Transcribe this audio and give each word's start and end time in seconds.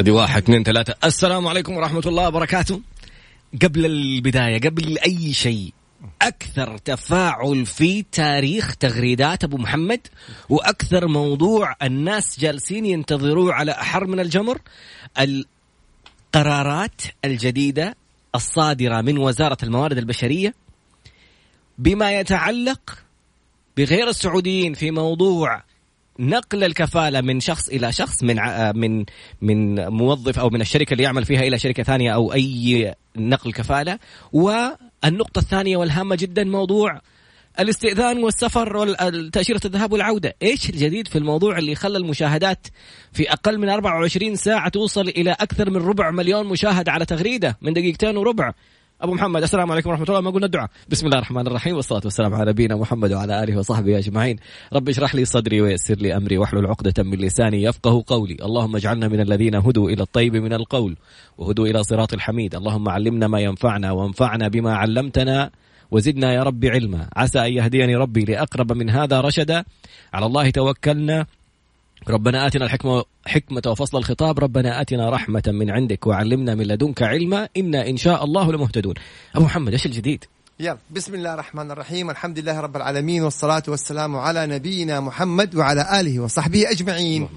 ادي 0.00 0.10
واحد 0.10 0.42
اثنين 0.42 0.62
ثلاثة. 0.62 0.94
السلام 1.04 1.48
عليكم 1.48 1.76
ورحمة 1.76 2.02
الله 2.06 2.28
وبركاته. 2.28 2.80
قبل 3.62 3.86
البداية 3.86 4.60
قبل 4.60 4.98
أي 4.98 5.32
شيء 5.32 5.72
أكثر 6.22 6.78
تفاعل 6.78 7.66
في 7.66 8.04
تاريخ 8.12 8.76
تغريدات 8.76 9.44
أبو 9.44 9.56
محمد 9.56 10.00
وأكثر 10.48 11.06
موضوع 11.08 11.76
الناس 11.82 12.40
جالسين 12.40 12.86
ينتظروه 12.86 13.54
على 13.54 13.72
أحر 13.72 14.06
من 14.06 14.20
الجمر 14.20 14.58
القرارات 16.34 17.02
الجديدة 17.24 17.96
الصادرة 18.34 19.00
من 19.00 19.18
وزارة 19.18 19.58
الموارد 19.62 19.98
البشرية 19.98 20.54
بما 21.78 22.20
يتعلق 22.20 22.98
بغير 23.76 24.08
السعوديين 24.08 24.74
في 24.74 24.90
موضوع 24.90 25.62
نقل 26.18 26.64
الكفالة 26.64 27.20
من 27.20 27.40
شخص 27.40 27.68
إلى 27.68 27.92
شخص 27.92 28.22
من 28.22 28.36
من 28.74 29.04
من 29.40 29.88
موظف 29.88 30.38
أو 30.38 30.50
من 30.50 30.60
الشركة 30.60 30.92
اللي 30.92 31.04
يعمل 31.04 31.24
فيها 31.24 31.40
إلى 31.40 31.58
شركة 31.58 31.82
ثانية 31.82 32.14
أو 32.14 32.32
أي 32.32 32.94
نقل 33.16 33.52
كفالة. 33.52 33.98
والنقطة 34.32 35.38
الثانية 35.38 35.76
والهامة 35.76 36.16
جدا 36.16 36.44
موضوع 36.44 37.00
الاستئذان 37.60 38.24
والسفر 38.24 38.76
والتأشيرة 38.76 39.60
الذهاب 39.64 39.92
والعودة. 39.92 40.34
إيش 40.42 40.70
الجديد 40.70 41.08
في 41.08 41.18
الموضوع 41.18 41.58
اللي 41.58 41.74
خلى 41.74 41.98
المشاهدات 41.98 42.66
في 43.12 43.32
أقل 43.32 43.58
من 43.58 43.68
24 43.68 44.36
ساعة 44.36 44.68
توصل 44.68 45.08
إلى 45.08 45.30
أكثر 45.30 45.70
من 45.70 45.76
ربع 45.76 46.10
مليون 46.10 46.46
مشاهدة 46.46 46.92
على 46.92 47.04
تغريدة؟ 47.04 47.58
من 47.62 47.72
دقيقتين 47.72 48.16
وربع. 48.16 48.52
أبو 49.02 49.14
محمد 49.14 49.42
السلام 49.42 49.72
عليكم 49.72 49.90
ورحمة 49.90 50.06
الله. 50.08 50.20
ما 50.20 50.30
قلنا 50.30 50.46
الدعاء. 50.46 50.70
بسم 50.88 51.06
الله 51.06 51.18
الرحمن 51.18 51.46
الرحيم 51.46 51.76
والصلاة 51.76 52.00
والسلام 52.04 52.34
على 52.34 52.50
نبينا 52.50 52.76
محمد 52.76 53.12
وعلى 53.12 53.42
آله 53.42 53.58
وصحبه 53.58 53.98
أجمعين. 53.98 54.36
رب 54.72 54.88
اشرح 54.88 55.14
لي 55.14 55.24
صدري 55.24 55.60
ويسر 55.60 55.94
لي 55.94 56.16
أمري 56.16 56.38
واحلل 56.38 56.66
عقدة 56.66 57.02
من 57.02 57.18
لساني 57.18 57.62
يفقه 57.62 58.04
قولي. 58.06 58.36
اللهم 58.42 58.76
اجعلنا 58.76 59.08
من 59.08 59.20
الذين 59.20 59.54
هدوا 59.54 59.90
إلى 59.90 60.02
الطيب 60.02 60.36
من 60.36 60.52
القول 60.52 60.96
وهدوا 61.38 61.66
إلى 61.66 61.84
صراط 61.84 62.14
الحميد. 62.14 62.54
اللهم 62.54 62.88
علمنا 62.88 63.26
ما 63.28 63.40
ينفعنا 63.40 63.92
وانفعنا 63.92 64.48
بما 64.48 64.76
علمتنا 64.76 65.50
وزدنا 65.90 66.32
يا 66.32 66.42
رب 66.42 66.64
علما. 66.64 67.08
عسى 67.16 67.38
أن 67.38 67.52
يهديني 67.52 67.96
ربي 67.96 68.24
لأقرب 68.24 68.72
من 68.72 68.90
هذا 68.90 69.20
رشدا. 69.20 69.64
على 70.12 70.26
الله 70.26 70.50
توكلنا. 70.50 71.26
ربنا 72.08 72.46
آتنا 72.46 72.64
الحكمة 72.64 73.04
حكمة 73.26 73.62
وفصل 73.66 73.98
الخطاب. 73.98 74.38
ربنا 74.38 74.80
آتنا 74.80 75.10
رحمة 75.10 75.42
من 75.46 75.70
عندك 75.70 76.06
وعلمنا 76.06 76.54
من 76.54 76.66
لدنك 76.66 77.02
علما. 77.02 77.48
إنا 77.56 77.88
إن 77.88 77.96
شاء 77.96 78.24
الله 78.24 78.52
لمهتدون. 78.52 78.94
أبو 79.34 79.44
محمد 79.44 79.72
إيش 79.72 79.86
الجديد؟ 79.86 80.24
يلا 80.60 80.78
بسم 80.90 81.14
الله 81.14 81.34
الرحمن 81.34 81.70
الرحيم. 81.70 82.10
الحمد 82.10 82.38
لله 82.38 82.60
رب 82.60 82.76
العالمين 82.76 83.22
والصلاة 83.22 83.62
والسلام 83.68 84.16
على 84.16 84.46
نبينا 84.46 85.00
محمد 85.00 85.54
وعلى 85.54 86.00
آله 86.00 86.20
وصحبه 86.20 86.70
أجمعين. 86.70 87.28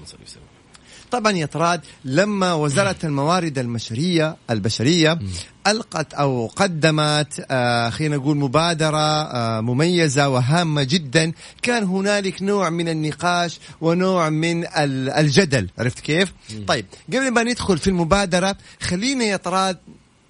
طبعا 1.10 1.32
يا 1.32 1.46
طراد 1.46 1.80
لما 2.04 2.52
وزارة 2.54 2.96
الموارد 3.04 3.58
البشرية 3.58 4.36
البشرية 4.50 5.18
ألقت 5.66 6.14
أو 6.14 6.46
قدمت 6.56 7.44
آه 7.50 7.90
خلينا 7.90 8.16
نقول 8.16 8.36
مبادرة 8.36 9.22
آه 9.22 9.60
مميزة 9.60 10.28
وهامة 10.28 10.82
جدا. 10.82 11.32
كان 11.62 11.84
هنالك 11.84 12.42
نوع 12.42 12.70
من 12.70 12.88
النقاش 12.88 13.58
ونوع 13.80 14.28
من 14.28 14.64
الجدل 15.18 15.68
عرفت 15.78 16.00
كيف؟ 16.00 16.32
طيب 16.66 16.86
قبل 17.08 17.30
ما 17.30 17.42
ندخل 17.42 17.78
في 17.78 17.86
المبادرة 17.90 18.56
خلينا 18.80 19.24
يا 19.24 19.36
طراد 19.36 19.78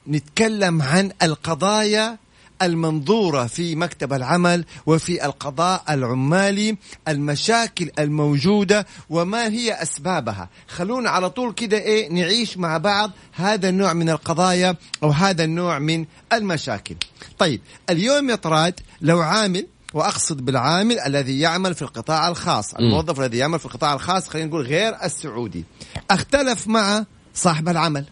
نتكلم 0.08 0.82
عن 0.82 1.10
القضايا 1.22 2.18
المنظورة 2.62 3.46
في 3.46 3.76
مكتب 3.76 4.12
العمل 4.12 4.64
وفي 4.86 5.24
القضاء 5.24 5.84
العمالي 5.88 6.76
المشاكل 7.08 7.90
الموجودة 7.98 8.86
وما 9.10 9.48
هي 9.48 9.82
أسبابها 9.82 10.48
خلونا 10.68 11.10
على 11.10 11.30
طول 11.30 11.52
كده 11.52 11.78
إيه 11.78 12.08
نعيش 12.12 12.58
مع 12.58 12.78
بعض 12.78 13.10
هذا 13.32 13.68
النوع 13.68 13.92
من 13.92 14.10
القضايا 14.10 14.76
أو 15.02 15.10
هذا 15.10 15.44
النوع 15.44 15.78
من 15.78 16.04
المشاكل 16.32 16.96
طيب 17.38 17.60
اليوم 17.90 18.30
يا 18.30 18.34
طراد 18.34 18.80
لو 19.00 19.20
عامل 19.20 19.66
وأقصد 19.94 20.44
بالعامل 20.44 21.00
الذي 21.00 21.40
يعمل 21.40 21.74
في 21.74 21.82
القطاع 21.82 22.28
الخاص، 22.28 22.74
الموظف 22.74 23.20
الذي 23.20 23.38
يعمل 23.38 23.58
في 23.58 23.66
القطاع 23.66 23.94
الخاص 23.94 24.28
خلينا 24.28 24.48
نقول 24.48 24.66
غير 24.66 24.96
السعودي. 25.04 25.64
اختلف 26.10 26.68
مع 26.68 27.04
صاحب 27.34 27.68
العمل. 27.68 28.04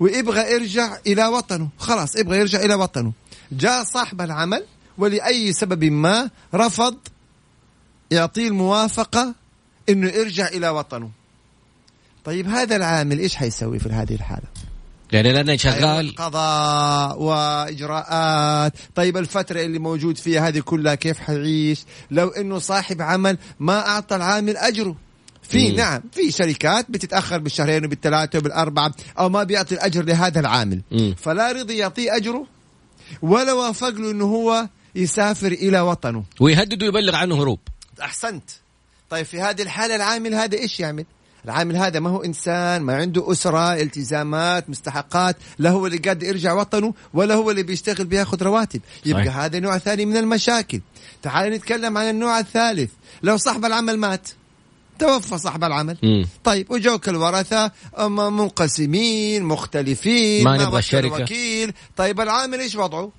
ويبغى 0.00 0.52
يرجع 0.52 0.96
إلى 1.06 1.26
وطنه، 1.26 1.68
خلاص 1.78 2.16
يبغى 2.16 2.38
يرجع 2.38 2.60
إلى 2.60 2.74
وطنه. 2.74 3.12
جاء 3.52 3.84
صاحب 3.84 4.20
العمل 4.20 4.64
ولأي 4.98 5.52
سبب 5.52 5.84
ما 5.84 6.30
رفض 6.54 6.96
يعطيه 8.10 8.48
الموافقة 8.48 9.34
إنه 9.88 10.08
يرجع 10.08 10.48
إلى 10.48 10.68
وطنه. 10.68 11.10
طيب 12.24 12.48
هذا 12.48 12.76
العامل 12.76 13.18
إيش 13.18 13.36
حيسوي 13.36 13.78
في 13.78 13.88
هذه 13.88 14.14
الحالة؟ 14.14 14.46
يعني 15.12 15.32
لأنه 15.32 15.56
شغال. 15.56 16.14
قضاء 16.16 17.22
وإجراءات. 17.22 18.72
طيب 18.94 19.16
الفترة 19.16 19.60
اللي 19.60 19.78
موجود 19.78 20.18
فيها 20.18 20.48
هذه 20.48 20.60
كلها 20.60 20.94
كيف 20.94 21.18
حيعيش؟ 21.18 21.84
لو 22.10 22.28
أنه 22.28 22.58
صاحب 22.58 23.02
عمل 23.02 23.38
ما 23.60 23.88
أعطى 23.88 24.16
العامل 24.16 24.56
أجره. 24.56 24.96
في 25.42 25.70
مم. 25.70 25.76
نعم 25.76 26.02
في 26.12 26.30
شركات 26.30 26.90
بتتأخر 26.90 27.38
بالشهرين 27.38 27.84
وبالثلاثة 27.84 28.38
وبالأربعة 28.38 28.94
أو 29.18 29.28
ما 29.28 29.42
بيعطي 29.42 29.74
الأجر 29.74 30.04
لهذا 30.04 30.40
العامل. 30.40 30.82
مم. 30.92 31.14
فلا 31.18 31.52
رضي 31.52 31.76
يعطيه 31.76 32.16
أجره 32.16 32.46
ولا 33.22 33.52
وافق 33.52 33.88
له 33.88 34.10
إنه 34.10 34.24
هو 34.24 34.68
يسافر 34.94 35.52
إلى 35.52 35.80
وطنه. 35.80 36.24
ويهدد 36.40 36.82
ويبلغ 36.82 37.16
عنه 37.16 37.42
هروب. 37.42 37.58
أحسنت. 38.02 38.50
طيب 39.10 39.26
في 39.26 39.40
هذه 39.40 39.62
الحالة 39.62 39.94
العامل 39.94 40.34
هذا 40.34 40.58
إيش 40.58 40.80
يعمل؟ 40.80 41.04
العامل 41.44 41.76
هذا 41.76 42.00
ما 42.00 42.10
هو 42.10 42.24
إنسان 42.24 42.82
ما 42.82 42.96
عنده 42.96 43.32
أسرة 43.32 43.74
التزامات 43.74 44.70
مستحقات 44.70 45.36
لا 45.58 45.70
هو 45.70 45.86
اللي 45.86 45.98
قادر 45.98 46.26
يرجع 46.26 46.52
وطنه 46.52 46.94
ولا 47.14 47.34
هو 47.34 47.50
اللي 47.50 47.62
بيشتغل 47.62 48.06
بياخذ 48.06 48.42
رواتب. 48.42 48.80
يبقى 49.06 49.24
صحيح. 49.24 49.36
هذا 49.36 49.58
نوع 49.58 49.78
ثاني 49.78 50.06
من 50.06 50.16
المشاكل. 50.16 50.80
تعال 51.22 51.52
نتكلم 51.52 51.98
عن 51.98 52.10
النوع 52.10 52.38
الثالث. 52.38 52.90
لو 53.22 53.36
صاحب 53.36 53.64
العمل 53.64 53.98
مات 53.98 54.28
توفى 55.02 55.38
صاحب 55.38 55.64
العمل. 55.64 55.96
م. 56.02 56.24
طيب 56.44 56.70
وجوك 56.70 57.08
الورثة 57.08 57.70
منقسمين 58.08 59.44
مختلفين 59.44 60.44
ما 60.44 60.56
نبغى 60.56 60.78
الشركة. 60.78 61.22
وكيل. 61.22 61.72
طيب 61.96 62.20
العامل 62.20 62.60
إيش 62.60 62.76
وضعه؟ 62.76 63.10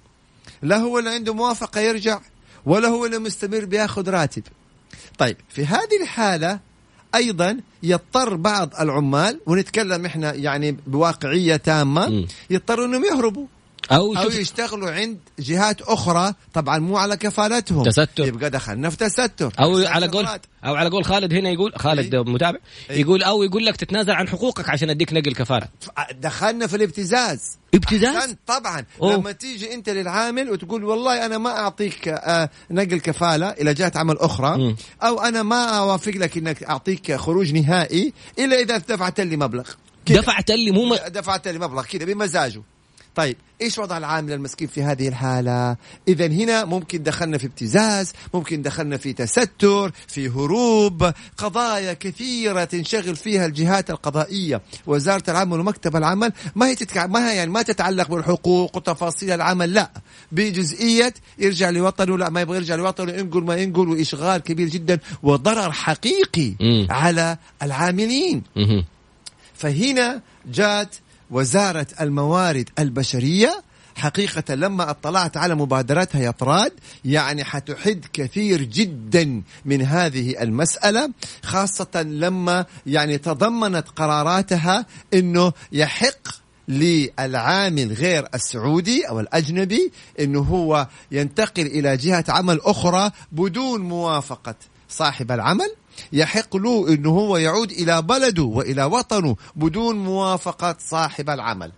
لا 0.62 0.78
هو 0.78 1.00
اللي 1.00 1.10
عنده 1.10 1.34
موافقة 1.34 1.82
يرجع 1.82 2.20
ولا 2.66 2.88
هو 2.88 3.06
اللي 3.06 3.20
مستمر 3.20 3.66
بياخذ 3.66 4.10
راتب. 4.10 4.44
طيب 5.18 5.38
في 5.50 5.66
هذه 5.66 6.02
الحالة 6.02 6.60
أيضا 7.16 7.60
يضطر 7.84 8.36
بعض 8.36 8.74
العمال 8.80 9.40
ونتكلم 9.46 10.06
إحنا 10.06 10.34
يعني 10.34 10.78
بواقعية 10.88 11.56
تامة 11.56 12.28
يضطروا 12.50 12.86
إنهم 12.86 13.06
يهربوا. 13.06 13.46
أو, 13.92 14.18
أو 14.18 14.30
يشتغلوا 14.30 14.92
عند 14.92 15.20
جهات 15.40 15.82
أخرى 15.82 16.34
طبعا 16.54 16.80
مو 16.80 16.98
على 16.98 17.18
كفالتهم. 17.18 17.84
تستر. 17.84 18.28
يبقى 18.28 18.50
دخلنا 18.50 18.90
في 18.90 18.98
تستر. 18.98 19.54
أو 19.60 19.78
على 19.78 20.08
قول 20.08 20.28
أو 20.66 20.76
على 20.76 20.90
قول 20.90 21.06
خالد 21.06 21.34
هنا 21.34 21.50
يقول 21.50 21.74
خالد 21.76 22.16
أي. 22.16 22.20
متابع 22.22 22.60
أي. 22.90 23.02
يقول 23.02 23.24
أو 23.24 23.44
يقول 23.44 23.66
لك 23.66 23.76
تتنازل 23.76 24.12
عن 24.12 24.28
حقوقك 24.28 24.70
عشان 24.70 24.90
أديك 24.90 25.14
نقل 25.14 25.34
كفالة. 25.34 25.68
دخلنا 26.12 26.68
في 26.68 26.76
الابتزاز. 26.76 27.58
ابتزاز؟ 27.74 28.36
طبعا 28.48 28.86
أوه. 29.02 29.16
لما 29.16 29.32
تيجي 29.32 29.74
أنت 29.74 29.90
للعامل 29.90 30.50
وتقول 30.50 30.84
والله 30.84 31.26
أنا 31.26 31.38
ما 31.38 31.50
أعطيك 31.50 32.08
آه 32.08 32.50
نقل 32.72 33.00
كفالة 33.00 33.50
إلى 33.50 33.74
جهة 33.74 33.92
عمل 33.96 34.18
أخرى 34.18 34.58
م. 34.58 34.76
أو 35.04 35.22
أنا 35.22 35.44
ما 35.44 35.66
أوافق 35.66 36.12
لك 36.16 36.38
إنك 36.38 36.64
أعطيك 36.64 37.16
خروج 37.16 37.54
نهائي 37.54 38.14
إلا 38.40 38.60
إذا 38.60 38.78
دفعت 38.78 39.20
لي 39.20 39.38
مبلغ. 39.38 39.70
دفعت 40.08 40.52
لي 40.52 40.72
مو 40.72 40.86
م... 40.86 40.96
دفعت 41.08 41.48
لي 41.48 41.60
مبلغ 41.60 41.84
كذا 41.84 42.06
بمزاجه. 42.06 42.62
طيب 43.16 43.38
إيش 43.62 43.80
وضع 43.80 43.98
العامل 43.98 44.34
المسكين 44.34 44.68
في 44.68 44.84
هذه 44.84 45.08
الحالة 45.08 45.78
اذا 46.08 46.28
هنا 46.28 46.66
ممكن 46.66 47.04
دخلنا 47.04 47.38
في 47.38 47.48
ابتزاز 47.48 48.14
ممكن 48.34 48.62
دخلنا 48.62 48.98
في 48.98 49.14
تستر 49.14 49.92
في 50.08 50.30
هروب 50.30 51.12
قضايا 51.38 51.94
كثيرة 51.94 52.64
تنشغل 52.64 53.16
فيها 53.16 53.46
الجهات 53.46 53.90
القضائية 53.90 54.62
وزارة 54.88 55.24
العمل 55.30 55.60
ومكتب 55.60 55.96
العمل 55.96 56.34
ما 56.56 56.68
هي 56.68 56.76
تتكع... 56.76 57.08
ما 57.08 57.32
هي 57.32 57.36
يعني 57.36 57.52
ما 57.52 57.62
تتعلق 57.62 58.10
بالحقوق 58.10 58.78
وتفاصيل 58.78 59.32
العمل 59.32 59.74
لا 59.74 59.92
بجزئية 60.32 61.14
يرجع 61.40 61.70
لوطنه 61.70 62.18
لا 62.18 62.30
ما 62.30 62.42
يبغى 62.42 62.58
يرجع 62.58 62.76
لوطنه 62.76 63.12
ينقل 63.12 63.44
ما 63.44 63.56
ينقل 63.56 63.90
وإشغال 63.90 64.42
كبير 64.42 64.68
جدا 64.68 65.00
وضرر 65.24 65.72
حقيقي 65.72 66.56
م. 66.60 66.88
على 66.90 67.38
العاملين 67.64 68.44
م. 68.56 68.84
فهنا 69.54 70.22
جات 70.46 70.96
وزارة 71.32 71.88
الموارد 72.02 72.70
البشرية. 72.80 73.64
حقيقة 73.96 74.56
لما 74.56 74.90
اطلعت 74.90 75.38
على 75.38 75.56
مبادرتها 75.56 76.22
يا 76.22 76.32
طراد 76.32 76.72
يعني 77.06 77.44
حتحد 77.44 78.06
كثير 78.14 78.62
جدا 78.62 79.42
من 79.66 79.82
هذه 79.82 80.44
المسألة 80.44 81.10
خاصة 81.44 82.02
لما 82.02 82.66
يعني 82.86 83.18
تضمنت 83.18 83.90
قراراتها 83.90 84.86
إنه 85.14 85.54
يحق 85.72 86.28
للعامل 86.68 87.94
غير 87.94 88.28
السعودي 88.34 89.10
أو 89.10 89.20
الأجنبي 89.20 89.92
إنه 90.20 90.40
هو 90.40 90.88
ينتقل 91.12 91.66
إلى 91.66 91.98
جهة 91.98 92.26
عمل 92.30 92.60
أخرى 92.62 93.12
بدون 93.32 93.82
موافقة 93.82 94.56
صاحب 94.90 95.32
العمل. 95.32 95.76
يحق 96.14 96.58
له 96.58 96.88
إنه 96.90 97.10
هو 97.10 97.38
يعود 97.38 97.72
إلى 97.72 98.02
بلده 98.02 98.44
وإلى 98.44 98.84
وطنه 98.84 99.36
بدون 99.56 99.96
موافقة 99.96 100.76
صاحب 100.80 101.30
العمل 101.30 101.72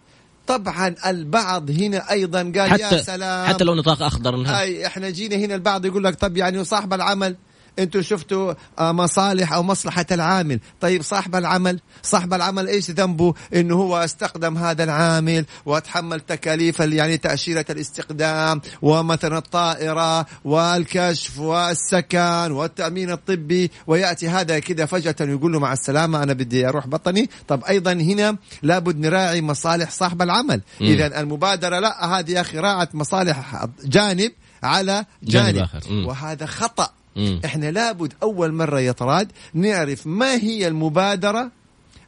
طبعا 0.48 0.96
البعض 1.06 1.72
هنا 1.72 2.12
أيضا 2.12 2.40
قال 2.40 2.72
حتى 2.72 2.82
يا 2.82 3.02
سلام 3.02 3.48
حتى 3.48 3.64
لو 3.64 3.76
نطاق 3.76 4.04
أخضر 4.04 4.36
نهار. 4.36 4.60
أي 4.62 4.88
إحنا 4.88 5.10
جينا 5.10 5.36
هنا 5.36 5.56
البعض 5.56 5.86
يقول 5.86 6.04
لك 6.04 6.16
طب 6.16 6.38
يعني 6.38 6.64
صاحب 6.64 6.94
العمل 6.94 7.36
أنتوا 7.80 8.02
شفتوا 8.02 8.54
آه، 8.80 8.92
مصالح 8.92 9.54
أو 9.54 9.64
مصلحة 9.64 10.06
العامل. 10.12 10.60
طيب 10.82 11.02
صاحب 11.02 11.36
العمل 11.36 11.80
صاحب 12.04 12.34
العمل 12.34 12.68
إيش 12.68 12.92
ذنبه؟ 12.92 13.34
إنه 13.56 13.76
هو 13.76 13.98
استخدم 13.98 14.58
هذا 14.58 14.84
العامل 14.84 15.46
وتحمل 15.66 16.20
تكاليف 16.20 16.80
يعني 16.80 17.18
تأشيرة 17.18 17.66
الاستخدام 17.70 18.62
ومثلا 18.82 19.38
الطائرة 19.38 20.26
والكشف 20.46 21.40
والسكن 21.40 22.52
والتأمين 22.52 23.12
الطبي. 23.12 23.72
ويأتي 23.88 24.30
هذا 24.30 24.60
كذا 24.60 24.86
فجأة 24.86 25.16
يقول 25.20 25.54
له 25.54 25.60
مع 25.60 25.74
السلامة 25.74 26.24
أنا 26.24 26.34
بدي 26.34 26.68
أروح 26.68 26.88
بطني. 26.88 27.30
طب 27.48 27.64
أيضا 27.64 27.92
هنا 27.94 28.38
لابد 28.62 29.00
نراعي 29.00 29.42
مصالح 29.42 29.92
صاحب 29.92 30.22
العمل. 30.22 30.62
اذا 30.82 31.20
المبادرة 31.20 31.80
لا 31.80 32.06
هذه 32.20 32.32
يا 32.32 32.42
أخي 32.42 32.58
راعت 32.58 32.96
مصالح 32.96 33.66
جانب 33.86 34.32
على 34.64 35.06
جانب, 35.24 35.56
جانب. 35.56 35.58
آخر. 35.58 35.92
وهذا 35.92 36.46
خطأ. 36.46 36.90
مم. 37.16 37.42
إحنا 37.46 37.72
لابد 37.72 38.14
أول 38.24 38.54
مرة 38.54 38.80
يا 38.80 38.92
طراد 38.92 39.32
نعرف 39.54 40.08
ما 40.08 40.34
هي 40.36 40.68
المبادرة 40.68 41.52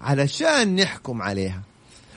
علشان 0.01 0.75
نحكم 0.75 1.21
عليها 1.21 1.61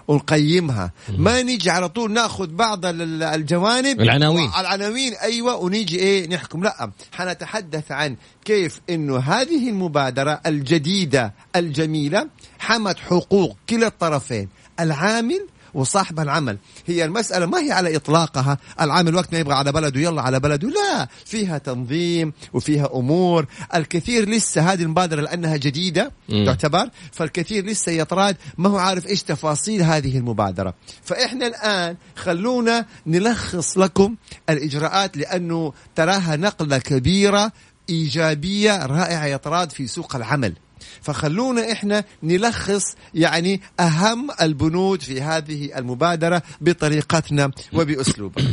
ونقيمها 0.09 0.93
ما 1.19 1.43
نيجي 1.43 1.71
على 1.71 1.89
طول 1.89 2.13
ناخذ 2.13 2.47
بعض 2.47 2.87
ال- 2.87 3.23
الجوانب 3.23 4.01
العناوين. 4.01 4.51
العناوين 4.61 5.15
أيوه 5.15 5.57
ونيجي 5.57 5.99
إيه 5.99 6.29
نحكم 6.29 6.63
لا 6.63 6.91
حنتحدث 7.13 7.93
عن 7.93 8.17
كيف 8.45 8.81
إنه 8.91 9.19
هذه 9.19 9.69
المبادرة 9.69 10.41
الجديدة 10.47 11.33
الجميلة 11.57 12.29
حمت 12.59 12.99
حقوق 12.99 13.57
كلا 13.69 13.87
الطرفين 13.87 14.49
العامل 14.81 15.47
وصاحب 15.75 16.21
العمل. 16.21 16.59
هي 16.87 17.05
المسألة 17.05 17.47
ما 17.47 17.59
هي 17.59 17.73
على 17.73 17.97
إطلاقها. 17.97 18.59
العامل 18.81 19.15
وقت 19.15 19.33
ما 19.33 19.39
يبغى 19.39 19.55
على 19.55 19.73
بلده 19.73 20.01
يلا 20.01 20.23
على 20.23 20.41
بلده. 20.41 20.69
لا 20.69 21.09
فيها 21.25 21.59
تنظيم 21.59 22.33
وفيها 22.53 22.91
أمور. 22.95 23.47
الكثير 23.75 24.29
لسه 24.29 24.73
هذه 24.73 24.83
المبادرة 24.83 25.21
لأنها 25.21 25.57
جديدة 25.57 26.13
مم. 26.29 26.47
تعتبر. 26.47 26.91
فالكثير 27.13 27.67
لسه 27.67 27.93
يطراد. 27.93 28.37
ما 28.59 28.69
هو 28.69 28.77
عارف 28.79 29.07
إيش 29.07 29.23
تفاصيل 29.23 29.83
هذه 29.83 30.19
المبادرة. 30.19 30.75
فإحنا 31.05 31.47
الآن 31.47 31.97
خلونا 32.17 32.87
نلخص 33.07 33.79
لكم 33.79 34.17
الإجراءات 34.51 35.17
لأنه 35.17 35.73
تراها 35.95 36.37
نقلة 36.37 36.79
كبيرة 36.79 37.53
إيجابية 37.91 38.87
رائعة 38.87 39.27
يطراد 39.27 39.73
في 39.73 39.87
سوق 39.87 40.17
العمل. 40.17 40.55
فخلونا 41.03 41.73
إحنا 41.73 42.05
نلخص 42.23 42.85
يعني 43.15 43.61
أهم 43.81 44.29
البنود 44.43 45.03
في 45.03 45.23
هذه 45.23 45.79
المبادرة 45.79 46.43
بطريقتنا 46.61 47.51
وبأسلوبنا. 47.73 48.51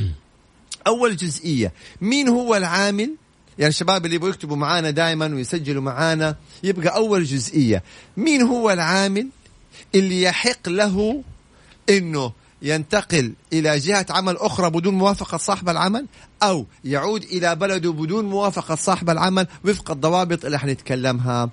أول 0.87 1.15
جزئية 1.15 1.73
مين 2.01 2.27
هو 2.29 2.55
العامل؟ 2.55 3.15
يعني 3.59 3.69
الشباب 3.69 4.05
اللي 4.05 4.15
يبغوا 4.15 4.29
يكتبوا 4.29 4.55
معانا 4.55 4.89
دائما 4.89 5.25
ويسجلوا 5.35 5.81
معانا 5.81 6.35
يبقى 6.63 6.95
أول 6.95 7.23
جزئية 7.23 7.83
مين 8.17 8.41
هو 8.41 8.71
العامل 8.71 9.27
اللي 9.95 10.21
يحق 10.21 10.69
له 10.69 11.23
إنه 11.89 12.31
ينتقل 12.61 13.33
إلى 13.53 13.79
جهة 13.79 14.05
عمل 14.09 14.37
أخرى 14.37 14.69
بدون 14.69 14.93
موافقة 14.93 15.37
صاحب 15.37 15.69
العمل 15.69 16.05
أو 16.43 16.65
يعود 16.83 17.23
إلى 17.23 17.55
بلده 17.55 17.91
بدون 17.91 18.25
موافقة 18.25 18.75
صاحب 18.75 19.09
العمل 19.09 19.47
وفق 19.65 19.91
الضوابط 19.91 20.45
اللي 20.45 20.59
حنتكلمها 20.59 21.49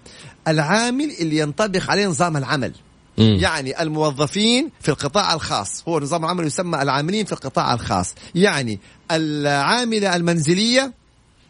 العامل 0.48 1.10
اللي 1.20 1.38
ينطبق 1.38 1.90
عليه 1.90 2.06
نظام 2.06 2.36
العمل. 2.36 2.72
مم. 3.18 3.38
يعني 3.40 3.82
الموظفين 3.82 4.70
في 4.80 4.88
القطاع 4.88 5.34
الخاص. 5.34 5.82
هو 5.88 6.00
نظام 6.00 6.24
العمل 6.24 6.46
يسمى 6.46 6.82
العاملين 6.82 7.24
في 7.24 7.32
القطاع 7.32 7.74
الخاص. 7.74 8.14
يعني 8.34 8.80
العاملة 9.10 10.16
المنزلية 10.16 10.92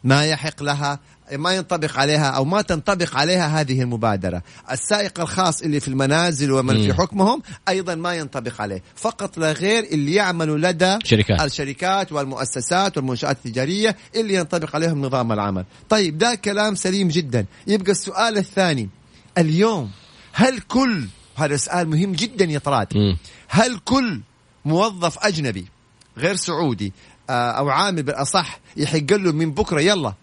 ما 0.05 0.25
يحق 0.25 0.63
لها 0.63 0.99
ما 1.33 1.57
ينطبق 1.57 1.99
عليها 1.99 2.31
أو 2.31 2.45
ما 2.45 2.63
تنطبق 2.63 3.17
عليها 3.17 3.61
هذه 3.61 3.83
المبادرة، 3.83 4.43
السائق 4.71 5.21
الخاص 5.21 5.63
اللي 5.63 5.81
في 5.81 5.89
المنازل 5.89 6.53
ومن 6.53 6.75
في. 6.75 6.95
حكمهم 6.95 7.43
أيضا 7.69 7.95
ما 7.95 8.15
ينطبق 8.15 8.61
عليه، 8.61 8.83
فقط 8.97 9.39
لا 9.39 9.53
غير 9.53 9.85
اللي 9.85 10.15
يعملوا 10.15 10.59
لدى 10.59 10.99
شركات. 11.05 11.41
الشركات 11.41 12.13
والمؤسسات 12.13 12.97
والمنشآت 12.97 13.37
التجارية 13.47 13.97
اللي 14.17 14.35
ينطبق 14.35 14.75
عليهم 14.77 15.03
نظام 15.03 15.33
العمل. 15.33 15.65
طيب 15.89 16.19
ده 16.19 16.35
كلام 16.35 16.75
سليم 16.75 17.09
جدا، 17.09 17.47
يبقى 17.67 17.93
السؤال 17.93 18.39
الثاني 18.39 18.89
اليوم 19.39 19.91
هل 20.33 20.61
كل 20.61 21.09
هذا 21.37 21.57
سؤال 21.57 21.89
مهم 21.89 22.13
جدا 22.13 22.45
يا 22.45 22.59
طراد 22.59 22.97
مم. 22.97 23.17
هل 23.49 23.79
كل 23.85 24.21
موظف 24.65 25.19
أجنبي 25.19 25.67
غير 26.19 26.35
سعودي 26.37 26.93
آه، 27.31 27.51
أو 27.51 27.69
عامل 27.69 28.03
بالأصح 28.03 28.61
يحق 28.77 29.13
له 29.13 29.33
من 29.33 29.51
بكرة 29.51 29.81
يلا 29.81 30.15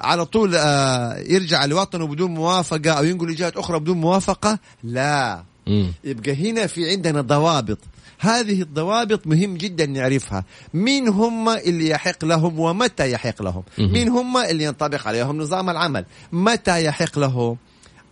على 0.00 0.24
طول 0.24 0.54
آه، 0.56 1.16
يرجع 1.18 1.64
لوطنه 1.64 2.06
بدون 2.06 2.30
موافقة 2.30 2.90
أو 2.90 3.04
ينقل 3.04 3.26
لجهه 3.30 3.52
أخرى 3.56 3.78
بدون 3.78 3.96
موافقة؟ 3.96 4.58
لا. 4.84 5.44
مم. 5.66 5.92
يبقى 6.04 6.50
هنا 6.50 6.66
في 6.66 6.90
عندنا 6.90 7.20
ضوابط. 7.20 7.78
هذه 8.18 8.62
الضوابط 8.62 9.26
مهم 9.26 9.56
جدا 9.56 9.86
نعرفها. 9.86 10.44
مين 10.74 11.08
هم 11.08 11.48
اللي 11.48 11.88
يحق 11.88 12.24
لهم 12.24 12.60
ومتى 12.60 13.10
يحق 13.10 13.42
لهم؟ 13.42 13.62
مهم. 13.78 13.92
مين 13.92 14.08
هم 14.08 14.36
اللي 14.36 14.64
ينطبق 14.64 15.08
عليهم 15.08 15.38
نظام 15.38 15.70
العمل؟ 15.70 16.04
متى 16.32 16.84
يحق 16.84 17.18
له 17.18 17.56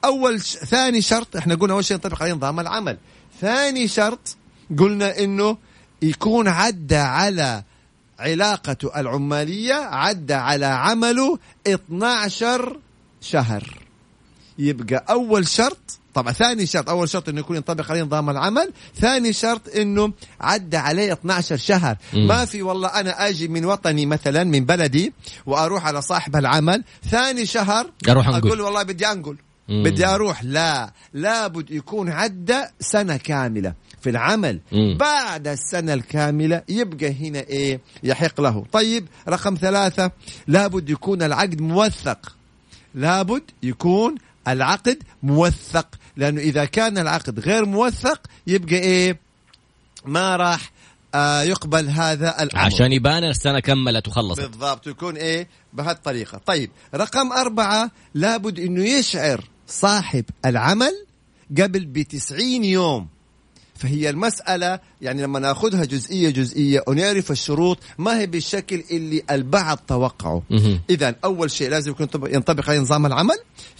أول 0.04 0.42
ش... 0.42 0.56
ثاني 0.56 1.02
شرط 1.02 1.36
إحنا 1.36 1.54
قلنا 1.54 1.74
أول 1.74 1.84
شيء 1.84 1.96
ينطبق 1.96 2.22
عليه 2.22 2.32
نظام 2.32 2.60
العمل. 2.60 2.96
ثاني 3.40 3.88
شرط 3.88 4.36
قلنا 4.78 5.18
إنه 5.18 5.56
يكون 6.02 6.48
عدى 6.48 6.96
على 6.96 7.62
علاقته 8.18 9.00
العمالية 9.00 9.74
عدى 9.74 10.34
على 10.34 10.66
عمله 10.66 11.38
12 11.66 12.78
شهر 13.20 13.78
يبقى 14.58 15.04
أول 15.10 15.48
شرط 15.48 15.98
طبعا 16.14 16.32
ثاني 16.32 16.66
شرط 16.66 16.90
أول 16.90 17.08
شرط 17.08 17.28
إنه 17.28 17.40
يكون 17.40 17.56
ينطبق 17.56 17.90
عليه 17.90 18.02
نظام 18.02 18.30
العمل 18.30 18.72
ثاني 19.00 19.32
شرط 19.32 19.68
إنه 19.76 20.12
عدى 20.40 20.76
عليه 20.76 21.12
12 21.12 21.56
شهر 21.56 21.96
مم. 22.14 22.26
ما 22.26 22.44
في 22.44 22.62
والله 22.62 22.88
أنا 22.88 23.28
أجي 23.28 23.48
من 23.48 23.64
وطني 23.64 24.06
مثلا 24.06 24.44
من 24.44 24.64
بلدي 24.64 25.12
وأروح 25.46 25.86
على 25.86 26.02
صاحب 26.02 26.36
العمل 26.36 26.84
ثاني 27.10 27.46
شهر 27.46 27.90
أروح 28.08 28.28
أنقل. 28.28 28.48
أقول 28.48 28.60
والله 28.60 28.82
بدي 28.82 29.06
أنقل. 29.06 29.36
بدي 29.68 30.06
أروح 30.06 30.44
لا 30.44 30.92
لابد 31.12 31.70
يكون 31.70 32.10
عدى 32.10 32.62
سنة 32.80 33.16
كاملة 33.16 33.74
في 34.04 34.10
العمل. 34.10 34.60
مم. 34.72 34.96
بعد 35.00 35.48
السنة 35.48 35.94
الكاملة 35.94 36.62
يبقى 36.68 37.12
هنا 37.12 37.38
إيه؟ 37.38 37.80
يحق 38.02 38.40
له. 38.40 38.64
طيب 38.72 39.06
رقم 39.28 39.54
ثلاثة 39.60 40.10
لابد 40.46 40.90
يكون 40.90 41.22
العقد 41.22 41.60
موثق. 41.60 42.36
لابد 42.94 43.42
يكون 43.62 44.14
العقد 44.48 44.98
موثق. 45.22 45.86
لأنه 46.16 46.40
إذا 46.40 46.64
كان 46.64 46.98
العقد 46.98 47.40
غير 47.40 47.64
موثق 47.64 48.20
يبقى 48.46 48.76
إيه؟ 48.76 49.18
ما 50.04 50.36
راح 50.36 50.72
آه 51.14 51.42
يقبل 51.42 51.88
هذا 51.88 52.42
الأمر. 52.42 52.64
عشان 52.64 52.92
يبان 52.92 53.24
السنة 53.24 53.60
كملت 53.60 54.08
وخلصت. 54.08 54.40
بالضبط 54.40 54.86
يكون 54.86 55.16
إيه؟ 55.16 55.48
بهالطريقة. 55.72 56.38
طيب 56.46 56.70
رقم 56.94 57.32
أربعة 57.32 57.90
لابد 58.14 58.58
إنه 58.60 58.84
يشعر 58.84 59.44
صاحب 59.68 60.24
العمل 60.44 61.06
قبل 61.58 61.84
بتسعين 61.84 62.64
يوم. 62.64 63.13
فهي 63.78 64.10
المسألة 64.10 64.78
يعني 65.02 65.22
لما 65.22 65.38
نأخذها 65.38 65.84
جزئية 65.84 66.30
جزئية 66.30 66.82
ونعرف 66.88 67.30
الشروط 67.30 67.78
ما 67.98 68.18
هي 68.20 68.26
بالشكل 68.26 68.82
اللي 68.90 69.22
البعض 69.30 69.78
توقعه. 69.88 70.42
إذا 70.90 71.14
أول 71.24 71.50
شيء 71.50 71.70
لازم 71.70 71.90
يكون 71.90 72.06
ينطبق- 72.06 72.34
عليه 72.70 72.80
نظام 72.80 73.06
العمل 73.06 73.36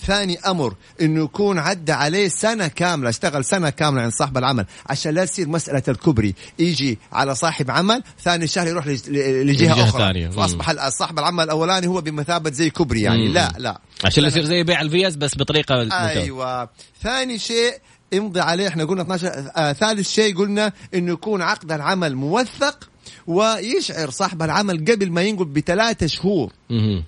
ثاني 0.06 0.38
أمر 0.38 0.74
أنه 1.00 1.24
يكون 1.24 1.58
عدى 1.58 1.92
عليه 1.92 2.28
سنة 2.28 2.66
كاملة 2.68 3.08
اشتغل 3.08 3.44
سنة 3.44 3.70
كاملة 3.70 4.02
عند 4.02 4.12
صاحب 4.12 4.38
العمل 4.38 4.66
عشان 4.86 5.14
لا 5.14 5.24
تصير 5.24 5.48
مسألة 5.48 5.82
الكبري 5.88 6.34
يجي 6.58 6.98
على 7.12 7.34
صاحب 7.34 7.70
عمل 7.70 8.02
ثاني 8.22 8.46
شهر 8.46 8.66
يروح 8.66 8.86
لجهة 8.86 9.84
أخرى 9.84 10.02
ثانية. 10.02 10.28
فأصبح 10.28 10.88
صاحب 10.88 11.18
العمل 11.18 11.44
الأولاني 11.44 11.86
هو 11.86 12.00
بمثابة 12.00 12.50
زي 12.50 12.70
كبري 12.70 13.00
يعني 13.02 13.28
مم. 13.28 13.34
لا 13.34 13.52
لا 13.58 13.80
عشان 14.04 14.22
لا 14.22 14.28
يصير 14.28 14.44
زي 14.44 14.62
بيع 14.62 14.80
الفيز 14.80 15.16
بس 15.16 15.36
بطريقة 15.38 15.74
ممتازة. 15.74 16.08
أيوه 16.08 16.68
ثاني 17.02 17.38
شيء 17.38 17.74
امضي 18.14 18.40
عليه. 18.40 18.68
إحنا 18.68 18.84
قلنا 18.84 19.02
12 19.02 19.50
آه 19.56 19.72
ثالث 19.72 20.10
شيء 20.10 20.36
قلنا 20.36 20.72
إنه 20.94 21.12
يكون 21.12 21.42
عقد 21.42 21.72
العمل 21.72 22.14
موثق 22.16 22.90
ويشعر 23.26 24.10
صاحب 24.10 24.42
العمل 24.42 24.78
قبل 24.84 25.10
ما 25.10 25.22
ينقل 25.22 25.44
بثلاثة 25.44 26.06
شهور. 26.06 26.52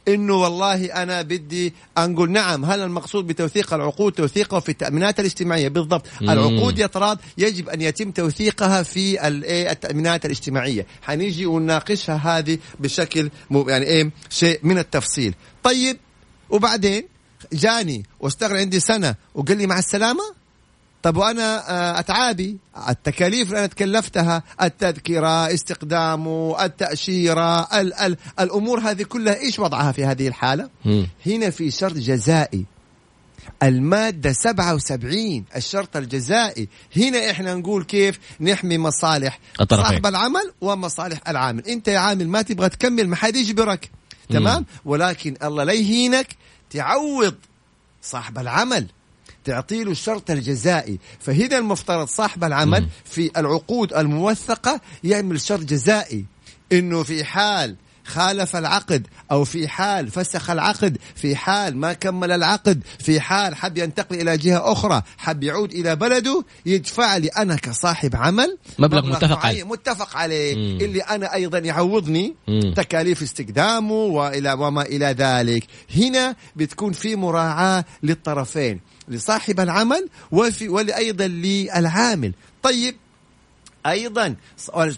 إنه 0.09 0.35
والله 0.35 0.85
أنا 0.87 1.23
بدي 1.23 1.75
أنقل 1.99 2.31
نعم 2.31 2.65
هل 2.65 2.81
المقصود 2.81 3.27
بتوثيق 3.27 3.75
العقود؟ 3.75 4.13
توثيقها 4.13 4.61
في 4.61 4.69
التأمينات 4.69 5.21
الاجتماعية. 5.21 5.69
بالضبط. 5.69 6.07
مم. 6.21 6.31
العقود 6.31 6.79
يا 6.79 6.87
طراد 6.87 7.19
يجب 7.39 7.69
أن 7.69 7.81
يتم 7.81 8.11
توثيقها 8.11 8.83
في 8.83 9.27
التأمينات 9.27 10.27
الاجتماعية. 10.27 10.87
حنيجي 11.03 11.47
ونناقشها 11.47 12.17
هذه 12.17 12.59
بشكل 12.81 13.31
يعني 13.51 13.85
إيه 13.87 14.11
شيء 14.31 14.61
من 14.63 14.79
التفصيل. 14.79 15.35
طيب 15.63 15.97
وبعدين 16.51 17.03
جاني 17.53 18.03
واشتغل 18.21 18.57
عندي 18.57 18.81
سنة 18.81 19.15
وقال 19.35 19.59
لي 19.59 19.67
مع 19.67 19.79
السلامة؟ 19.79 20.46
طب 21.07 21.17
وأنا 21.17 21.71
آه، 21.71 21.99
أتعابي. 21.99 22.59
التكاليف 22.89 23.49
اللي 23.49 23.59
أنا 23.59 23.67
تكلفتها 23.67 24.43
التذكرة 24.63 25.55
استخدامه 25.55 26.65
التأشيرة 26.65 27.61
ال 27.61 27.95
ال 27.95 28.17
الأمور 28.41 28.81
هذه 28.81 29.03
كلها 29.03 29.41
إيش 29.41 29.59
وضعها 29.59 29.93
في 29.93 30.05
هذه 30.05 30.29
الحالة؟ 30.29 30.71
مم. 30.85 31.07
هنا 31.27 31.51
في 31.51 31.71
شرط 31.71 31.93
جزائي. 31.93 32.65
المادة 33.63 34.33
77 34.33 35.45
الشرط 35.57 35.97
الجزائي. 35.97 36.69
هنا 36.97 37.31
إحنا 37.31 37.55
نقول 37.55 37.85
كيف 37.85 38.19
نحمي 38.41 38.79
مصالح 38.79 39.39
الطرفين. 39.61 39.87
صاحب 39.87 40.07
العمل 40.07 40.53
ومصالح 40.61 41.21
العامل. 41.29 41.67
أنت 41.67 41.89
يا 41.89 41.99
عامل 41.99 42.29
ما 42.29 42.43
تبغى 42.43 42.69
تكمل 42.69 43.09
ما 43.09 43.17
حد 43.17 43.37
يجبرك. 43.37 43.91
تمام؟ 44.29 44.67
ولكن 44.85 45.37
الله 45.43 45.65
لا 45.65 45.73
يهينك 45.73 46.29
تعوض 46.71 47.35
صاحب 48.03 48.39
العمل. 48.39 48.87
تعطي 49.47 49.85
له 49.85 49.91
الشرط 49.91 50.31
الجزائي 50.31 50.99
فهنا 51.21 51.59
المفترض 51.59 52.09
صاحب 52.09 52.45
العمل 52.45 52.87
في 53.05 53.31
العقود 53.37 53.93
الموثقة 53.95 54.81
يعمل 55.05 55.41
شرط 55.41 55.61
جزائي 55.61 56.25
إنه 56.73 57.03
في 57.03 57.25
حال 57.25 57.77
خالف 58.07 58.57
العقد 58.57 59.07
أو 59.31 59.45
في 59.45 59.69
حال 59.69 60.11
فسخ 60.11 60.51
العقد 60.51 60.99
في 61.15 61.37
حال 61.37 61.77
ما 61.77 61.93
كمل 61.93 62.33
العقد 62.33 62.83
في 62.99 63.21
حال 63.21 63.55
حب 63.55 63.79
ينتقل 63.79 64.21
إلى 64.21 64.37
جهة 64.37 64.73
أخرى 64.73 65.03
حب 65.19 65.43
يعود 65.43 65.73
إلى 65.73 65.97
بلده 65.97 66.45
يدفع 66.67 67.17
لي 67.17 67.29
أنا 67.29 67.57
كصاحب 67.57 68.17
عمل 68.17 68.59
مبلغ 68.79 69.07
متفق 69.07 69.25
معين 69.25 69.41
عليه. 69.43 69.65
متفق 69.65 70.17
عليه 70.17 70.55
مم. 70.57 70.81
اللي 70.81 71.01
أنا 71.01 71.35
أيضا 71.35 71.59
يعوضني 71.59 72.35
مم. 72.49 72.75
تكاليف 72.77 73.23
استخدامه 73.23 73.93
وإلى 73.95 74.53
وما 74.53 74.83
إلى 74.83 75.07
ذلك 75.07 75.65
هنا 75.97 76.37
بتكون 76.57 76.93
في 76.93 77.17
مراعاة 77.17 77.85
للطرفين 78.03 78.81
لصاحب 79.09 79.61
العمل 79.61 80.09
وفي 80.31 80.69
وأيضا 80.69 81.27
للعامل. 81.27 82.33
طيب 82.63 82.97
أيضا 83.87 84.35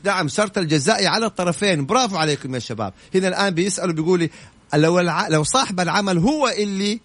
نعم 0.05 0.29
شرط 0.29 0.59
الجزائي 0.59 1.07
على 1.07 1.27
الطرفين. 1.27 1.87
برافو 1.87 2.17
عليكم 2.17 2.55
يا 2.55 2.59
شباب. 2.59 2.93
هنا 3.15 3.29
الآن 3.29 3.55
بيسألوا 3.55 3.95
بيقول 3.95 4.21
لي 4.21 4.31
لو 4.75 5.01
الع... 5.01 5.29
لو 5.29 5.43
صاحب 5.43 5.81
العمل 5.81 6.19
هو 6.19 6.49
اللي 6.49 7.01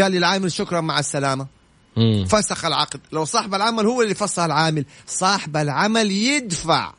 قال 0.00 0.12
للعامل 0.12 0.52
شكرا 0.52 0.80
مع 0.80 0.98
السلامة. 0.98 1.46
مم. 1.96 2.24
فسخ 2.24 2.64
العقد. 2.64 3.00
لو 3.12 3.24
صاحب 3.24 3.54
العمل 3.54 3.86
هو 3.86 4.02
اللي 4.02 4.14
فسخ 4.14 4.38
العامل 4.38 4.84
صاحب 5.06 5.56
العمل 5.56 6.10
يدفع 6.10 6.92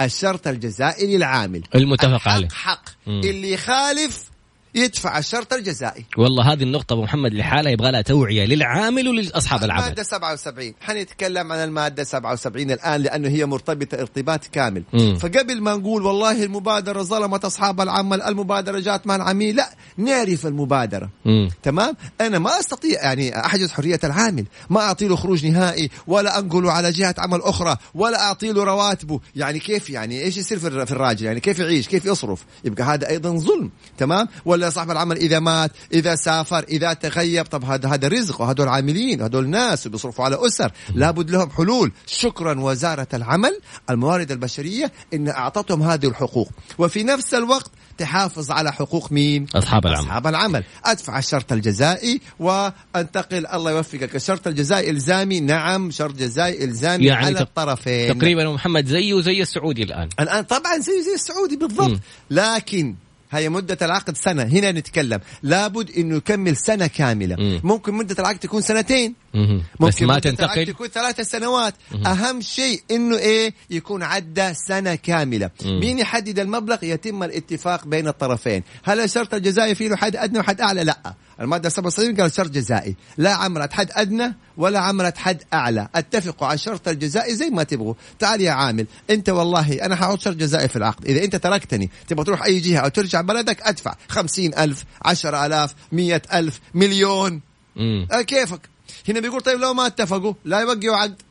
الشرط 0.00 0.46
الجزائي 0.46 1.16
للعامل. 1.16 1.62
المتفق 1.74 2.28
عليه. 2.28 2.48
حق. 2.52 2.84
مم. 3.06 3.20
اللي 3.24 3.52
يخالف 3.52 4.29
يدفع 4.74 5.18
الشرط 5.18 5.52
الجزائي. 5.52 6.04
والله 6.18 6.52
هذه 6.52 6.62
النقطة 6.62 6.92
أبو 6.92 7.02
محمد 7.02 7.34
لحالها 7.34 7.72
يبغى 7.72 7.90
لها 7.92 8.02
توعية 8.02 8.44
للعامل 8.46 9.08
ولأصحاب 9.08 9.64
العمل. 9.64 9.82
المادة 9.82 10.02
77 10.02 10.74
حنتكلم 10.80 11.52
عن 11.52 11.58
المادة 11.58 12.04
77 12.04 12.70
الآن 12.70 13.00
لأنه 13.00 13.28
هي 13.28 13.46
مرتبطة 13.46 14.00
ارتباط 14.00 14.44
كامل. 14.44 14.82
مم. 14.92 15.18
فقبل 15.18 15.60
ما 15.60 15.74
نقول 15.74 16.02
والله 16.02 16.44
المبادرة 16.44 17.02
ظلمت 17.02 17.44
أصحاب 17.44 17.80
العمل 17.80 18.22
المبادرة 18.22 18.78
جات 18.78 19.06
مع 19.06 19.16
العميل 19.16 19.56
لا 19.56 19.70
نعرف 19.96 20.46
المبادرة. 20.46 21.10
مم. 21.24 21.50
تمام؟ 21.62 21.96
أنا 22.20 22.38
ما 22.38 22.60
أستطيع 22.60 23.02
يعني 23.02 23.40
أحجز 23.46 23.70
حرية 23.70 24.00
العامل. 24.04 24.44
ما 24.70 24.80
أعطي 24.80 25.08
له 25.08 25.16
خروج 25.16 25.46
نهائي 25.46 25.90
ولا 26.06 26.38
أنقله 26.38 26.72
على 26.72 26.90
جهة 26.90 27.14
عمل 27.18 27.40
أخرى 27.42 27.76
ولا 27.94 28.22
أعطي 28.22 28.52
له 28.52 28.64
رواتبه. 28.64 29.20
يعني 29.36 29.58
كيف 29.58 29.90
يعني؟ 29.90 30.22
إيش 30.22 30.36
يصير 30.36 30.58
في 30.58 30.66
الر- 30.66 30.86
في 30.86 30.92
الراجل؟ 30.92 31.26
يعني 31.26 31.40
كيف 31.40 31.58
يعيش؟ 31.58 31.88
كيف 31.88 32.04
يصرف؟ 32.04 32.44
يبقى 32.64 32.84
هذا 32.84 33.08
أيضا 33.08 33.30
ظلم. 33.30 33.70
تمام؟ 33.98 34.28
ولا 34.44 34.59
صاحب 34.68 34.90
العمل 34.90 35.16
إذا 35.16 35.38
مات 35.38 35.70
إذا 35.92 36.14
سافر 36.14 36.64
إذا 36.68 36.92
تغيب 36.92 37.46
طب 37.46 37.64
هذا 37.64 37.88
هذا 37.88 38.08
رزق 38.08 38.40
وهدول 38.40 38.68
عاملين 38.68 39.22
هدول 39.22 39.48
ناس 39.48 39.88
بيصرفوا 39.88 40.24
على 40.24 40.46
أسر 40.46 40.72
لابد 40.94 41.30
لهم 41.30 41.50
حلول. 41.50 41.92
شكرا 42.06 42.60
وزارة 42.60 43.08
العمل 43.14 43.60
الموارد 43.90 44.30
البشرية 44.30 44.92
إن 45.14 45.28
أعطتهم 45.28 45.82
هذه 45.82 46.06
الحقوق. 46.06 46.50
وفي 46.78 47.02
نفس 47.02 47.34
الوقت 47.34 47.70
تحافظ 47.98 48.50
على 48.50 48.72
حقوق 48.72 49.12
مين؟ 49.12 49.46
أصحاب 49.54 49.86
العمل. 49.86 50.04
أصحاب 50.04 50.26
العمل. 50.26 50.64
أدفع 50.84 51.18
الشرط 51.18 51.52
الجزائي 51.52 52.20
وأنتقل 52.38 53.46
الله 53.46 53.70
يوفقك. 53.70 54.16
الشرط 54.16 54.46
الجزائي 54.46 54.90
إلزامي. 54.90 55.40
نعم 55.40 55.90
شرط 55.90 56.14
جزائي 56.14 56.64
إلزامي 56.64 57.04
يعني 57.04 57.26
على 57.26 57.40
الطرفين. 57.40 58.18
تقريبا 58.18 58.52
محمد 58.52 58.86
زيه 58.86 59.20
زي 59.20 59.42
السعودي 59.42 59.82
الآن. 59.82 60.08
الآن 60.20 60.44
طبعا 60.44 60.78
زي 60.78 61.02
زي 61.02 61.14
السعودي 61.14 61.56
بالضبط. 61.56 61.90
مم. 61.90 62.00
لكن 62.30 62.94
هي 63.30 63.48
مدة 63.48 63.78
العقد 63.82 64.16
سنة. 64.16 64.42
هنا 64.42 64.72
نتكلم. 64.72 65.20
لابد 65.42 65.90
إنه 65.90 66.16
يكمل 66.16 66.56
سنة 66.56 66.86
كاملة. 66.86 67.36
مم. 67.38 67.60
ممكن 67.64 67.94
مدة 67.94 68.16
العقد 68.18 68.38
تكون 68.38 68.62
سنتين. 68.62 69.14
مهم. 69.34 69.62
بس 69.80 69.94
ممكن 69.94 70.06
ما 70.06 70.18
تنتقل. 70.18 70.66
تكون 70.66 70.88
ثلاثة 70.88 71.22
سنوات. 71.22 71.74
أهم 72.06 72.40
شيء 72.40 72.82
إنه 72.90 73.16
إيه؟ 73.16 73.54
يكون 73.70 74.02
عدى 74.02 74.54
سنة 74.54 74.94
كاملة. 74.94 75.50
مم. 75.64 75.80
مين 75.80 75.98
يحدد 75.98 76.38
المبلغ؟ 76.38 76.84
يتم 76.84 77.22
الاتفاق 77.22 77.86
بين 77.86 78.08
الطرفين. 78.08 78.62
هل 78.84 79.00
الشرط 79.00 79.34
الجزائي 79.34 79.74
فيه 79.74 79.88
له 79.88 79.96
حد 79.96 80.16
أدنى 80.16 80.38
وحد 80.38 80.60
أعلى؟ 80.60 80.84
لا. 80.84 81.14
المادة 81.40 81.68
77 81.68 82.16
قال 82.16 82.32
شرط 82.32 82.50
جزائي. 82.50 82.96
لا 83.18 83.32
عملت 83.32 83.72
حد 83.72 83.88
أدنى 83.92 84.34
ولا 84.56 84.78
عملت 84.78 85.18
حد 85.18 85.42
أعلى. 85.52 85.88
اتفقوا 85.94 86.46
على 86.46 86.54
الشرط 86.54 86.88
الجزائي 86.88 87.34
زي 87.34 87.50
ما 87.50 87.62
تبغوا. 87.62 87.94
تعال 88.18 88.40
يا 88.40 88.50
عامل. 88.50 88.86
أنت 89.10 89.28
والله 89.28 89.72
أنا 89.84 89.96
حاحط 89.96 90.20
شرط 90.20 90.36
جزائي 90.36 90.68
في 90.68 90.76
العقد. 90.76 91.06
إذا 91.06 91.24
أنت 91.24 91.36
تركتني 91.36 91.90
تبغى 92.08 92.24
تروح 92.24 92.44
أي 92.44 92.60
جهة 92.60 92.78
أو 92.78 92.88
ترجع 92.88 93.20
بلدك 93.20 93.62
أدفع 93.62 93.94
خمسين 94.08 94.54
ألف 94.58 94.84
عشر 95.02 95.46
ألاف 95.46 95.74
مية 95.92 96.22
ألف 96.34 96.60
مليون. 96.74 97.40
مم. 97.76 98.08
آه 98.12 98.22
كيفك؟ 98.22 98.69
هنا 99.08 99.20
بيقول 99.20 99.40
طيب 99.40 99.58
لو 99.60 99.74
ما 99.74 99.86
اتفقوا 99.86 100.34
لا 100.44 100.60
يوقعوا 100.60 100.96
عقد. 100.96 101.22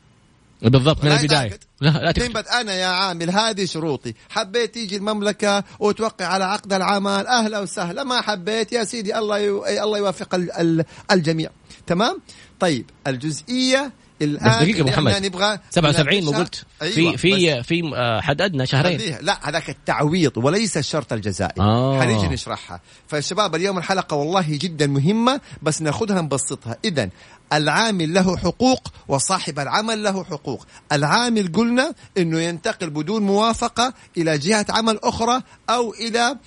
بالضبط 0.62 1.04
من 1.04 1.12
يتعاقد. 1.12 1.64
لا 1.82 1.90
لا 1.90 2.62
أنا 2.62 2.74
يا 2.74 2.86
عامل 2.86 3.30
هذه 3.30 3.66
شروطي. 3.66 4.14
حبيت 4.30 4.74
تيجي 4.74 4.96
المملكة 4.96 5.64
وتوقع 5.80 6.26
على 6.26 6.44
عقد 6.46 6.74
العمل 6.74 7.28
أهلا 7.28 7.60
وسهلا 7.60 8.04
ما 8.04 8.22
حبيت 8.22 8.72
يا 8.72 8.84
سيدي 8.84 9.18
الله 9.18 9.38
يو... 9.40 9.66
الله 9.66 9.98
يوفق 9.98 10.36
ال... 10.36 10.52
ال... 10.52 10.86
الجميع. 11.12 11.50
تمام؟ 11.88 12.22
طيب 12.60 12.86
الجزئية 13.08 13.92
الآن 14.22 14.70
بس 14.70 14.80
إحنا 14.80 14.84
محمد. 14.84 15.26
نبغى 15.26 15.60
77 15.70 16.24
مو 16.24 16.32
نناقشها- 16.32 16.38
قلت 16.38 16.64
أيوة 16.82 17.16
في 17.16 17.18
في 17.18 17.64
في 17.64 17.92
حد 18.22 18.42
أدنى 18.42 18.66
شهرين. 18.66 19.18
لا 19.22 19.50
هذاك 19.50 19.70
التعويض 19.70 20.38
وليس 20.38 20.78
الشرط 20.78 21.14
الجزائي. 21.14 21.62
آه. 21.62 22.02
حنيجي 22.02 22.28
نشرحها. 22.28 22.82
فالشباب 23.08 23.56
اليوم 23.56 23.78
الحلقة 23.78 24.16
والله 24.16 24.46
جدا 24.50 24.88
مهمة 24.88 25.42
بس 25.64 25.82
ناخذها 25.82 26.22
نبسطها. 26.22 26.78
اذا 26.86 27.10
العامل 27.54 28.14
له 28.14 28.38
حقوق 28.38 28.88
وصاحب 29.08 29.60
العمل 29.60 30.04
له 30.04 30.24
حقوق. 30.24 30.66
العامل 30.92 31.52
قلنا 31.52 31.94
إنه 32.18 32.40
ينتقل 32.40 32.90
بدون 32.90 33.24
موافقة 33.24 33.94
إلى 34.18 34.38
جهة 34.38 34.66
عمل 34.70 35.00
أخرى 35.04 35.42
أو 35.70 35.94
إلى 35.94 36.38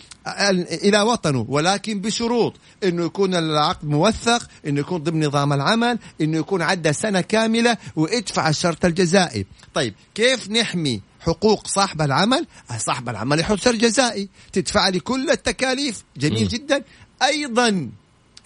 إلى 0.73 1.01
وطنه 1.01 1.47
ولكن 1.49 2.01
بشروط. 2.01 2.55
إنه 2.85 3.05
يكون 3.05 3.35
العقد 3.35 3.85
موثق 3.85 4.49
إنه 4.67 4.81
يكون 4.81 5.03
ضمن 5.03 5.27
نظام 5.27 5.53
العمل 5.53 5.99
إنه 6.21 6.39
يكون 6.39 6.63
عدى 6.63 6.93
سنة 6.93 7.21
كاملة 7.21 7.77
وادفع 7.97 8.49
الشرط 8.49 8.85
الجزائي. 8.85 9.47
طيب 9.75 9.95
كيف 10.15 10.51
نحمي 10.51 11.01
حقوق 11.21 11.67
صاحب 11.67 12.03
العمل؟ 12.03 12.47
صاحب 12.79 13.09
العمل 13.09 13.41
يحط 13.41 13.59
شرط 13.59 13.75
جزائي. 13.75 14.29
تدفع 14.53 14.89
لي 14.89 15.01
كل 15.01 15.31
التكاليف. 15.31 16.05
جميل 16.17 16.43
مم. 16.43 16.49
جدا. 16.49 16.85
أيضا 17.23 17.91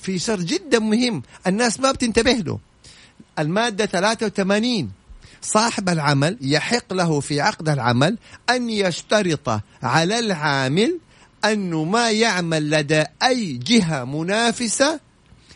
في 0.07 0.19
شرط 0.19 0.39
جدا 0.39 0.79
مهم. 0.79 1.23
الناس 1.47 1.81
ما 1.81 1.93
بتنتبه 1.93 2.33
له. 2.33 2.59
المادة 3.39 3.87
83 3.87 4.91
صاحب 5.43 5.89
العمل 5.89 6.39
يحق 6.41 6.93
له 6.93 7.21
في 7.21 7.41
عقد 7.41 7.69
العمل 7.69 8.19
أن 8.51 8.71
يشترط 8.71 9.61
على 9.83 10.19
العامل 10.19 10.99
أنه 11.45 11.85
ما 11.85 12.11
يعمل 12.11 12.71
لدى 12.71 13.05
أي 13.23 13.53
جهة 13.53 14.05
منافسة 14.05 15.01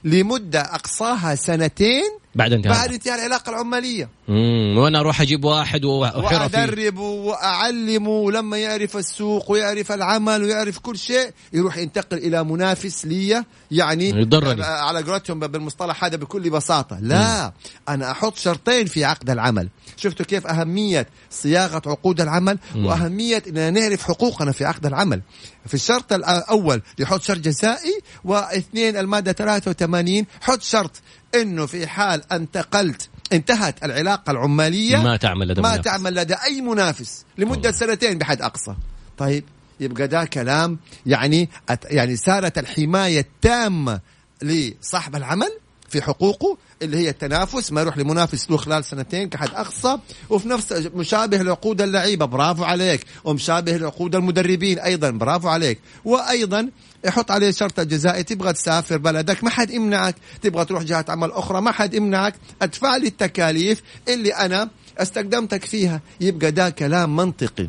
لمدة 0.04 0.60
أقصاها 0.60 1.34
سنتين 1.34 2.10
بعد 2.34 2.52
انتهاء. 2.52 2.74
بعد 2.74 2.92
انتهاء 2.92 3.14
العلاقة 3.18 3.50
العمالية. 3.50 4.08
مم. 4.30 4.78
وأنا 4.78 5.00
أروح 5.00 5.20
أجيب 5.20 5.44
واحد 5.44 5.84
وحرفي 5.84 6.56
وأدربه 6.56 7.00
وأعلمه 7.00 8.10
ولما 8.10 8.58
يعرف 8.58 8.96
السوق 8.96 9.50
ويعرف 9.50 9.92
العمل 9.92 10.42
ويعرف 10.42 10.78
كل 10.78 10.98
شيء 10.98 11.30
يروح 11.52 11.76
ينتقل 11.76 12.16
إلى 12.16 12.44
منافس 12.44 13.06
لي 13.06 13.44
يعني 13.70 14.08
يضرني. 14.08 14.62
على 14.62 15.02
قولتهم 15.02 15.40
بالمصطلح 15.40 16.04
هذا 16.04 16.16
بكل 16.16 16.50
بساطة 16.50 16.98
لا 17.00 17.52
أنا 17.88 18.10
أحط 18.10 18.36
شرطين 18.36 18.86
في 18.86 19.04
عقد 19.04 19.30
العمل 19.30 19.68
شفتوا 19.96 20.26
كيف 20.26 20.46
أهمية 20.46 21.06
صياغة 21.30 21.82
عقود 21.86 22.20
العمل 22.20 22.58
مم. 22.74 22.86
وأهمية 22.86 23.42
أننا 23.48 23.70
نعرف 23.70 24.02
حقوقنا 24.02 24.52
في 24.52 24.64
عقد 24.64 24.86
العمل 24.86 25.20
في 25.66 25.74
الشرط 25.74 26.12
الأول 26.12 26.82
يحط 26.98 27.22
شرط 27.22 27.38
جزائي 27.38 28.00
واثنين 28.24 28.96
المادة 28.96 29.32
83 29.32 30.26
حط 30.40 30.62
شرط 30.62 30.92
أنه 31.34 31.66
في 31.66 31.86
حال 31.86 32.32
أنتقلت 32.32 33.08
انتهت 33.32 33.84
العلاقة 33.84 34.30
العمالية 34.30 34.96
ما 34.96 35.16
تعمل 35.16 35.48
لدى 35.48 35.60
ما 35.60 35.68
منافس. 35.68 35.84
تعمل 35.84 36.14
لدى 36.14 36.34
أي 36.44 36.60
منافس 36.60 37.24
لمدة 37.38 37.52
والله. 37.56 37.70
سنتين 37.70 38.18
بحد 38.18 38.42
أقصى 38.42 38.74
طيب 39.18 39.44
يبقى 39.80 40.08
ده 40.08 40.24
كلام 40.24 40.78
يعني 41.06 41.48
يعني 41.84 42.16
صارت 42.16 42.58
الحماية 42.58 43.20
التامة 43.20 44.00
لصاحب 44.42 45.16
العمل 45.16 45.50
في 45.90 46.02
حقوقه 46.02 46.58
اللي 46.82 46.96
هي 46.96 47.08
التنافس 47.08 47.72
ما 47.72 47.80
يروح 47.80 47.98
لمنافس 47.98 48.50
له 48.50 48.56
خلال 48.56 48.84
سنتين 48.84 49.28
كحد 49.28 49.48
أقصى. 49.54 49.98
وفي 50.30 50.48
نفس 50.48 50.72
مشابه 50.72 51.36
لعقود 51.36 51.82
اللعيبة 51.82 52.24
برافو 52.26 52.64
عليك. 52.64 53.04
ومشابه 53.24 53.76
لعقود 53.76 54.14
المدربين 54.14 54.78
أيضا 54.78 55.10
برافو 55.10 55.48
عليك. 55.48 55.78
وأيضا 56.04 56.70
يحط 57.04 57.30
عليه 57.30 57.50
شرط 57.50 57.80
جزائي 57.80 58.22
تبغى 58.22 58.52
تسافر 58.52 58.96
بلدك 58.96 59.44
ما 59.44 59.50
حد 59.50 59.70
يمنعك. 59.70 60.14
تبغى 60.42 60.64
تروح 60.64 60.82
جهة 60.82 61.04
عمل 61.08 61.32
أخرى 61.32 61.60
ما 61.60 61.72
حد 61.72 61.94
يمنعك. 61.94 62.34
أدفع 62.62 62.96
لي 62.96 63.06
التكاليف 63.06 63.82
اللي 64.08 64.34
أنا 64.34 64.70
استخدمتك 64.98 65.64
فيها. 65.64 66.00
يبقى 66.20 66.50
ده 66.50 66.70
كلام 66.70 67.16
منطقي. 67.16 67.68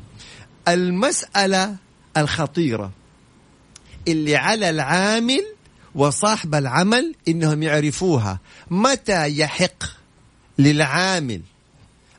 المسألة 0.67 1.75
الخطيرة 2.17 2.91
اللي 4.07 4.35
على 4.35 4.69
العامل 4.69 5.45
وصاحب 5.95 6.55
العمل 6.55 7.15
إنهم 7.27 7.63
يعرفوها. 7.63 8.39
متى 8.71 9.37
يحق 9.39 9.83
للعامل 10.59 11.41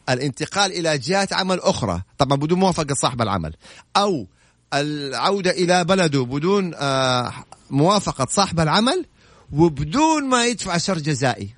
الانتقال 0.09 0.73
إلى 0.73 0.99
جهات 0.99 1.33
عمل 1.33 1.61
أخرى؟ 1.61 2.03
طبعا 2.19 2.39
بدون 2.39 2.59
موافقة 2.59 2.95
صاحب 2.95 3.23
العمل. 3.23 3.55
أو 3.97 4.27
العودة 4.75 5.51
إلى 5.51 5.85
بلده 5.85 6.23
بدون 6.23 6.75
آه، 6.75 7.33
موافقة 7.71 8.27
صاحب 8.31 8.61
العمل 8.61 9.05
وبدون 9.53 10.25
ما 10.25 10.47
يدفع 10.47 10.79
شر 10.79 10.99
جزائي. 10.99 11.55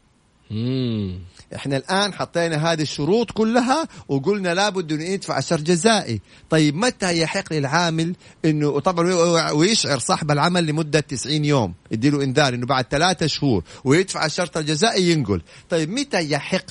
إحنا 1.55 1.77
الآن 1.77 2.15
حطينا 2.15 2.73
هذه 2.73 2.83
الشروط 2.83 3.31
كلها 3.31 3.89
وقلنا 4.09 4.55
لابد 4.55 4.93
إنه 4.93 5.05
يدفع 5.05 5.41
شر 5.41 5.61
جزائي. 5.61 6.21
طيب 6.51 6.77
متى 6.77 7.19
يحق 7.19 7.53
للعامل 7.53 8.17
انه 8.45 8.81
طبعا 8.81 9.13
ويشعر 9.51 9.99
صاحب 9.99 10.31
العمل 10.31 10.67
لمدة 10.67 11.01
90 11.01 11.45
يوم 11.45 11.75
يديله 11.91 12.23
إنذار 12.23 12.55
إنه 12.55 12.67
بعد 12.67 12.85
ثلاثة 12.91 13.27
شهور 13.27 13.65
ويدفع 13.85 14.27
الشرط 14.27 14.57
الجزائي 14.57 15.11
ينقل. 15.11 15.43
طيب 15.71 15.91
متى 15.91 16.31
يحق 16.31 16.65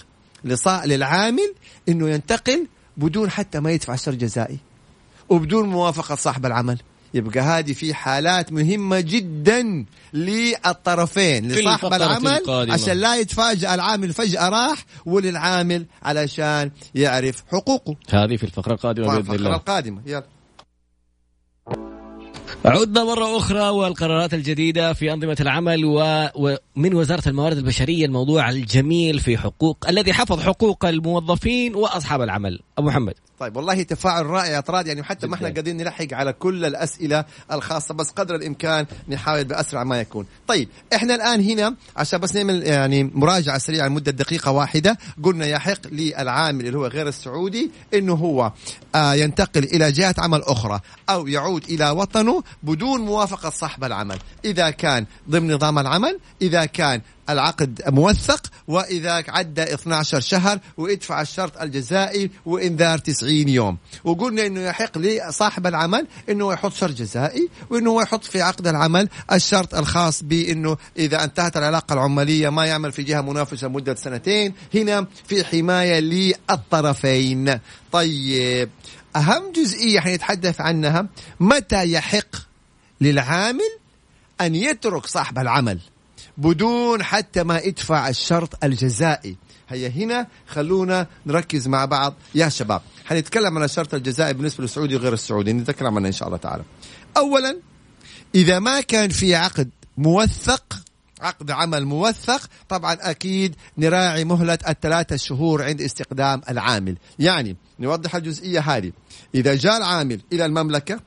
للعامل 0.85 1.53
إنه 1.89 2.09
ينتقل 2.09 2.67
بدون 2.97 3.29
حتى 3.29 3.59
ما 3.59 3.71
يدفع 3.71 3.95
شر 3.95 4.13
جزائي؟ 4.13 4.57
وبدون 5.29 5.69
موافقة 5.69 6.15
صاحب 6.15 6.45
العمل. 6.45 6.79
يبقى 7.13 7.39
هذه 7.39 7.73
في 7.73 7.93
حالات 7.93 8.51
مهمة 8.51 8.99
جدا 8.99 9.85
للطرفين 10.13 11.51
لصاحب 11.51 11.93
العمل 11.93 12.27
القادمة. 12.27 12.73
عشان 12.73 12.97
لا 12.97 13.15
يتفاجأ 13.15 13.75
العامل 13.75 14.13
فجأة 14.13 14.49
راح 14.49 14.85
وللعامل 15.05 15.85
علشان 16.03 16.71
يعرف 16.95 17.43
حقوقه. 17.51 17.95
هذه 18.09 18.37
في 18.37 18.43
الفقرة 18.43 18.73
القادمة 18.73 19.05
بإذن 19.05 19.19
الله. 19.19 19.33
الفقرة 19.33 19.55
القادمة 19.55 20.01
يلا. 20.05 20.23
عدنا 22.65 23.03
مرة 23.03 23.37
أخرى 23.37 23.69
والقرارات 23.69 24.33
الجديدة 24.33 24.93
في 24.93 25.13
أنظمة 25.13 25.37
العمل 25.39 25.85
ومن 26.35 26.93
وزارة 26.93 27.29
الموارد 27.29 27.57
البشرية 27.57 28.05
الموضوع 28.05 28.49
الجميل 28.49 29.19
في 29.19 29.37
حقوق 29.37 29.85
الذي 29.89 30.13
حفظ 30.13 30.41
حقوق 30.41 30.85
الموظفين 30.85 31.75
وأصحاب 31.75 32.21
العمل. 32.21 32.59
أبو 32.77 32.87
محمد. 32.87 33.13
طيب 33.39 33.55
والله 33.55 33.83
تفاعل 33.83 34.25
رائع 34.25 34.57
اطراد 34.57 34.87
يعني 34.87 35.03
حتى 35.03 35.27
ما 35.27 35.35
إحنا 35.35 35.47
قادرين 35.47 35.77
نلحق 35.77 36.13
على 36.13 36.33
كل 36.33 36.65
الأسئلة 36.65 37.25
الخاصة 37.51 37.93
بس 37.93 38.09
قدر 38.09 38.35
الإمكان 38.35 38.85
نحاول 39.09 39.43
بأسرع 39.43 39.83
ما 39.83 39.99
يكون. 39.99 40.25
طيب 40.47 40.69
إحنا 40.95 41.15
الآن 41.15 41.41
هنا 41.41 41.75
عشان 41.97 42.19
بس 42.19 42.35
نعمل 42.35 42.63
يعني 42.63 43.03
مراجعة 43.03 43.57
سريعة 43.57 43.87
لمدة 43.87 44.11
دقيقة 44.11 44.51
واحدة 44.51 44.97
قلنا 45.23 45.45
يحق 45.45 45.87
للعامل 45.91 46.67
اللي 46.67 46.77
هو 46.77 46.85
غير 46.85 47.07
السعودي 47.07 47.71
إنه 47.93 48.13
هو 48.13 48.51
آه 48.95 49.13
ينتقل 49.13 49.63
إلى 49.63 49.91
جهة 49.91 50.15
عمل 50.17 50.41
أخرى 50.41 50.79
أو 51.09 51.27
يعود 51.27 51.63
إلى 51.63 51.89
وطنه 51.89 52.43
بدون 52.63 53.01
موافقة 53.01 53.49
صاحب 53.49 53.83
العمل، 53.83 54.19
إذا 54.45 54.69
كان 54.69 55.05
ضمن 55.29 55.53
نظام 55.53 55.79
العمل، 55.79 56.19
إذا 56.41 56.65
كان 56.65 57.01
العقد 57.29 57.81
موثق 57.87 58.47
وإذا 58.67 59.23
عدى 59.27 59.63
12 59.63 60.19
شهر 60.19 60.59
ويدفع 60.77 61.21
الشرط 61.21 61.61
الجزائي 61.61 62.31
وانذار 62.45 62.97
90 62.97 63.49
يوم. 63.49 63.77
وقلنا 64.03 64.45
إنه 64.45 64.61
يحق 64.61 64.97
لصاحب 64.97 65.67
العمل 65.67 66.07
إنه 66.29 66.53
يحط 66.53 66.73
شرط 66.73 66.91
جزائي 66.91 67.49
وإنه 67.69 68.01
يحط 68.01 68.23
في 68.23 68.41
عقد 68.41 68.67
العمل 68.67 69.09
الشرط 69.31 69.75
الخاص 69.75 70.23
بانه 70.23 70.77
إذا 70.97 71.23
انتهت 71.23 71.57
العلاقة 71.57 71.93
العماليه 71.93 72.49
ما 72.49 72.65
يعمل 72.65 72.91
في 72.91 73.03
جهة 73.03 73.21
منافسة 73.21 73.67
مده 73.67 73.95
سنتين. 73.95 74.53
هنا 74.73 75.07
في 75.27 75.43
حماية 75.43 75.99
للطرفين. 75.99 77.59
طيب 77.91 78.69
أهم 79.15 79.51
جزئية 79.51 79.99
حنتحدث 79.99 80.61
عنها 80.61 81.07
متى 81.39 81.91
يحق 81.91 82.35
للعامل 83.01 83.79
أن 84.41 84.55
يترك 84.55 85.05
صاحب 85.05 85.39
العمل؟ 85.39 85.79
بدون 86.37 87.03
حتى 87.03 87.43
ما 87.43 87.57
يدفع 87.57 88.09
الشرط 88.09 88.63
الجزائي. 88.63 89.37
هيا 89.69 89.89
هنا 89.89 90.27
خلونا 90.47 91.07
نركز 91.25 91.67
مع 91.67 91.85
بعض. 91.85 92.13
يا 92.35 92.49
شباب 92.49 92.81
حنتكلم 93.05 93.57
عن 93.57 93.63
الشرط 93.63 93.93
الجزائي 93.93 94.33
بالنسبة 94.33 94.63
للسعودي 94.63 94.95
وغير 94.95 95.13
السعودي. 95.13 95.53
نتكلم 95.53 95.97
عنه 95.97 96.07
إن 96.07 96.11
شاء 96.11 96.27
الله 96.27 96.37
تعالى. 96.37 96.63
أولا 97.17 97.57
إذا 98.35 98.59
ما 98.59 98.81
كان 98.81 99.09
في 99.09 99.35
عقد 99.35 99.69
موثق 99.97 100.79
عقد 101.21 101.51
عمل 101.51 101.85
موثق 101.85 102.49
طبعا 102.69 102.97
أكيد 103.01 103.55
نراعي 103.77 104.23
مهلة 104.23 104.57
الثلاثة 104.67 105.15
شهور 105.15 105.63
عند 105.63 105.81
استقدام 105.81 106.41
العامل. 106.49 106.97
يعني 107.19 107.55
نوضح 107.79 108.15
الجزئية 108.15 108.59
هذه. 108.59 108.91
إذا 109.35 109.55
جاء 109.55 109.77
العامل 109.77 110.21
إلى 110.33 110.45
المملكة 110.45 110.99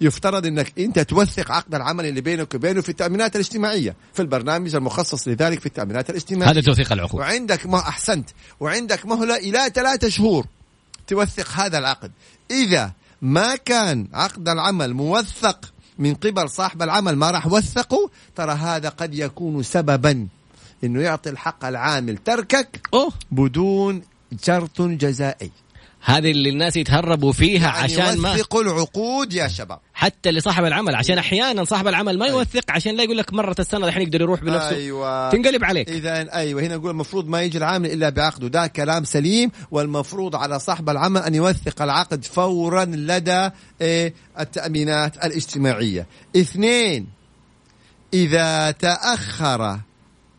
يفترض 0.00 0.46
إنك 0.46 0.78
أنت 0.78 0.98
توثق 0.98 1.50
عقد 1.50 1.74
العمل 1.74 2.06
اللي 2.06 2.20
بينك 2.20 2.54
وبينه 2.54 2.80
في 2.80 2.88
التأمينات 2.88 3.36
الاجتماعية 3.36 3.96
في 4.14 4.22
البرنامج 4.22 4.74
المخصص 4.74 5.28
لذلك 5.28 5.60
في 5.60 5.66
التأمينات 5.66 6.10
الاجتماعية. 6.10 6.52
هذا 6.52 6.60
توثيق 6.60 6.92
العقود. 6.92 7.20
وعندك 7.20 7.66
ما 7.66 7.78
أحسنت 7.78 8.30
وعندك 8.60 9.06
مهله 9.06 9.36
إلى 9.36 9.70
ثلاثة 9.74 10.08
شهور 10.08 10.46
توثق 11.06 11.48
هذا 11.50 11.78
العقد. 11.78 12.12
إذا 12.50 12.92
ما 13.22 13.56
كان 13.56 14.08
عقد 14.12 14.48
العمل 14.48 14.94
موثق 14.94 15.72
من 15.98 16.14
قبل 16.14 16.50
صاحب 16.50 16.82
العمل 16.82 17.16
ما 17.16 17.30
راح 17.30 17.46
وثقه 17.46 18.10
ترى 18.36 18.52
هذا 18.52 18.88
قد 18.88 19.14
يكون 19.14 19.62
سببا 19.62 20.28
إنه 20.84 21.00
يعطي 21.00 21.30
الحق 21.30 21.64
العامل 21.64 22.16
تركك 22.16 22.88
أوه. 22.94 23.12
بدون 23.30 24.02
شرط 24.42 24.82
جزائي. 24.82 25.50
هذه 26.04 26.30
اللي 26.30 26.48
الناس 26.48 26.76
يتهربوا 26.76 27.32
فيها 27.32 27.66
يعني 27.66 27.78
عشان 27.78 28.18
ما 28.18 28.32
يوثقوا 28.32 28.62
العقود 28.62 29.32
يا 29.32 29.48
شباب. 29.48 29.78
حتى 29.94 30.30
لصاحب 30.30 30.64
العمل 30.64 30.94
عشان 30.94 31.18
أحيانا 31.18 31.64
صاحب 31.64 31.88
العمل 31.88 32.18
ما 32.18 32.26
أيوة. 32.26 32.38
يوثق 32.38 32.70
عشان 32.70 32.96
لا 32.96 33.02
يقول 33.02 33.18
لك 33.18 33.34
مرت 33.34 33.60
السنة 33.60 33.86
الحين 33.86 34.02
يقدر 34.02 34.20
يروح 34.20 34.40
بنفسه. 34.40 34.68
أيوة. 34.68 35.30
تنقلب 35.30 35.64
عليك. 35.64 35.88
إذا 35.88 36.34
أيوه 36.34 36.62
هنا 36.62 36.76
نقول 36.76 36.90
المفروض 36.90 37.28
ما 37.28 37.42
يجي 37.42 37.58
العامل 37.58 37.90
إلا 37.90 38.08
بعقده. 38.08 38.48
ده 38.48 38.66
كلام 38.66 39.04
سليم 39.04 39.50
والمفروض 39.70 40.36
على 40.36 40.58
صاحب 40.58 40.90
العمل 40.90 41.20
أن 41.20 41.34
يوثق 41.34 41.82
العقد 41.82 42.24
فورا 42.24 42.84
لدى 42.84 43.50
إيه 43.80 44.14
التأمينات 44.40 45.16
الاجتماعية. 45.16 46.06
اثنين 46.36 47.06
إذا 48.14 48.70
تأخر 48.70 49.78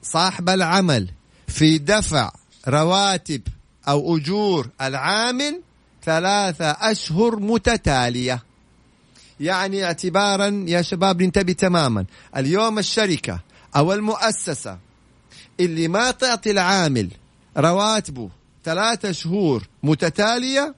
صاحب 0.04 0.49
العمل 0.49 1.10
في 1.47 1.78
دفع 1.78 2.32
رواتب 2.67 3.41
أو 3.88 4.17
أجور 4.17 4.69
العامل 4.82 5.62
ثلاثة 6.04 6.72
أشهر 6.72 7.36
متتالية. 7.39 8.43
يعني 9.39 9.84
اعتبارا 9.86 10.65
يا 10.67 10.82
شباب 10.82 11.22
ننتبه 11.22 11.54
تماما 11.54 12.06
اليوم 12.38 12.80
الشركة 12.80 13.39
أو 13.76 13.93
المؤسسة 13.93 14.78
اللي 15.60 15.88
ما 15.88 16.12
تعطي 16.12 16.52
العامل 16.52 17.10
رواتبه 17.58 18.30
ثلاثة 18.65 19.12
شهور 19.12 19.67
متتالية 19.84 20.76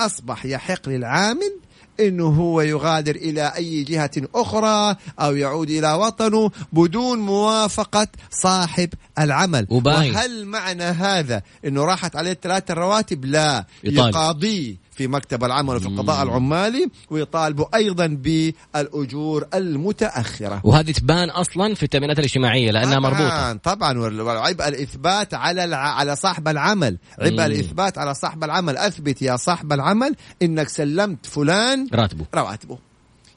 أصبح 0.00 0.46
يحق 0.46 0.88
للعامل 0.88 1.52
إنه 2.00 2.26
هو 2.26 2.60
يغادر 2.60 3.14
إلى 3.14 3.52
أي 3.56 3.82
جهة 3.82 4.10
أخرى 4.34 4.96
أو 5.20 5.36
يعود 5.36 5.70
إلى 5.70 5.92
وطنه 5.92 6.50
بدون 6.72 7.18
موافقة 7.18 8.08
صاحب 8.30 8.88
العمل. 9.18 9.66
وباين. 9.70 10.14
وهل 10.14 10.44
معنى 10.46 10.84
هذا 10.84 11.42
إنه 11.64 11.84
راحت 11.84 12.16
عليه 12.16 12.32
ثلاثة 12.42 12.72
الرواتب 12.72 13.24
لا. 13.24 13.64
يقاضيه 13.84 14.83
في 14.96 15.06
مكتب 15.06 15.44
العمل 15.44 15.76
وفي 15.76 15.86
القضاء 15.86 16.22
العمالي 16.22 16.90
ويطالبوا 17.10 17.76
أيضا 17.76 18.06
بالأجور 18.06 19.44
المتأخرة. 19.54 20.60
وهذه 20.64 20.90
تبان 20.92 21.30
أصلا 21.30 21.74
في 21.74 21.82
التأمينات 21.82 22.18
الاجتماعية 22.18 22.70
لأنها 22.70 22.98
طبعًا 22.98 23.10
مربوطة. 23.10 23.52
طبعا 23.52 23.98
وعبء 24.22 24.68
الإثبات 24.68 25.34
على 25.34 25.64
الع... 25.64 25.76
على 25.78 26.16
صاحب 26.16 26.48
العمل. 26.48 26.98
عبء 27.18 27.46
الإثبات 27.46 27.98
على 27.98 28.14
صاحب 28.14 28.44
العمل. 28.44 28.76
أثبت 28.76 29.22
يا 29.22 29.36
صاحب 29.36 29.72
العمل 29.72 30.16
إنك 30.42 30.68
سلمت 30.68 31.26
فلان 31.26 31.88
راتبه. 31.94 32.26
رواتبه. 32.34 32.74
يبقى 32.74 32.83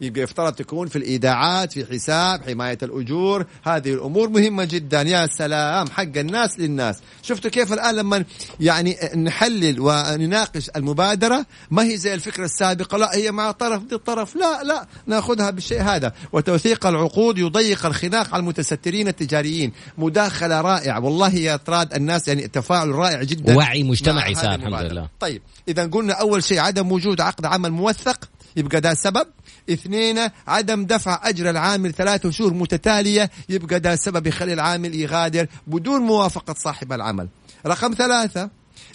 يفترض 0.02 0.54
تكون 0.54 0.88
في 0.88 0.96
الإيداعات 0.96 1.74
في 1.74 1.86
حساب 1.86 2.44
حماية 2.44 2.78
الأجور. 2.84 3.46
هذه 3.64 3.94
الأمور 3.94 4.30
مهمة 4.30 4.66
جدا. 4.66 5.02
يا 5.02 5.28
سلام 5.28 5.90
حق 5.90 6.18
الناس 6.18 6.60
للناس. 6.60 7.00
شفتوا 7.22 7.52
كيف 7.52 7.74
الآن 7.74 7.96
لما 7.96 8.26
يعني 8.60 8.98
نحلل 9.16 9.80
ونناقش 9.80 10.70
المبادرة؟ 10.76 11.46
ما 11.72 11.84
هي 11.84 11.98
زي 11.98 12.14
الفكرة 12.14 12.46
السابقة. 12.46 12.98
لا 12.98 13.16
هي 13.16 13.32
مع 13.32 13.52
طرف 13.52 13.84
ضد 13.84 13.98
طرف. 13.98 14.36
لا 14.36 14.64
لا 14.64 14.88
نأخذها 15.08 15.50
بالشيء 15.50 15.82
هذا. 15.82 16.14
وتوثيق 16.34 16.86
العقود 16.86 17.38
يضيق 17.38 17.86
الخناق 17.86 18.34
على 18.34 18.40
المتسترين 18.42 19.08
التجاريين. 19.08 19.72
مداخلة 19.98 20.62
رائعة. 20.62 21.00
والله 21.00 21.36
يا 21.36 21.56
طراد 21.56 21.94
الناس 21.94 22.28
يعني 22.28 22.48
تفاعل 22.48 22.90
رائع 22.90 23.24
جدا 23.24 23.58
وعي 23.58 23.84
مجتمعي 23.84 24.36
صار 24.36 24.56
الحمد 24.56 24.92
لله. 24.92 25.10
طيب 25.20 25.42
اذا 25.68 25.86
قلنا 25.88 26.14
أول 26.14 26.44
شيء 26.44 26.60
عدم 26.60 26.92
وجود 26.92 27.22
عقد 27.22 27.46
عمل 27.46 27.72
موثق. 27.72 28.30
يبقى 28.58 28.82
ده 28.82 28.94
سبب. 28.94 29.28
اثنين 29.70 30.30
عدم 30.48 30.86
دفع 30.86 31.22
أجر 31.24 31.50
العامل 31.50 31.94
ثلاثة 31.94 32.32
شهور 32.32 32.54
متتالية 32.54 33.30
يبقى 33.50 33.80
ده 33.80 33.96
سبب 33.96 34.28
يخلي 34.28 34.54
العامل 34.54 34.96
يغادر 34.96 35.48
بدون 35.68 36.02
موافقة 36.02 36.56
صاحب 36.58 36.94
العمل. 36.94 37.28
رقم 37.66 37.94
ثلاثة 37.94 38.50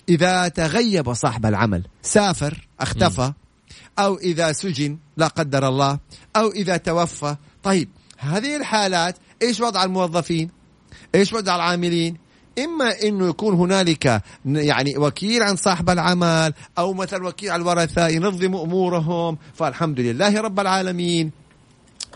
إذا 0.08 0.48
تغيب 0.48 1.12
صاحب 1.12 1.46
العمل 1.46 1.82
سافر 2.02 2.68
اختفى 2.80 3.32
أو 3.98 4.18
إذا 4.18 4.52
سجن 4.52 4.98
لا 5.16 5.26
قدر 5.26 5.68
الله 5.68 5.98
أو 6.36 6.50
إذا 6.50 6.76
توفى. 6.76 7.36
طيب 7.62 7.88
هذه 8.18 8.56
الحالات 8.56 9.16
إيش 9.42 9.60
وضع 9.60 9.84
الموظفين؟ 9.84 10.50
إيش 11.14 11.32
وضع 11.32 11.56
العاملين؟ 11.56 12.16
إما 12.58 13.02
إنه 13.02 13.28
يكون 13.28 13.54
هنالك 13.54 14.22
يعني 14.44 14.98
وكيل 14.98 15.42
عن 15.42 15.56
صاحب 15.56 15.90
العمل 15.90 16.54
أو 16.78 16.92
مثلا 16.92 17.26
وكيل 17.28 17.50
على 17.50 17.62
الورثة 17.62 18.08
ينظم 18.08 18.54
أمورهم 18.56 19.38
فالحمد 19.54 20.00
لله 20.00 20.40
رب 20.40 20.60
العالمين. 20.60 21.41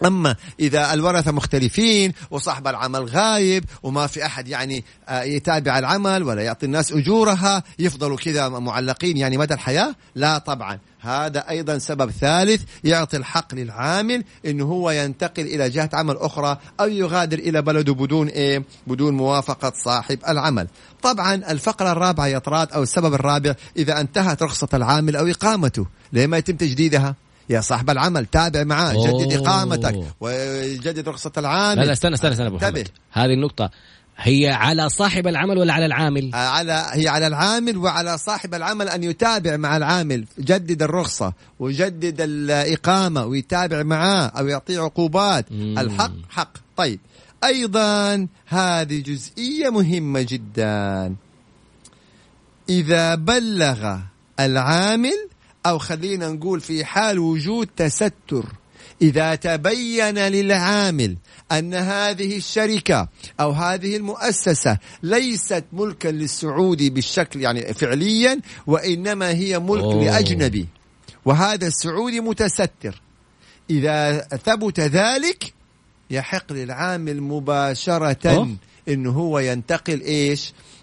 أما 0.05 0.37
إذا 0.61 0.95
الورثة 0.95 1.33
مختلفين 1.33 2.13
وصاحب 2.31 2.69
العمل 2.69 3.05
غايب 3.05 3.65
وما 3.83 4.07
في 4.07 4.27
أحد 4.27 4.49
يعني 4.49 4.85
آه، 5.09 5.23
يتابع 5.23 5.79
العمل 5.79 6.23
ولا 6.23 6.43
يعطي 6.43 6.67
الناس 6.67 6.93
أجورها 6.93 7.63
يفضلوا 7.79 8.17
كذا 8.17 8.49
معلقين 8.49 9.17
يعني 9.17 9.39
مدى 9.39 9.55
الحياة؟ 9.55 9.95
لا 10.15 10.39
طبعا. 10.39 10.79
هذا 11.01 11.49
أيضا 11.49 11.79
سبب 11.79 12.11
ثالث 12.11 12.63
يعطي 12.85 13.17
الحق 13.17 13.55
للعامل 13.55 14.25
إنه 14.47 14.65
هو 14.65 14.91
ينتقل 14.91 15.43
إلى 15.43 15.71
جهة 15.71 15.91
عمل 15.93 16.17
أخرى 16.17 16.59
أو 16.81 16.87
يغادر 16.89 17.39
إلى 17.39 17.63
بلده 17.63 17.95
بدون 17.95 18.29
إيه؟ 18.29 18.65
بدون 18.87 19.15
موافقة 19.15 19.73
صاحب 19.85 20.19
العمل. 20.29 20.69
طبعا 21.03 21.35
الفقرة 21.35 21.93
الرابعة 21.93 22.27
يا 22.27 22.39
طراد 22.39 22.73
أو 22.73 22.83
السبب 22.83 23.15
الرابع 23.15 23.55
إذا 23.77 24.01
انتهت 24.01 24.43
رخصة 24.43 24.69
العامل 24.75 25.17
أو 25.17 25.27
إقامته 25.27 25.87
ليه 26.13 26.27
ما 26.27 26.37
يتم 26.37 26.57
تجديدها؟ 26.57 27.15
يا 27.51 27.61
صاحب 27.61 27.91
العمل 27.91 28.27
تابع 28.27 28.65
معاه 28.65 28.93
جدد 28.93 29.33
إقامتك 29.33 30.03
وجدد 30.21 31.09
رخصة 31.09 31.33
العامل 31.39 31.81
لا 31.81 31.87
لا 31.87 31.93
استنى 31.93 32.15
استنى 32.15 32.33
استنى 32.33 32.47
أبو 32.47 32.57
محمد 32.57 32.89
هذه 33.13 33.33
النقطة 33.33 33.71
هي 34.19 34.49
على 34.51 34.89
صاحب 34.89 35.27
العمل 35.27 35.59
ولا 35.59 35.73
على 35.73 35.87
العامل؟ 35.87 36.31
آه، 36.35 36.37
على 36.37 36.87
هي 36.93 37.09
على 37.09 37.27
العامل 37.27 37.77
وعلى 37.77 38.19
صاحب 38.19 38.55
العمل 38.55 38.89
أن 38.89 39.05
يتابع 39.05 39.57
مع 39.57 39.77
العامل، 39.77 40.25
جدد 40.39 40.83
الرخصة 40.83 41.33
ويجدد 41.59 42.21
الإقامة 42.21 43.25
ويتابع 43.25 43.83
معاه 43.83 44.27
أو 44.27 44.47
يعطيه 44.47 44.81
عقوبات، 44.81 45.53
مم. 45.53 45.79
الحق 45.79 46.13
حق، 46.31 46.53
طيب 46.77 47.01
أيضا 47.45 48.27
هذه 48.47 49.01
جزئية 49.01 49.71
مهمة 49.71 50.27
جدا. 50.29 51.15
إذا 52.69 53.15
بلغ 53.15 53.99
العامل 54.41 55.29
أو 55.67 55.79
خلينا 55.79 56.29
نقول 56.29 56.61
في 56.61 56.85
حال 56.85 57.19
وجود 57.19 57.69
تستر 57.77 58.47
إذا 59.03 59.35
تبين 59.35 60.19
للعامل 60.19 61.17
أن 61.53 61.75
هذه 61.75 62.37
الشركة 62.37 63.09
أو 63.41 63.51
هذه 63.51 63.97
المؤسسة 63.97 64.79
ليست 65.03 65.65
ملكا 65.73 66.09
للسعودي 66.09 66.91
بالشكل 66.91 67.41
يعني 67.41 67.75
فعليا 67.75 68.41
وإنما 68.67 69.29
هي 69.31 69.59
ملك 69.59 69.83
أوه. 69.83 70.05
لأجنبي 70.05 70.67
وهذا 71.25 71.67
السعودي 71.67 72.21
متستر 72.21 73.01
إذا 73.71 74.19
ثبت 74.19 74.81
ذلك 74.81 75.53
يحق 76.11 76.53
للعامل 76.53 77.21
مباشرة 77.23 78.31
أوه. 78.31 78.57
انه 78.89 79.11
هو 79.11 79.39
ينتقل 79.39 80.01
إيش 80.01 80.53
آه 80.53 80.76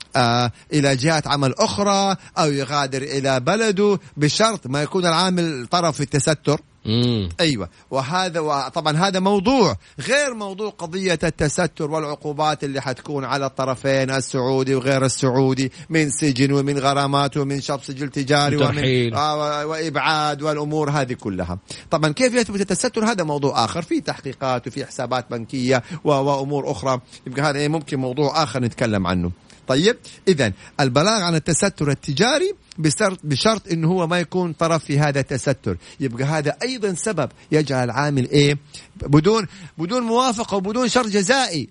إلى 0.74 0.96
جهات 0.96 1.28
عمل 1.28 1.54
أخرى 1.54 2.16
أو 2.38 2.52
يغادر 2.52 3.02
إلى 3.02 3.40
بلده 3.40 4.00
بشرط 4.18 4.68
ما 4.68 4.82
يكون 4.84 5.06
العامل 5.06 5.68
طرف 5.68 5.96
في 5.96 6.04
التستر. 6.04 6.62
مم. 6.86 7.30
أيوه. 7.40 7.70
وهذا 7.92 8.70
طبعا 8.70 8.98
هذا 8.98 9.20
موضوع 9.20 9.76
غير 10.00 10.34
موضوع 10.34 10.70
قضية 10.70 11.20
التستر 11.24 11.92
والعقوبات 11.92 12.64
اللي 12.64 12.82
حتكون 12.82 13.26
على 13.26 13.46
الطرفين 13.46 14.12
السعودي 14.12 14.76
وغير 14.76 15.06
السعودي 15.06 15.72
من 15.90 16.10
سجن 16.10 16.52
ومن 16.52 16.80
غرامات 16.80 17.38
ومن 17.38 17.62
شط 17.62 17.84
سجل 17.84 18.10
تجاري 18.10 18.58
ومن 18.58 19.14
آه 19.14 19.66
وإبعاد 19.66 20.42
والأمور 20.42 20.90
هذه 20.90 21.14
كلها. 21.14 21.58
طبعا 21.92 22.12
كيف 22.12 22.34
يثبت 22.34 22.62
التستر؟ 22.62 23.06
هذا 23.06 23.24
موضوع 23.24 23.66
آخر. 23.66 23.82
في 23.82 24.02
تحقيقات 24.02 24.68
وفي 24.68 24.86
حسابات 24.86 25.26
بنكية 25.32 25.84
وأمور 26.04 26.72
أخرى. 26.72 27.00
يبقى 27.28 27.42
هذا 27.42 27.68
ممكن 27.68 28.00
موضوع 28.00 28.44
آخر 28.44 28.60
نتكلم 28.60 29.08
عنه. 29.08 29.32
طيب 29.68 29.98
اذا 30.28 30.54
البلاغ 30.80 31.22
عن 31.22 31.36
التستر 31.36 31.92
التجاري 31.92 32.54
بشرط 32.78 33.20
بشرط 33.24 33.68
إنه 33.72 33.88
هو 33.88 34.08
ما 34.08 34.20
يكون 34.20 34.54
طرف 34.54 34.86
في 34.86 35.00
هذا 35.00 35.20
التستر. 35.20 35.78
يبقى 36.00 36.24
هذا 36.24 36.58
أيضا 36.64 36.94
سبب 36.94 37.32
يجعل 37.52 37.84
العامل 37.84 38.30
إيه؟ 38.30 38.58
بدون 38.96 39.48
بدون 39.78 40.04
موافقة 40.04 40.58
وبدون 40.58 40.88
شرط 40.88 41.08
جزائي. 41.08 41.70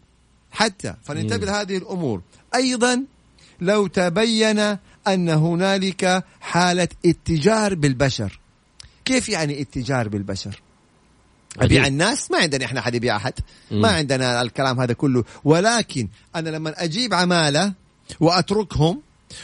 حتى 0.50 0.94
فننتبه 1.02 1.46
لهذه 1.46 1.76
الأمور. 1.76 2.22
أيضا 2.54 3.04
لو 3.60 3.86
تبين 3.86 4.58
أن 5.08 5.28
هنالك 5.28 6.24
حالة 6.40 6.88
اتجار 7.06 7.74
بالبشر. 7.74 8.40
كيف 9.04 9.28
يعني 9.28 9.62
اتجار 9.62 10.08
بالبشر؟ 10.08 10.62
أبيع 11.60 11.86
الناس؟ 11.86 12.30
ما 12.30 12.38
عندنا 12.38 12.64
إحنا 12.64 12.80
حد 12.80 12.94
يبيع 12.94 13.16
أحد. 13.16 13.32
ما 13.70 13.88
عندنا 13.88 14.42
الكلام 14.42 14.80
هذا 14.80 14.92
كله. 14.92 15.24
ولكن 15.44 16.08
أنا 16.36 16.50
لما 16.50 16.84
أجيب 16.84 17.14
عمالة 17.14 17.72
وأتركهم 18.20 19.00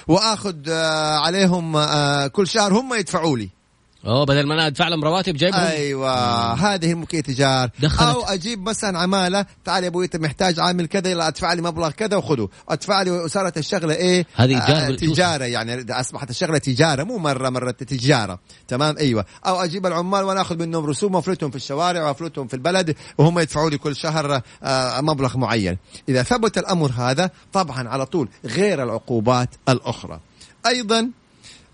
وأخذ 0.09 0.57
آه، 0.69 1.19
عليهم 1.19 1.77
آه، 1.77 2.27
كل 2.27 2.47
شهر 2.47 2.73
هم 2.73 2.95
يدفعوا 2.95 3.39
لي. 3.39 3.58
أوه 4.07 4.25
بدل 4.25 4.47
ما 4.47 4.55
أنا 4.55 4.67
أدفع 4.67 4.89
لهم 4.89 5.05
رواتب 5.05 5.37
جايبهم 5.37 5.61
أيوه. 5.61 6.53
هذه 6.53 6.95
ممكن 6.95 7.23
تجار 7.23 7.71
دخلت. 7.81 8.17
أو 8.17 8.23
أجيب 8.23 8.69
مثلا 8.69 8.99
عمالة 8.99 9.47
تعال 9.65 9.83
يا 9.83 9.89
أبوي 9.89 10.05
أنت 10.05 10.17
محتاج 10.17 10.61
عامل 10.61 10.87
كذا 10.87 11.11
يلا 11.11 11.29
أدفع 11.29 11.53
لي 11.53 11.63
مبلغ 11.63 11.91
كذا 11.91 12.17
وخذه. 12.17 12.49
أدفع 12.69 13.03
لي 13.03 13.11
وصارت 13.11 13.59
الشغلة 13.59 13.95
إيه؟ 13.95 14.27
هذه 14.37 14.59
آه 14.59 14.91
تجارة 14.91 15.45
يعني 15.45 15.93
أصبحت 15.93 16.31
الشغلة 16.31 16.59
تجارة 16.59 17.05
مو 17.05 17.19
مرة 17.19 17.49
مرة 17.49 17.71
تجارة. 17.71 18.39
تمام؟ 18.69 18.99
أيوه. 18.99 19.25
أو 19.47 19.65
أجيب 19.65 19.87
العمال 19.87 20.25
وأنا 20.25 20.41
آخذ 20.41 20.57
منهم 20.59 20.87
رسوم 20.87 21.15
وأفلتهم 21.15 21.51
في 21.51 21.57
الشوارع 21.57 22.09
وأفلتهم 22.09 22.47
في 22.47 22.55
البلد 22.55 22.97
وهم 23.19 23.39
يدفعوا 23.39 23.71
لي 23.71 23.79
كل 23.79 23.97
شهر 23.97 24.43
آه 24.63 25.01
مبلغ 25.01 25.39
معين. 25.39 25.79
إذا 26.09 26.23
ثبت 26.23 26.59
الأمر 26.59 26.93
هذا 26.97 27.31
طبعا 27.53 27.89
على 27.89 28.07
طول 28.07 28.29
غير 28.45 28.83
العقوبات 28.83 29.49
الأخرى. 29.69 30.21
أيضا 30.67 31.11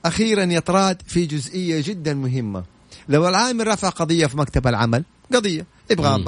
أخيرا 0.04 0.42
يطراد 0.42 1.02
في 1.06 1.26
جزئية 1.26 1.82
جدا 1.86 2.14
مهمة. 2.14 2.64
لو 3.08 3.28
العامل 3.28 3.66
رفع 3.66 3.88
قضية 3.88 4.26
في 4.26 4.36
مكتب 4.38 4.66
العمل 4.66 5.04
قضية. 5.34 5.66
يبغى 5.90 6.24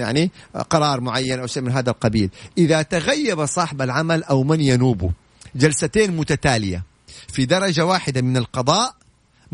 يعني 0.00 0.30
قرار 0.70 1.00
معين 1.00 1.40
أو 1.40 1.46
شيء 1.46 1.62
من 1.62 1.72
هذا 1.72 1.90
القبيل. 1.90 2.30
إذا 2.58 2.82
تغيب 2.82 3.46
صاحب 3.46 3.82
العمل 3.82 4.22
أو 4.22 4.42
من 4.42 4.60
ينوبه 4.60 5.10
جلستين 5.54 6.16
متتالية 6.16 6.82
في 7.32 7.46
درجة 7.46 7.84
واحدة 7.86 8.22
من 8.22 8.36
القضاء 8.36 8.94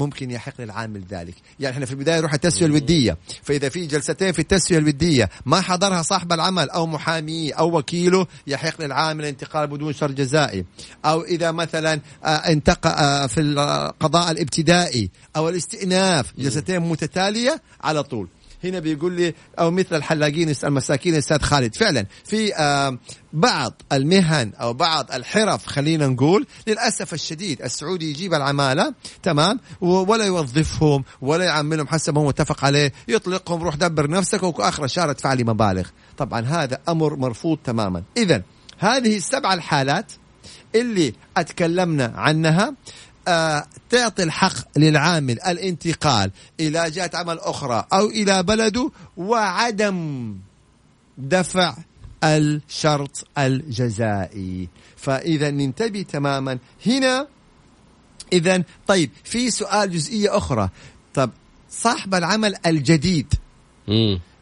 ممكن 0.00 0.30
يحق 0.30 0.60
للعامل 0.60 1.04
ذلك. 1.10 1.34
يعني 1.60 1.74
إحنا 1.74 1.86
في 1.86 1.92
البداية 1.92 2.18
نروح 2.18 2.34
التسوية 2.34 2.68
الودية. 2.68 3.16
فإذا 3.42 3.68
في 3.68 3.86
جلستين 3.86 4.32
في 4.32 4.38
التسوية 4.38 4.78
الودية 4.78 5.28
ما 5.46 5.60
حضرها 5.60 6.02
صاحب 6.02 6.32
العمل 6.32 6.70
أو 6.70 6.86
محاميه 6.86 7.54
أو 7.54 7.78
وكيله 7.78 8.26
يحق 8.46 8.82
للعامل 8.82 9.20
الانتقال 9.20 9.66
بدون 9.66 9.92
شر 9.92 10.10
جزائي. 10.10 10.64
أو 11.04 11.22
إذا 11.22 11.50
مثلا 11.52 12.00
آه، 12.24 12.28
انتقى 12.28 12.90
آه، 12.90 13.26
في 13.26 13.40
القضاء 13.40 14.30
الابتدائي 14.30 15.10
أو 15.36 15.48
الاستئناف 15.48 16.32
جلستين 16.38 16.80
متتالية 16.80 17.62
على 17.80 18.02
طول. 18.02 18.28
هنا 18.64 18.78
بيقول 18.78 19.12
لي 19.12 19.34
أو 19.58 19.70
مثل 19.70 19.96
الحلاقين 19.96 20.54
المساكين 20.64 21.14
أستاذ 21.14 21.40
خالد. 21.40 21.74
فعلا 21.74 22.06
في 22.24 22.54
آه 22.54 22.98
بعض 23.32 23.82
المهن 23.92 24.52
أو 24.60 24.72
بعض 24.72 25.12
الحرف 25.12 25.66
خلينا 25.66 26.06
نقول 26.06 26.46
للأسف 26.66 27.14
الشديد 27.14 27.62
السعودي 27.62 28.10
يجيب 28.10 28.34
العمالة 28.34 28.94
تمام 29.22 29.60
ولا 29.80 30.24
يوظفهم 30.24 31.04
ولا 31.20 31.44
يعملهم 31.44 31.86
حسب 31.86 32.14
ما 32.14 32.20
هو 32.20 32.26
متفق 32.26 32.64
عليه. 32.64 32.92
يطلقهم 33.08 33.62
روح 33.62 33.74
دبر 33.74 34.10
نفسك 34.10 34.42
واخر 34.42 34.84
الشهر 34.84 35.10
ادفع 35.10 35.32
لي 35.32 35.44
مبالغ. 35.44 35.88
طبعا 36.18 36.40
هذا 36.40 36.78
أمر 36.88 37.16
مرفوض 37.16 37.58
تماما. 37.64 38.02
اذا 38.16 38.42
هذه 38.78 39.16
السبع 39.16 39.54
الحالات 39.54 40.12
اللي 40.74 41.14
أتكلمنا 41.36 42.12
عنها 42.16 42.74
تعطي 43.90 44.22
الحق 44.22 44.78
للعامل 44.78 45.40
الانتقال 45.40 46.30
إلى 46.60 46.90
جهة 46.90 47.10
عمل 47.14 47.38
أخرى 47.38 47.86
أو 47.92 48.06
إلى 48.06 48.42
بلده 48.42 48.90
وعدم 49.16 50.36
دفع 51.18 51.74
الشرط 52.24 53.26
الجزائي. 53.38 54.68
فإذا 54.96 55.50
ننتبه 55.50 56.02
تماما. 56.02 56.58
هنا 56.86 57.26
إذا 58.32 58.62
طيب 58.86 59.10
في 59.24 59.50
سؤال 59.50 59.90
جزئية 59.90 60.36
أخرى. 60.36 60.68
طب 61.14 61.30
صاحب 61.70 62.14
العمل 62.14 62.54
الجديد. 62.66 63.34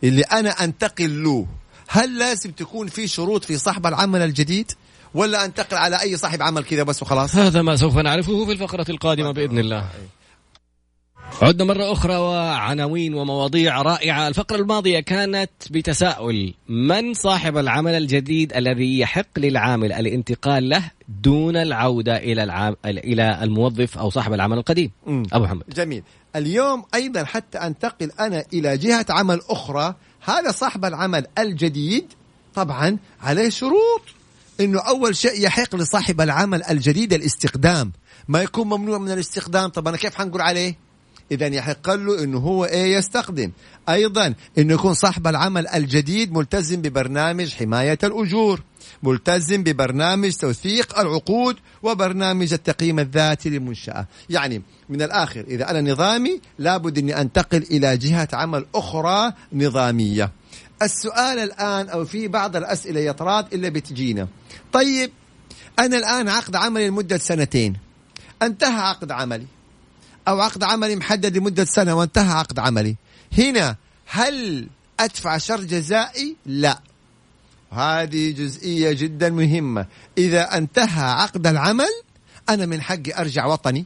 اللي 0.04 0.22
أنا 0.22 0.50
أنتقل 0.50 1.24
له 1.24 1.46
هل 1.88 2.18
لازم 2.18 2.50
تكون 2.50 2.88
في 2.88 3.08
شروط 3.08 3.44
في 3.44 3.58
صاحب 3.58 3.86
العمل 3.86 4.22
الجديد؟ 4.22 4.72
ولا 5.14 5.44
أنتقل 5.44 5.76
على 5.76 6.00
أي 6.00 6.16
صاحب 6.16 6.42
عمل 6.42 6.64
كذا 6.64 6.82
بس 6.82 7.02
وخلاص؟ 7.02 7.36
هذا 7.36 7.62
ما 7.62 7.76
سوف 7.76 7.96
نعرفه 7.96 8.44
في 8.44 8.52
الفقرة 8.52 8.86
القادمة 8.88 9.32
بإذن 9.32 9.58
الله. 9.58 9.88
عدنا 11.42 11.64
مرة 11.64 11.92
أخرى 11.92 12.16
وعناوين 12.16 13.14
ومواضيع 13.14 13.82
رائعة. 13.82 14.28
الفقرة 14.28 14.56
الماضية 14.56 15.00
كانت 15.00 15.50
بتساؤل 15.70 16.54
من 16.68 17.14
صاحب 17.14 17.56
العمل 17.56 17.94
الجديد 17.94 18.52
الذي 18.52 18.98
يحق 18.98 19.38
للعامل 19.38 19.92
الانتقال 19.92 20.68
له 20.68 20.90
دون 21.08 21.56
العودة 21.56 22.16
إلى 22.16 22.42
العام... 22.44 22.76
إلى 22.84 23.42
الموظف 23.42 23.98
أو 23.98 24.10
صاحب 24.10 24.32
العمل 24.32 24.58
القديم. 24.58 24.90
أبو 25.06 25.44
محمد. 25.44 25.62
جميل. 25.68 26.02
اليوم 26.36 26.84
أيضا 26.94 27.24
حتى 27.24 27.58
أنتقل 27.58 28.10
أنا 28.20 28.44
إلى 28.52 28.78
جهة 28.78 29.06
عمل 29.10 29.40
أخرى 29.50 29.94
هذا 30.24 30.50
صاحب 30.50 30.84
العمل 30.84 31.26
الجديد 31.38 32.12
طبعا 32.54 32.98
عليه 33.22 33.48
شروط. 33.48 34.02
إنه 34.60 34.80
أول 34.80 35.16
شيء 35.16 35.44
يحق 35.44 35.76
لصاحب 35.76 36.20
العمل 36.20 36.62
الجديد 36.62 37.12
الاستخدام. 37.12 37.92
ما 38.28 38.42
يكون 38.42 38.66
ممنوع 38.66 38.98
من 38.98 39.10
الاستخدام. 39.10 39.70
طب 39.70 39.88
أنا 39.88 39.96
كيف 39.96 40.14
حنقول 40.14 40.40
عليه؟ 40.40 40.76
اذا 41.32 41.46
يحق 41.46 41.90
له 41.90 42.24
إنه 42.24 42.38
هو 42.38 42.64
إيه 42.64 42.96
يستخدم. 42.96 43.50
أيضا 43.88 44.34
إنه 44.58 44.74
يكون 44.74 44.94
صاحب 44.94 45.26
العمل 45.26 45.68
الجديد 45.68 46.32
ملتزم 46.32 46.82
ببرنامج 46.82 47.54
حماية 47.54 47.98
الأجور 48.04 48.60
ملتزم 49.02 49.62
ببرنامج 49.62 50.32
توثيق 50.32 50.98
العقود 50.98 51.56
وبرنامج 51.82 52.52
التقييم 52.52 52.98
الذاتي 52.98 53.50
للمنشأة. 53.50 54.06
يعني 54.30 54.62
من 54.88 55.02
الآخر 55.02 55.40
إذا 55.40 55.70
أنا 55.70 55.92
نظامي 55.92 56.40
لابد 56.58 56.98
إني 56.98 57.20
أنتقل 57.20 57.62
إلى 57.70 57.96
جهة 57.96 58.28
عمل 58.32 58.66
أخرى 58.74 59.32
نظامية. 59.52 60.30
السؤال 60.82 61.38
الآن 61.38 61.88
أو 61.88 62.04
في 62.04 62.28
بعض 62.28 62.56
الأسئلة 62.56 63.00
يا 63.00 63.12
طراد 63.12 63.54
اللي 63.54 63.70
بتجينا. 63.70 64.28
طيب 64.72 65.10
أنا 65.78 65.96
الآن 65.96 66.28
عقد 66.28 66.56
عملي 66.56 66.88
لمدة 66.88 67.18
سنتين. 67.18 67.76
انتهى 68.42 68.80
عقد 68.80 69.10
عملي. 69.10 69.46
أو 70.28 70.40
عقد 70.40 70.62
عملي 70.64 70.96
محدد 70.96 71.36
لمدة 71.36 71.64
سنة 71.64 71.94
وانتهى 71.94 72.32
عقد 72.32 72.58
عملي. 72.58 72.96
هنا 73.38 73.76
هل 74.06 74.68
أدفع 75.00 75.38
شر 75.38 75.60
جزائي؟ 75.60 76.36
لا. 76.46 76.80
هذه 77.70 78.30
جزئية 78.30 78.92
جدا 78.92 79.30
مهمة. 79.30 79.86
إذا 80.18 80.56
انتهى 80.56 81.10
عقد 81.10 81.46
العمل 81.46 82.02
أنا 82.48 82.66
من 82.66 82.80
حقي 82.80 83.20
أرجع 83.20 83.46
وطني. 83.46 83.84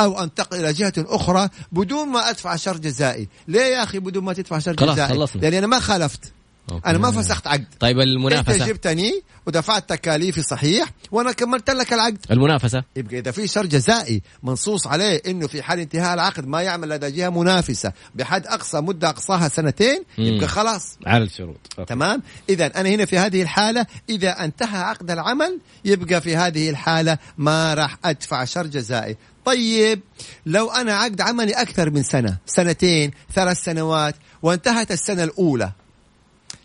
أو 0.00 0.22
انتقل 0.22 0.60
إلى 0.60 0.72
جهة 0.72 0.92
أخرى 0.98 1.48
بدون 1.72 2.08
ما 2.08 2.30
أدفع 2.30 2.56
شر 2.56 2.76
جزائي. 2.76 3.28
ليه 3.48 3.60
يا 3.60 3.82
أخي 3.82 3.98
بدون 3.98 4.24
ما 4.24 4.32
تدفع 4.32 4.58
شر 4.58 4.76
خلاص 4.76 4.94
جزائي؟ 4.94 5.08
خلصنا. 5.08 5.40
لأني 5.40 5.58
أنا 5.58 5.66
ما 5.66 5.80
خالفت. 5.80 6.32
okay. 6.72 6.90
أنا 6.90 6.98
ما 6.98 7.10
فسخت 7.10 7.46
عقد. 7.46 7.66
طيب 7.80 7.98
أنت 7.98 8.08
المنافسة 8.08 8.66
جبتني 8.66 9.22
ودفعت 9.46 9.88
تكاليفي 9.88 10.42
صحيح 10.42 10.90
وأنا 11.10 11.32
كملت 11.32 11.70
لك 11.70 11.92
العقد. 11.92 12.18
المنافسة؟ 12.30 12.84
يبقى 12.96 13.18
إذا 13.18 13.30
في 13.30 13.46
شرط 13.46 13.66
جزائي 13.66 14.22
منصوص 14.42 14.86
عليه 14.86 15.22
إنه 15.26 15.46
في 15.46 15.62
حال 15.62 15.80
انتهاء 15.80 16.14
العقد 16.14 16.46
ما 16.46 16.62
يعمل 16.62 16.88
لدى 16.88 17.10
جهة 17.10 17.28
منافسة 17.28 17.92
بحد 18.14 18.46
أقصى 18.46 18.80
مدة 18.80 19.08
أقصاها 19.08 19.48
سنتين 19.48 20.04
مم. 20.18 20.24
يبقى 20.24 20.48
خلاص. 20.48 20.98
على 21.06 21.24
الشروط. 21.24 21.60
okay. 21.78 21.88
تمام؟ 21.88 22.22
إذا 22.48 22.66
أنا 22.80 22.88
هنا 22.88 23.04
في 23.04 23.18
هذه 23.18 23.42
الحالة 23.42 23.86
إذا 24.08 24.44
انتهى 24.44 24.78
عقد 24.78 25.10
العمل 25.10 25.60
يبقى 25.84 26.20
في 26.20 26.36
هذه 26.36 26.70
الحالة 26.70 27.18
ما 27.38 27.74
راح 27.74 27.98
أدفع 28.04 28.44
شرط 28.44 28.66
جزائي. 28.66 29.16
طيب 29.44 30.00
لو 30.46 30.70
أنا 30.70 30.94
عقد 30.94 31.20
عملي 31.20 31.52
أكثر 31.52 31.90
من 31.90 32.02
سنة 32.02 32.36
سنتين 32.46 33.10
ثلاث 33.34 33.56
سنوات 33.56 34.14
وانتهت 34.42 34.90
السنة 34.90 35.24
الأولى 35.24 35.72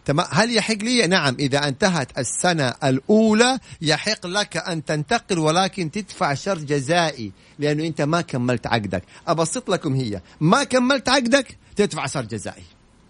تمام؟ 0.06 0.28
هل 0.32 0.56
يحق 0.56 0.76
لي؟ 0.76 1.08
نعم 1.08 1.36
إذا 1.40 1.68
انتهت 1.68 2.18
السنة 2.18 2.74
الأولى 2.84 3.60
يحق 3.82 4.28
لك 4.28 4.58
أن 4.58 4.86
تنتقل 4.86 5.40
ولكن 5.40 5.92
تدفع 5.92 6.34
شر 6.34 6.58
جزائي 6.58 7.32
لأنه 7.60 7.84
أنت 7.84 8.02
ما 8.02 8.22
كملت 8.22 8.68
عقدك. 8.68 9.04
أبسط 9.28 9.70
لكم 9.70 9.96
هي 9.96 10.22
ما 10.40 10.64
كملت 10.64 11.10
عقدك 11.10 11.58
تدفع 11.76 12.06
شر 12.06 12.22
جزائي. 12.22 12.64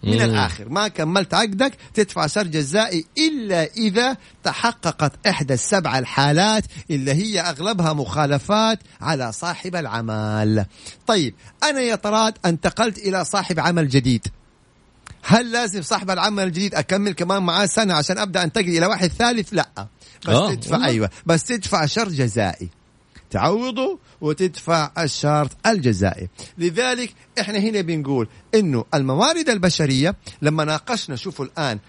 من 0.04 0.16
مم. 0.16 0.22
الآخر. 0.22 0.70
ما 0.70 0.88
كملت 0.88 1.34
عقدك 1.34 1.74
تدفع 1.94 2.28
شر 2.28 2.48
جزائي 2.48 3.06
إلا 3.18 3.64
إذا 3.64 4.18
تحققت 4.44 5.28
إحدى 5.28 5.54
السبع 5.54 6.00
الحالات 6.00 6.64
اللي 6.90 7.14
هي 7.14 7.40
أغلبها 7.42 7.94
مخالفات 7.94 8.80
على 9.02 9.32
صاحب 9.32 9.76
العمل. 9.76 10.66
طيب 11.08 11.36
أنا 11.64 11.80
يا 11.80 11.96
طراد 11.96 12.38
انتقلت 12.46 12.98
إلى 12.98 13.26
صاحب 13.26 13.60
عمل 13.60 13.90
جديد. 13.90 14.28
هل 15.24 15.52
لازم 15.52 15.82
صاحب 15.82 16.12
العمل 16.12 16.44
الجديد 16.44 16.76
أكمل 16.76 17.12
كمان 17.12 17.44
معاه 17.44 17.66
سنة 17.66 17.94
عشان 17.94 18.18
أبدأ 18.18 18.44
أنتقل 18.44 18.70
إلى 18.78 18.86
واحد 18.86 19.08
ثالث؟ 19.08 19.54
لا. 19.54 19.70
بس 20.28 20.34
آه، 20.36 20.54
تدفع. 20.54 20.86
أيوه. 20.86 21.10
بس 21.26 21.44
تدفع 21.44 21.86
شر 21.86 22.10
جزائي 22.10 22.70
تعوضه 23.32 24.00
وتدفع 24.22 24.92
الشرط 24.98 25.52
الجزائي. 25.68 26.30
لذلك 26.58 27.14
إحنا 27.40 27.58
هنا 27.58 27.82
بنقول 27.82 28.28
إنه 28.56 28.86
الموارد 28.94 29.50
البشرية 29.50 30.16
لما 30.42 30.64
ناقشنا 30.66 31.16
شوفوا 31.16 31.46
الآن 31.46 31.80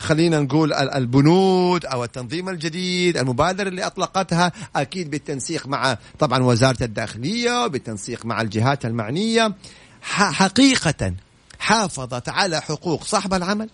خلينا 0.00 0.40
نقول 0.40 0.72
ال- 0.72 0.90
البنود 0.94 1.86
أو 1.86 2.04
التنظيم 2.04 2.48
الجديد 2.48 3.16
المبادره 3.16 3.68
اللي 3.68 3.86
أطلقتها 3.86 4.52
أكيد 4.76 5.10
بالتنسيق 5.10 5.66
مع 5.66 5.98
طبعا 6.18 6.42
وزارة 6.42 6.82
الداخلية 6.84 7.64
وبالتنسيق 7.64 8.26
مع 8.26 8.40
الجهات 8.40 8.84
المعنية. 8.86 9.54
حقيقه 10.02 11.14
حافظت 11.58 12.28
على 12.28 12.60
حقوق 12.60 13.04
صاحب 13.04 13.34
العمل 13.34 13.70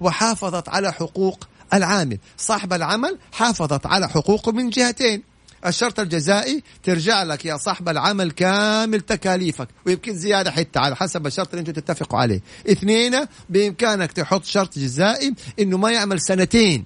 وحافظت 0.00 0.68
على 0.68 0.92
حقوق 0.92 1.44
العامل. 1.74 2.18
صاحب 2.36 2.72
العمل 2.72 3.18
حافظت 3.32 3.86
على 3.86 4.08
حقوقه 4.08 4.52
من 4.52 4.70
جهتين. 4.70 5.22
الشرط 5.66 6.00
الجزائي 6.00 6.62
ترجع 6.82 7.22
لك 7.22 7.44
يا 7.44 7.56
صاحب 7.56 7.88
العمل 7.88 8.30
كامل 8.30 9.00
تكاليفك 9.00 9.68
ويمكن 9.86 10.14
زيادة 10.14 10.50
حتى 10.50 10.78
على 10.78 10.96
حسب 10.96 11.26
الشرط 11.26 11.48
اللي 11.48 11.60
أنتم 11.60 11.72
تتفقوا 11.72 12.18
عليه. 12.18 12.40
اثنين 12.70 13.26
بإمكانك 13.48 14.12
تحط 14.12 14.44
شرط 14.44 14.78
جزائي 14.78 15.34
إنه 15.60 15.78
ما 15.78 15.90
يعمل 15.90 16.20
سنتين 16.20 16.84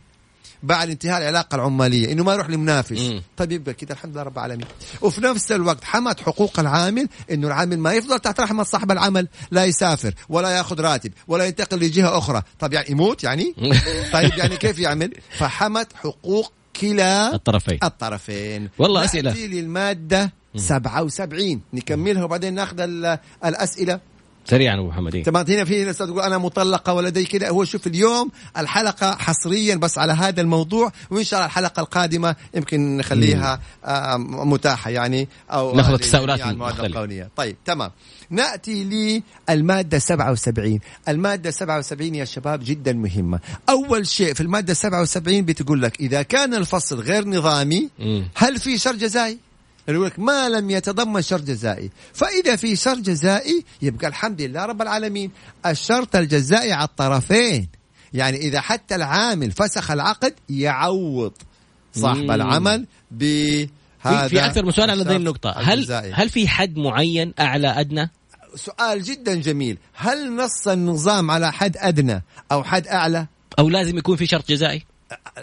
بعد 0.62 0.90
انتهاء 0.90 1.18
العلاقة 1.18 1.54
العمالية 1.54 2.12
إنه 2.12 2.24
ما 2.24 2.34
يروح 2.34 2.50
لمنافس. 2.50 3.12
طيب 3.36 3.52
يبقى 3.52 3.74
كده 3.74 3.94
الحمد 3.94 4.12
لله 4.12 4.22
رب 4.22 4.38
العالمين. 4.38 4.66
وفي 5.00 5.20
نفس 5.20 5.52
الوقت 5.52 5.84
حمت 5.84 6.20
حقوق 6.20 6.60
العامل 6.60 7.08
إنه 7.30 7.46
العامل 7.46 7.78
ما 7.78 7.92
يفضل 7.92 8.18
تحت 8.18 8.40
رحمة 8.40 8.62
صاحب 8.62 8.90
العمل 8.90 9.28
لا 9.50 9.64
يسافر 9.64 10.14
ولا 10.28 10.50
يأخذ 10.50 10.80
راتب 10.80 11.12
ولا 11.28 11.44
ينتقل 11.44 11.78
لجهة 11.78 12.18
أخرى. 12.18 12.42
طب 12.60 12.72
يعني 12.72 12.90
يموت 12.90 13.24
يعني؟ 13.24 13.54
طيب 14.12 14.32
يعني 14.36 14.56
كيف 14.56 14.78
يعمل؟ 14.78 15.12
فحمت 15.38 15.88
حقوق 15.96 16.52
كلا 16.80 17.34
الطرفين. 17.34 17.78
الطرفين. 17.82 18.70
والله 18.78 19.04
أسئلة. 19.04 19.30
نأتي 19.30 19.46
للمادة 19.48 20.32
77 20.56 21.60
نكملها 21.74 22.24
وبعدين 22.24 22.54
ناخذ 22.54 22.80
ال- 22.80 23.18
الأسئلة. 23.44 24.00
سريعا 24.44 24.74
أبو 24.78 24.88
محمد 24.88 25.14
إيه. 25.14 25.22
تمام 25.22 25.46
هنا 25.48 25.64
في 25.64 25.84
ناس 25.84 25.98
تقول 25.98 26.20
أنا 26.20 26.38
مطلقه 26.38 26.92
ولدي 26.92 27.24
كذا 27.24 27.48
هو 27.48 27.64
شوف 27.64 27.86
اليوم 27.86 28.30
الحلقة 28.58 29.10
حصريا 29.14 29.74
بس 29.76 29.98
على 29.98 30.12
هذا 30.12 30.40
الموضوع 30.40 30.92
وإن 31.10 31.24
شاء 31.24 31.38
الله 31.40 31.46
الحلقة 31.46 31.80
القادمة 31.80 32.36
يمكن 32.54 32.96
نخليها 32.96 33.60
متاحة 34.18 34.90
يعني 34.90 35.28
أو 35.50 35.76
ناخذ 35.76 35.92
التساؤلات 35.92 36.40
المواد 36.40 36.52
المختلفة. 36.52 36.86
القانونيه 36.86 37.30
طيب 37.36 37.56
تمام 37.64 37.90
نأتي 38.30 39.20
للمادة 39.48 39.98
77 39.98 40.80
المادة 41.08 41.50
77 41.50 42.14
يا 42.14 42.24
شباب 42.24 42.60
جدا 42.64 42.92
مهمة 42.92 43.40
أول 43.68 44.06
شيء 44.06 44.34
في 44.34 44.40
المادة 44.40 44.74
77 44.74 45.42
بتقول 45.42 45.82
لك 45.82 46.00
إذا 46.00 46.22
كان 46.22 46.54
الفصل 46.54 47.00
غير 47.00 47.28
نظامي. 47.28 47.88
هل 48.34 48.58
في 48.58 48.78
شر 48.78 48.92
جزائي؟ 48.92 49.38
يقول 49.88 50.06
لك 50.06 50.18
ما 50.18 50.48
لم 50.48 50.70
يتضمن 50.70 51.22
شر 51.22 51.40
جزائي. 51.40 51.90
فإذا 52.12 52.56
في 52.56 52.76
شر 52.76 52.94
جزائي 52.94 53.64
يبقى 53.82 54.06
الحمد 54.06 54.42
لله 54.42 54.64
رب 54.64 54.82
العالمين. 54.82 55.30
الشرط 55.66 56.16
الجزائي 56.16 56.72
على 56.72 56.84
الطرفين. 56.84 57.68
يعني 58.14 58.36
إذا 58.36 58.60
حتى 58.60 58.94
العامل 58.94 59.50
فسخ 59.50 59.90
العقد 59.90 60.34
يعوض 60.48 61.32
صاحب 61.94 62.22
مم. 62.22 62.30
العمل 62.30 62.86
بهذا 63.10 64.28
في, 64.28 64.46
أكثر 64.46 64.64
من 64.64 64.72
سؤال 64.72 64.90
على 64.90 65.02
هذه 65.02 65.16
النقطة. 65.16 65.50
هل 65.50 65.78
الجزائي. 65.78 66.12
هل 66.12 66.28
في 66.28 66.48
حد 66.48 66.76
معين 66.76 67.34
أعلى 67.40 67.68
أدنى؟ 67.68 68.10
سؤال 68.54 69.02
جدا 69.02 69.34
جميل. 69.34 69.78
هل 69.94 70.36
نص 70.36 70.68
النظام 70.68 71.30
على 71.30 71.52
حد 71.52 71.76
أدنى 71.76 72.22
أو 72.52 72.64
حد 72.64 72.86
أعلى؟ 72.86 73.26
أو 73.58 73.68
لازم 73.68 73.98
يكون 73.98 74.16
في 74.16 74.26
شرط 74.26 74.48
جزائي؟ 74.48 74.84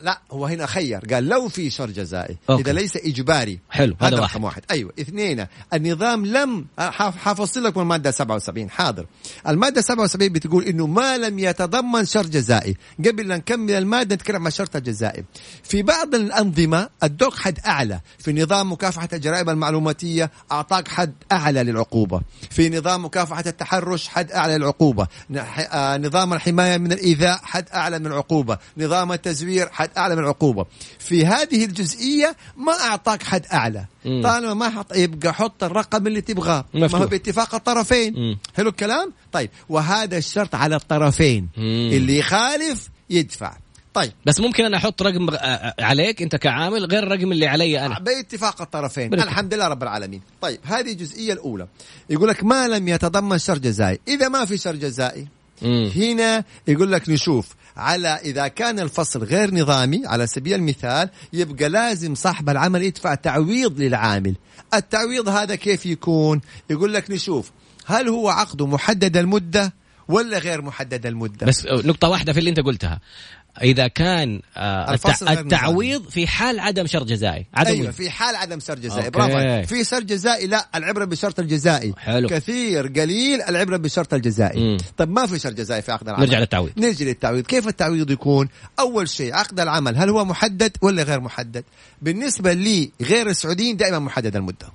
لا 0.04 0.22
هو 0.32 0.46
هنا 0.46 0.66
خير. 0.66 1.00
قال 1.14 1.24
لو 1.30 1.48
في 1.50 1.70
شر 1.70 1.90
جزائي 1.90 2.38
أوكي. 2.50 2.62
اذا 2.62 2.72
ليس 2.74 2.98
إجباري. 2.98 3.60
حلو، 3.70 3.96
هذا 4.02 4.08
هذا 4.08 4.20
واحد. 4.22 4.32
رقم 4.36 4.44
واحد. 4.44 4.62
أيوه. 4.72 4.94
اثنين 5.00 5.46
النظام 5.74 6.26
لم 6.26 6.66
حاف- 6.80 7.18
حافصل 7.18 7.64
لكم 7.64 7.82
المادة 7.82 8.12
77 8.12 8.70
حاضر. 8.70 9.06
المادة 9.48 9.82
77 9.82 10.34
بتقول 10.34 10.64
إنه 10.64 10.88
ما 10.88 11.18
لم 11.18 11.40
يتضمن 11.40 12.06
شر 12.06 12.26
جزائي. 12.26 12.76
قبل 13.06 13.28
لا 13.28 13.38
نكمل 13.38 13.72
المادة 13.72 14.16
نتكلم 14.16 14.42
عن 14.42 14.48
الشرط 14.48 14.76
الجزائي. 14.76 15.24
في 15.64 15.82
بعض 15.84 16.16
الأنظمة 16.16 16.90
ادوك 17.04 17.36
حد 17.36 17.60
أعلى. 17.66 18.00
في 18.20 18.34
نظام 18.34 18.72
مكافحة 18.72 19.10
الجرائم 19.14 19.50
المعلوماتية 19.50 20.32
أعطاك 20.52 20.88
حد 20.88 21.14
أعلى 21.32 21.64
للعقوبة. 21.64 22.22
في 22.52 22.70
نظام 22.70 23.06
مكافحة 23.06 23.44
التحرش 23.48 24.08
حد 24.08 24.32
أعلى 24.32 24.58
للعقوبة. 24.58 25.08
آه، 25.36 25.98
نظام 25.98 26.34
الحماية 26.34 26.78
من 26.78 26.92
الإيذاء 26.92 27.40
حد 27.44 27.66
أعلى 27.74 28.00
من 28.00 28.08
العقوبة. 28.08 28.58
نظام 28.78 29.12
التزوير 29.12 29.59
حد 29.72 29.90
أعلى 29.98 30.16
من 30.16 30.24
العقوبة. 30.24 30.66
في 31.00 31.26
هذه 31.26 31.66
الجزئية 31.66 32.36
ما 32.58 32.74
أعطاك 32.74 33.24
حد 33.24 33.46
أعلى. 33.54 33.86
مم. 34.06 34.22
طالما 34.24 34.54
ما 34.54 34.70
حط 34.70 34.96
يبقى 34.96 35.34
حط 35.34 35.64
الرقم 35.64 36.08
اللي 36.08 36.22
تبغاه. 36.22 36.66
ما. 36.74 36.96
هو 36.96 37.08
باتفاق 37.08 37.56
الطرفين. 37.56 38.14
مم. 38.14 38.38
حلو 38.58 38.70
الكلام؟ 38.70 39.14
طيب. 39.32 39.50
وهذا 39.70 40.18
الشرط 40.18 40.56
على 40.56 40.76
الطرفين. 40.76 41.50
مم. 41.58 41.90
اللي 41.94 42.18
يخالف 42.18 42.90
يدفع. 43.10 43.58
طيب. 43.94 44.12
بس 44.26 44.40
ممكن 44.40 44.66
أنا 44.66 44.78
أحط 44.78 45.02
رقم 45.02 45.30
آه، 45.30 45.36
آه، 45.36 45.84
عليك 45.84 46.22
أنت 46.22 46.36
كعامل 46.36 46.86
غير 46.86 47.04
الرقم 47.04 47.32
اللي 47.32 47.48
علي 47.48 47.86
أنا. 47.86 48.00
باتفاق 48.00 48.62
الطرفين. 48.62 49.10
بالاتفاق. 49.10 49.32
الحمد 49.32 49.54
لله 49.54 49.68
رب 49.68 49.84
العالمين. 49.84 50.22
طيب. 50.42 50.60
هذه 50.64 50.92
الجزئية 50.92 51.34
الأولى. 51.34 51.68
يقول 52.10 52.30
لك 52.30 52.44
ما 52.44 52.68
لم 52.68 52.88
يتضمن 52.88 53.38
شر 53.38 53.58
جزائي. 53.58 54.00
إذا 54.08 54.28
ما 54.30 54.46
في 54.46 54.58
شر 54.58 54.76
جزائي 54.76 55.28
مم. 55.62 55.92
هنا 55.96 56.44
يقول 56.68 56.92
لك 56.92 57.10
نشوف. 57.10 57.48
على 57.78 58.08
إذا 58.08 58.48
كان 58.48 58.80
الفصل 58.80 59.24
غير 59.24 59.56
نظامي 59.56 60.02
على 60.06 60.28
سبيل 60.28 60.54
المثال 60.54 61.10
يبقى 61.34 61.70
لازم 61.70 62.16
صاحب 62.16 62.50
العمل 62.50 62.84
يدفع 62.84 63.16
تعويض 63.16 63.80
للعامل. 63.80 64.36
التعويض 64.74 65.30
هذا 65.30 65.56
كيف 65.56 65.86
يكون؟ 65.86 66.42
يقول 66.70 66.94
لك 66.94 67.12
نشوف 67.12 67.52
هل 67.86 68.08
هو 68.10 68.30
عقد 68.30 68.62
محدد 68.62 69.18
المدة 69.18 69.74
ولا 70.08 70.38
غير 70.38 70.62
محدد 70.62 71.06
المدة؟ 71.06 71.46
بس 71.46 71.66
نقطة 71.66 72.10
واحدة 72.10 72.34
في 72.34 72.40
اللي 72.40 72.50
أنت 72.50 72.60
قلتها. 72.60 73.00
إذا 73.62 73.88
كان 73.88 74.42
آه، 74.58 74.94
التعويض 75.22 76.10
في 76.10 76.28
حال 76.28 76.60
عدم 76.60 76.88
شر 76.88 77.04
جزائي. 77.04 77.46
عدم 77.54 77.72
أيوه 77.72 77.92
في 77.92 78.10
حال 78.10 78.36
عدم 78.36 78.60
سر 78.60 78.80
جزائي. 78.80 79.10
برافو. 79.10 79.68
في 79.68 79.84
سر 79.84 80.04
جزائي 80.04 80.48
لا 80.48 80.68
العبرة 80.76 81.06
بالشرط 81.06 81.40
الجزائي. 81.40 81.94
حلو. 81.98 82.28
كثير 82.28 82.88
قليل 82.88 83.42
العبرة 83.42 83.78
بالشرط 83.78 84.14
الجزائي. 84.14 84.60
مم. 84.60 84.78
طب 84.98 85.10
ما 85.10 85.26
في 85.26 85.40
شرط 85.40 85.54
جزائي 85.54 85.82
في 85.82 85.92
عقد 85.92 86.10
العمل؟ 86.10 86.26
نرجع 86.26 86.40
للتعويض. 86.40 86.72
نرجع 86.78 87.06
للتعويض. 87.06 87.46
كيف 87.46 87.68
التعويض 87.68 88.12
يكون؟ 88.12 88.50
أول 88.80 89.10
شيء 89.10 89.34
عقد 89.34 89.60
العمل 89.60 89.98
هل 89.98 90.10
هو 90.10 90.26
محدد 90.26 90.78
ولا 90.82 91.04
غير 91.04 91.20
محدد؟ 91.20 91.64
بالنسبة 92.02 92.54
لي 92.54 92.92
غير 93.02 93.30
السعوديين 93.30 93.78
دائما 93.78 94.00
محدد 94.00 94.36
المدة. 94.36 94.68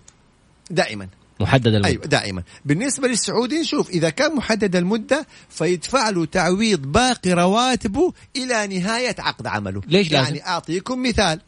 دائما. 0.71 1.09
محدد 1.41 1.67
المدة. 1.67 1.89
أيوه 1.89 2.05
دائما. 2.05 2.43
بالنسبة 2.65 3.09
للسعودي 3.09 3.61
نشوف 3.61 3.91
إذا 3.91 4.11
كان 4.11 4.37
محدد 4.37 4.77
المدة 4.77 5.27
فيدفع 5.49 6.11
له 6.11 6.25
تعويض 6.25 6.83
باقي 6.83 7.33
رواتبه 7.33 8.13
إلى 8.37 8.79
نهاية 8.79 9.17
عقد 9.19 9.47
عمله. 9.47 9.81
ليش 9.87 10.13
لازم؟ 10.13 10.25
يعني 10.25 10.47
أعطيكم 10.47 11.03
مثال. 11.03 11.41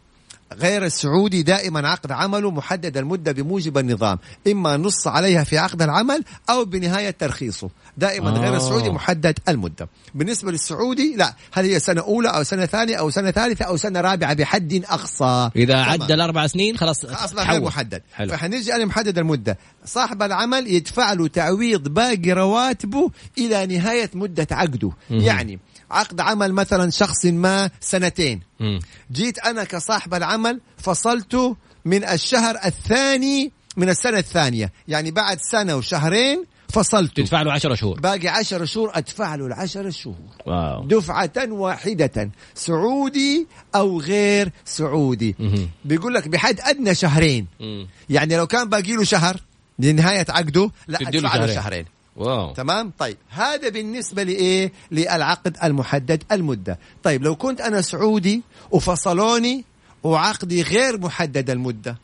غير 0.52 0.85
السعودي 0.85 1.42
دائما 1.42 1.88
عقد 1.88 2.12
عمله 2.12 2.50
محدد 2.50 2.96
المدة 2.96 3.32
بموجب 3.32 3.78
النظام 3.78 4.18
إما 4.46 4.76
نص 4.76 5.06
عليها 5.06 5.44
في 5.44 5.59
عقد 5.59 5.82
العمل 5.82 6.24
أو 6.50 6.64
بنهاية 6.64 7.11
ترخيصه 7.11 7.70
دائما 7.96 8.30
آه. 8.30 8.40
غير 8.40 8.56
السعودي 8.56 8.90
محدد 8.90 9.38
المدة 9.48 9.88
بالنسبة 10.14 10.52
للسعودي 10.52 11.16
لا 11.16 11.35
هل 11.52 11.64
هي 11.64 11.78
سنة 11.78 12.00
أولى 12.00 12.28
أو 12.28 12.42
سنة 12.42 12.66
ثانية 12.66 12.96
أو 12.96 13.11
سنة 13.11 13.30
ثالثة 13.30 13.64
أو 13.64 13.76
سنة 13.76 14.00
رابعة 14.00 14.35
بحد 14.35 14.85
أقصى 14.88 15.50
إذا. 15.56 15.76
عدى 15.76 16.14
الأربع 16.14 16.46
سنين 16.46 16.76
خلاص 16.76 17.04
أصلا 17.04 17.50
غير. 17.50 17.61
محدد 17.61 18.02
حلو 18.14 18.32
فحنرجع 18.32 18.76
لمحدد 18.76 19.18
المدة 19.18 19.59
صاحب 19.85 20.22
العمل 20.22 20.66
يدفع 20.66 21.12
له 21.12 21.28
تعويض 21.28 21.88
باقي 21.88 22.32
رواتبه 22.32 23.11
إلى 23.38 23.66
نهاية 23.66 24.11
مدة 24.14 24.46
عقده 24.50 24.90
مهم. 25.11 25.20
يعني 25.20 25.59
عقد 25.90 26.20
عمل 26.20 26.52
مثلا 26.52 26.90
شخص 26.90 27.26
ما 27.26 27.70
سنتين 27.80 28.40
مم. 28.61 28.80
جيت 29.12 29.38
أنا 29.38 29.64
كصاحب 29.64 30.14
العمل 30.14 30.36
فصلته 30.77 31.57
من 31.85 32.05
الشهر 32.05 32.57
الثاني 32.64 33.53
من 33.77 33.88
السنة 33.88 34.18
الثانية. 34.18 34.72
يعني 34.88 35.11
بعد 35.11 35.38
سنة 35.40 35.77
وشهرين 35.77 36.44
فصلته 36.68 37.22
تدفع 37.22 37.42
له 37.42 37.53
10 37.53 37.75
شهور. 37.75 38.01
باقي 38.01 38.29
عشر 38.29 38.64
شهور 38.64 38.90
ادفع 38.94 39.35
له 39.35 39.46
العشر 39.46 39.90
شهور. 39.90 40.16
واو. 40.46 40.87
دفعة 40.87 41.33
واحدة. 41.49 42.31
سعودي 42.55 43.46
أو 43.75 44.01
غير 44.01 44.53
سعودي. 44.64 45.37
بيقول 45.85 46.14
لك 46.14 46.29
بحد 46.29 46.61
أدنى 46.61 46.94
شهرين. 46.94 47.46
مم. 47.61 47.87
يعني 48.11 48.37
لو 48.37 48.46
كان 48.46 48.68
باقي 48.68 48.92
له 48.92 49.05
شهر 49.05 49.37
لنهاية 49.79 50.27
عقده 50.29 50.70
لا 50.88 50.99
أدفع 51.01 51.37
له 51.37 51.46
شهرين. 51.46 51.55
شهرين. 51.55 51.85
واو. 52.16 52.53
تمام؟ 52.53 52.92
طيب. 52.99 53.16
هذا 53.31 53.68
بالنسبة 53.68 54.22
لإيه؟ 54.22 54.72
للعقد 54.90 55.57
المحدد 55.64 56.22
المدة. 56.33 56.79
طيب 57.03 57.22
لو 57.22 57.37
كنت 57.37 57.61
أنا 57.61 57.81
سعودي 57.81 58.42
وفصلوني 58.70 59.64
وعقدي 60.06 60.62
غير 60.62 61.00
محدد 61.00 61.50
المدة. 61.50 61.98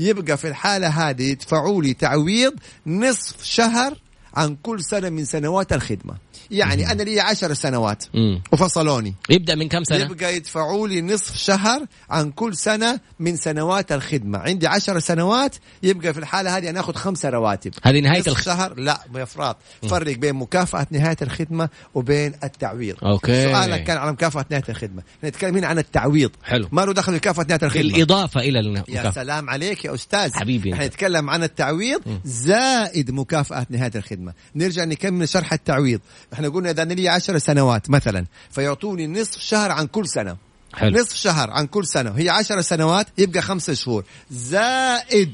يبقى 0.00 0.36
في 0.36 0.48
الحالة 0.48 0.88
هذه 0.88 1.22
يدفعوا 1.22 1.82
لي 1.82 1.94
تعويض 1.94 2.54
نصف 2.86 3.44
شهر 3.44 3.98
عن 4.34 4.56
كل 4.62 4.84
سنة 4.84 5.08
من 5.08 5.24
سنوات 5.24 5.72
الخدمة. 5.72 6.14
يعني 6.50 6.92
أنا 6.92 7.02
لي 7.02 7.20
عشر 7.20 7.54
سنوات. 7.54 8.04
وفصلوني. 8.52 9.14
يبدأ 9.30 9.54
من 9.54 9.68
كم 9.68 9.84
سنة؟ 9.84 9.98
يبقى 9.98 10.36
يدفعوا 10.36 10.88
لي 10.88 11.02
نصف 11.02 11.36
شهر 11.36 11.86
عن 12.10 12.30
كل 12.30 12.56
سنة 12.56 13.00
من 13.18 13.36
سنوات 13.36 13.92
الخدمة. 13.92 14.38
عندي 14.38 14.66
عشر 14.66 14.98
سنوات 14.98 15.56
يبقى 15.82 16.12
في 16.12 16.18
الحالة 16.18 16.56
هذه 16.56 16.70
أنا 16.70 16.80
أخذ 16.80 16.94
خمسة 16.94 17.28
رواتب. 17.28 17.72
هذه 17.82 18.00
نهاية 18.00 18.20
نصف 18.20 18.28
الخ... 18.28 18.42
شهر؟ 18.42 18.80
لا 18.80 19.00
يا 19.14 19.22
افراط 19.22 19.56
فرق 19.88 20.16
بين 20.16 20.34
مكافأة 20.34 20.86
نهاية 20.90 21.16
الخدمة 21.22 21.68
وبين 21.94 22.34
التعويض. 22.44 22.96
أوكي. 23.04 23.44
سؤالك 23.44 23.84
كان 23.84 23.96
على 23.96 24.12
مكافأة 24.12 24.44
نهاية 24.50 24.64
الخدمة. 24.68 25.02
نتكلم 25.24 25.56
هنا 25.56 25.66
عن 25.66 25.78
التعويض. 25.78 26.30
حلو. 26.44 26.68
ما 26.72 26.80
له 26.80 26.92
دخل 26.92 27.14
مكافأة 27.14 27.46
نهاية 27.48 27.60
الخدمة؟ 27.62 27.92
بالإضافة 27.92 28.40
إلى 28.40 28.58
يا 28.58 28.60
المكافأة 28.60 29.10
سلام 29.10 29.50
عليك 29.50 29.84
يا 29.84 29.94
أستاذ. 29.94 30.32
حبيبي 30.34 30.74
إحنا. 30.74 30.86
نتكلم 30.86 31.30
عن 31.30 31.42
التعويض. 31.42 32.00
زائد 32.24 33.10
مكافأة 33.10 33.66
نهاية 33.70 33.92
الخدمة. 33.94 34.32
نرجع 34.54 34.84
نكمل 34.84 35.28
شرح 35.28 35.52
التعويض. 35.52 36.00
إحنا 36.36 36.48
قلنا 36.48 36.70
إذا 36.70 36.82
أنا 36.82 36.92
لي 36.92 37.08
10 37.08 37.38
سنوات 37.38 37.90
مثلا 37.90 38.26
فيعطوني 38.50 39.06
نصف 39.06 39.40
شهر 39.40 39.70
عن 39.72 39.86
كل 39.86 40.08
سنة. 40.08 40.36
حلو. 40.74 41.00
نصف 41.00 41.16
شهر 41.16 41.50
عن 41.50 41.66
كل 41.66 41.86
سنة 41.86 42.10
هي 42.10 42.30
عشر 42.30 42.60
سنوات 42.60 43.06
يبقى 43.18 43.42
خمسة 43.42 43.74
شهور. 43.74 44.04
زائد 44.30 45.32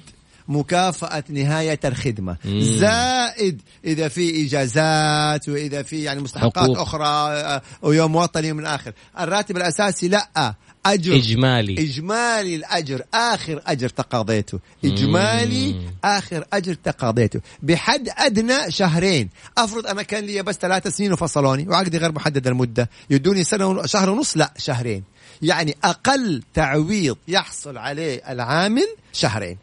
مكافأة 0.49 1.25
نهاية 1.29 1.81
الخدمة. 1.85 2.37
مم. 2.45 2.61
زائد 2.61 3.62
إذا 3.85 4.09
في 4.09 4.47
إجازات 4.47 5.49
وإذا 5.49 5.83
في 5.83 6.03
يعني 6.03 6.21
مستحقات 6.21 6.65
حقوق. 6.65 6.79
أخرى 6.79 7.07
آه، 7.07 7.62
ويوم 7.83 8.17
وطني 8.17 8.53
من 8.53 8.67
آخر. 8.67 8.93
الراتب 9.21 9.57
الأساسي 9.57 10.09
لا. 10.09 10.55
أجر 10.87 11.14
إجمالي. 11.16 11.73
إجمالي 11.83 12.57
الأجر. 12.57 13.03
آخر 13.14 13.62
أجر 13.66 13.88
تقاضيته. 13.88 14.59
إجمالي 14.85 15.73
مم. 15.73 15.81
آخر 16.05 16.45
أجر 16.53 16.75
تقاضيته. 16.75 17.40
بحد 17.62 18.09
أدنى 18.18 18.71
شهرين. 18.71 19.29
أفرض 19.59 19.87
أنا 19.87 20.03
كان 20.03 20.25
لي 20.25 20.42
بس 20.42 20.55
ثلاث 20.55 20.88
سنين 20.88 21.12
وفصلوني 21.12 21.68
وعقدي 21.68 21.99
غير 21.99 22.12
محدد 22.12 22.47
المدة 22.47 22.90
يدوني 23.11 23.45
سنة 23.45 23.66
ون- 23.66 23.87
شهر 23.87 24.11
ونص 24.11 24.37
لا 24.37 24.53
شهرين. 24.59 25.03
يعني 25.42 25.77
أقل 25.85 26.42
تعويض 26.55 27.16
يحصل 27.29 27.79
عليه 27.79 28.23
العامل 28.33 28.87
شهرين. 29.12 29.59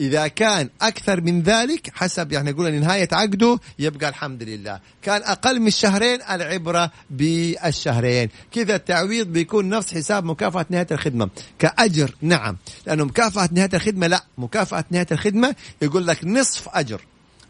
إذا 0.00 0.28
كان 0.28 0.68
أكثر 0.82 1.20
من 1.20 1.42
ذلك 1.42 1.90
حسب 1.94 2.32
يعني 2.32 2.50
نقول 2.50 2.74
نهاية 2.74 3.08
عقده 3.12 3.58
يبقى 3.78 4.08
الحمد 4.08 4.42
لله. 4.42 4.80
كان 5.02 5.22
أقل 5.22 5.60
من 5.60 5.66
الشهرين 5.66 6.18
العبرة 6.30 6.90
بالشهرين. 7.10 8.28
كذا 8.52 8.74
التعويض 8.74 9.26
بيكون 9.26 9.68
نفس 9.68 9.94
حساب 9.94 10.24
مكافأة 10.24 10.66
نهاية 10.70 10.86
الخدمة. 10.90 11.28
كأجر 11.58 12.14
نعم. 12.22 12.56
لأنه 12.86 13.04
مكافأة 13.04 13.48
نهاية 13.52 13.70
الخدمة 13.74 14.06
لا. 14.06 14.24
مكافأة 14.38 14.84
نهاية 14.90 15.06
الخدمة 15.12 15.54
يقول 15.82 16.06
لك 16.06 16.24
نصف 16.24 16.68
أجر 16.68 17.00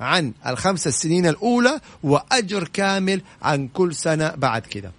عن 0.00 0.32
الخمس 0.46 0.86
السنين 0.86 1.26
الأولى 1.26 1.80
وأجر 2.02 2.68
كامل 2.68 3.20
عن 3.42 3.68
كل 3.68 3.94
سنة 3.94 4.34
بعد 4.36 4.62
كذا. 4.62 4.92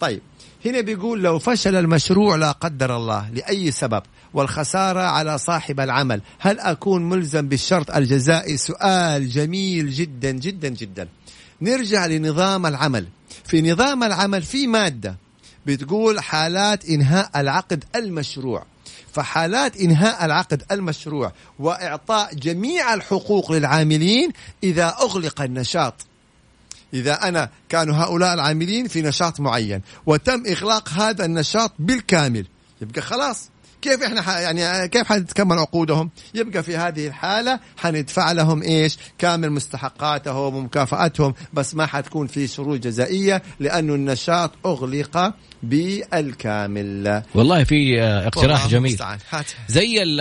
طيب 0.00 0.20
هنا 0.64 0.80
بيقول 0.80 1.22
لو 1.22 1.38
فشل 1.38 1.76
المشروع 1.76 2.36
لا 2.36 2.52
قدر 2.52 2.96
الله 2.96 3.30
لأي 3.30 3.70
سبب. 3.70 4.02
والخسارة 4.34 5.00
على 5.00 5.38
صاحب 5.38 5.80
العمل. 5.80 6.20
هل 6.38 6.60
أكون 6.60 7.08
ملزم 7.08 7.48
بالشرط 7.48 7.90
الجزائي؟ 7.90 8.56
سؤال 8.56 9.30
جميل 9.30 9.90
جدا 9.90 10.30
جدا 10.30 10.68
جدا. 10.68 11.08
نرجع 11.60 12.06
لنظام 12.06 12.66
العمل. 12.66 13.06
في 13.44 13.62
نظام 13.72 14.04
العمل 14.04 14.42
في 14.42 14.66
مادة 14.66 15.16
بتقول 15.66 16.20
حالات 16.20 16.84
إنهاء 16.84 17.30
العقد 17.36 17.84
المشروع. 17.96 18.66
فحالات 19.12 19.76
إنهاء 19.76 20.24
العقد 20.24 20.62
المشروع 20.72 21.32
وإعطاء 21.58 22.34
جميع 22.34 22.94
الحقوق 22.94 23.52
للعاملين 23.52 24.30
إذا 24.62 24.88
أغلق 24.88 25.40
النشاط. 25.40 25.94
إذا 26.94 27.28
أنا 27.28 27.50
كانوا 27.68 27.94
هؤلاء 27.94 28.34
العاملين 28.34 28.88
في 28.88 29.02
نشاط 29.02 29.40
معين 29.40 29.80
وتم 30.06 30.42
إغلاق 30.46 30.88
هذا 30.88 31.24
النشاط 31.24 31.72
بالكامل. 31.78 32.46
يبقى 32.82 33.02
خلاص. 33.02 33.48
كيف 33.84 34.02
إحنا 34.02 34.22
ح... 34.22 34.28
يعني 34.28 34.88
كيف 34.88 35.06
حتتكمل 35.06 35.58
عقودهم؟ 35.58 36.10
يبقى 36.34 36.62
في 36.62 36.76
هذه 36.76 37.06
الحالة 37.06 37.60
حندفع 37.76 38.32
لهم 38.32 38.62
إيش؟ 38.62 38.96
كامل 39.18 39.50
مستحقاتهم 39.50 40.54
ومكافآتهم 40.54 41.34
بس 41.52 41.74
ما 41.74 41.86
حتكون 41.86 42.26
في 42.26 42.46
شروط 42.46 42.80
جزائية 42.80 43.42
لأنه 43.60 43.94
النشاط 43.94 44.50
أغلق 44.66 45.34
بالكامل. 45.62 47.22
والله 47.34 47.64
في 47.64 48.02
آه، 48.02 48.26
اقتراح 48.26 48.68
جميل. 48.68 48.98
زي 49.68 50.02
ال- 50.02 50.20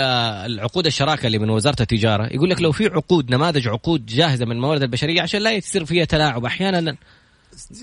العقود 0.52 0.86
الشراكة 0.86 1.28
اللي 1.28 1.40
من 1.40 1.50
وزارة 1.50 1.82
التجارة 1.82 2.28
يقول 2.34 2.50
لك 2.50 2.62
لو 2.62 2.72
في 2.72 2.86
عقود 2.88 3.32
نماذج 3.32 3.68
عقود 3.68 4.06
جاهزة 4.06 4.46
من 4.46 4.52
الموارد 4.52 4.82
البشرية 4.82 5.22
عشان 5.22 5.42
لا 5.42 5.52
يصير 5.52 5.86
فيها 5.86 6.06
تلاعب 6.06 6.46
أحيانا 6.46 6.96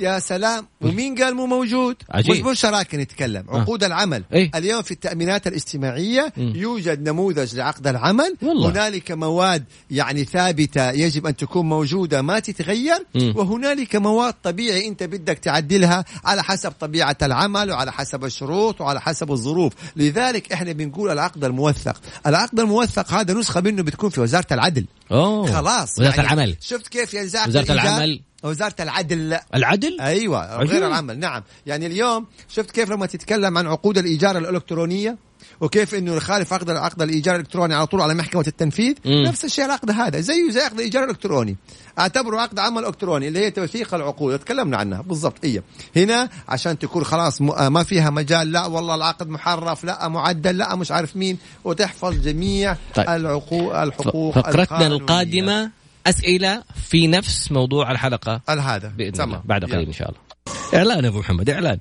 يا 0.01 0.19
سلام 0.19 0.67
ومين 0.81 1.15
قال 1.23 1.35
مو 1.35 1.47
موجود 1.47 1.97
عجيب. 2.11 2.35
مش 2.35 2.41
مو 2.41 2.55
شراكة 2.55 2.99
نتكلم 2.99 3.45
عقود 3.49 3.85
العمل 3.85 4.25
إيه؟ 4.33 4.51
اليوم 4.55 4.83
في 4.83 4.91
التأمينات 4.91 5.47
الاجتماعية 5.47 6.33
مم. 6.37 6.53
يوجد 6.57 7.09
نموذج 7.09 7.57
لعقد 7.57 7.87
العمل 7.87 8.37
والله. 8.43 8.71
هنالك 8.71 9.11
مواد 9.13 9.65
يعني 9.91 10.25
ثابتة 10.25 10.91
يجب 10.91 11.27
أن 11.27 11.37
تكون 11.37 11.69
موجودة 11.69 12.23
ما 12.23 12.39
تتغير. 12.39 13.07
وهنالك 13.15 13.97
مواد 13.97 14.35
طبيعي 14.43 14.89
أنت 14.89 15.03
بدك 15.03 15.39
تعدلها 15.39 16.05
على 16.25 16.43
حسب 16.43 16.71
طبيعة 16.71 17.17
العمل 17.23 17.71
وعلى 17.71 17.93
حسب 17.93 18.25
الشروط 18.25 18.81
وعلى 18.81 19.01
حسب 19.01 19.33
الظروف 19.33 19.73
لذلك 19.97 20.53
إحنا 20.53 20.73
بنقول 20.73 21.11
العقد 21.11 21.45
الموثق 21.45 22.01
العقد 22.27 22.61
الموثق 22.61 23.13
هذا 23.13 23.35
نسخة 23.35 23.61
منه 23.61 23.83
بتكون 23.83 24.11
في 24.11 24.21
وزارة 24.21 24.47
العدل 24.53 24.85
أوه 25.13 25.53
خلاص 25.53 25.99
وزارة 25.99 26.11
يعني 26.17 26.21
العمل 26.21 26.57
شفت 26.61 26.89
كيف 26.89 27.15
يا 27.15 27.23
وزارة؟ 27.23 27.73
العمل 27.73 28.21
وزارة 28.43 28.75
العدل 28.81 29.39
العدل 29.55 30.01
أيوه. 30.01 30.57
غير 30.63 30.87
العمل 30.87 31.19
نعم 31.19 31.43
يعني 31.67 31.87
اليوم 31.87 32.27
شفت 32.49 32.71
كيف 32.71 32.91
لما 32.91 33.07
تتكلم 33.07 33.59
عن 33.59 33.67
عقود 33.67 33.99
الإيجار 33.99 34.39
الإلكترونية 34.39 35.17
وكيف 35.61 35.95
إنه 35.95 36.15
يخالف 36.15 36.53
عقد 36.53 36.71
عقد 36.71 37.03
الإيجار 37.03 37.35
الإلكتروني 37.35 37.75
على 37.75 37.87
طول 37.87 38.01
على 38.01 38.15
محكمة 38.15 38.45
التنفيذ 38.47 38.95
مم. 39.05 39.23
نفس 39.27 39.45
الشيء 39.45 39.65
العقد 39.65 39.91
هذا 39.91 40.21
زيه 40.21 40.51
زي 40.51 40.61
عقد 40.61 40.75
الإيجار 40.75 41.05
الإلكتروني 41.05 41.57
أعتبره 41.99 42.41
عقد 42.41 42.59
عمل 42.59 42.85
إلكتروني 42.85 43.29
اللي 43.29 43.39
هي 43.39 43.51
توثيق 43.51 43.95
العقود 43.95 44.39
تكلمنا 44.39 44.77
عنها 44.77 45.03
بالضبط 45.03 45.45
هي 45.45 45.63
هنا 45.97 46.29
عشان 46.49 46.79
تكون 46.79 47.05
خلاص 47.05 47.41
م- 47.43 47.51
آه 47.51 47.69
ما 47.69 47.83
فيها 47.83 48.11
مجال 48.11 48.53
لا 48.53 48.67
والله 48.67 48.95
العقد 48.95 49.29
محرف 49.29 49.85
لا 49.85 50.09
معدل 50.09 50.57
لا 50.59 50.77
مش 50.77 50.91
عارف 50.93 51.17
مين 51.17 51.39
وتحفظ 51.65 52.15
جميع 52.15 52.77
طيب. 52.95 53.09
العقوق 53.09 53.81
الحقوق 53.81 54.35
فقرتنا. 54.35 54.87
القادمة 54.87 55.71
أسئلة 56.07 56.63
في 56.75 57.07
نفس 57.07 57.53
موضوع 57.53 57.91
الحلقة 57.91 58.41
هذا 58.77 58.89
بإذن. 58.89 59.21
الله 59.21 59.43
بعد. 59.45 59.65
قليل 59.65 59.87
إن 59.87 59.93
شاء 59.93 60.09
الله 60.09 60.30
إعلان 60.75 61.05
يا 61.05 61.09
أبو 61.09 61.19
محمد 61.19 61.51
إعلان. 61.51 61.79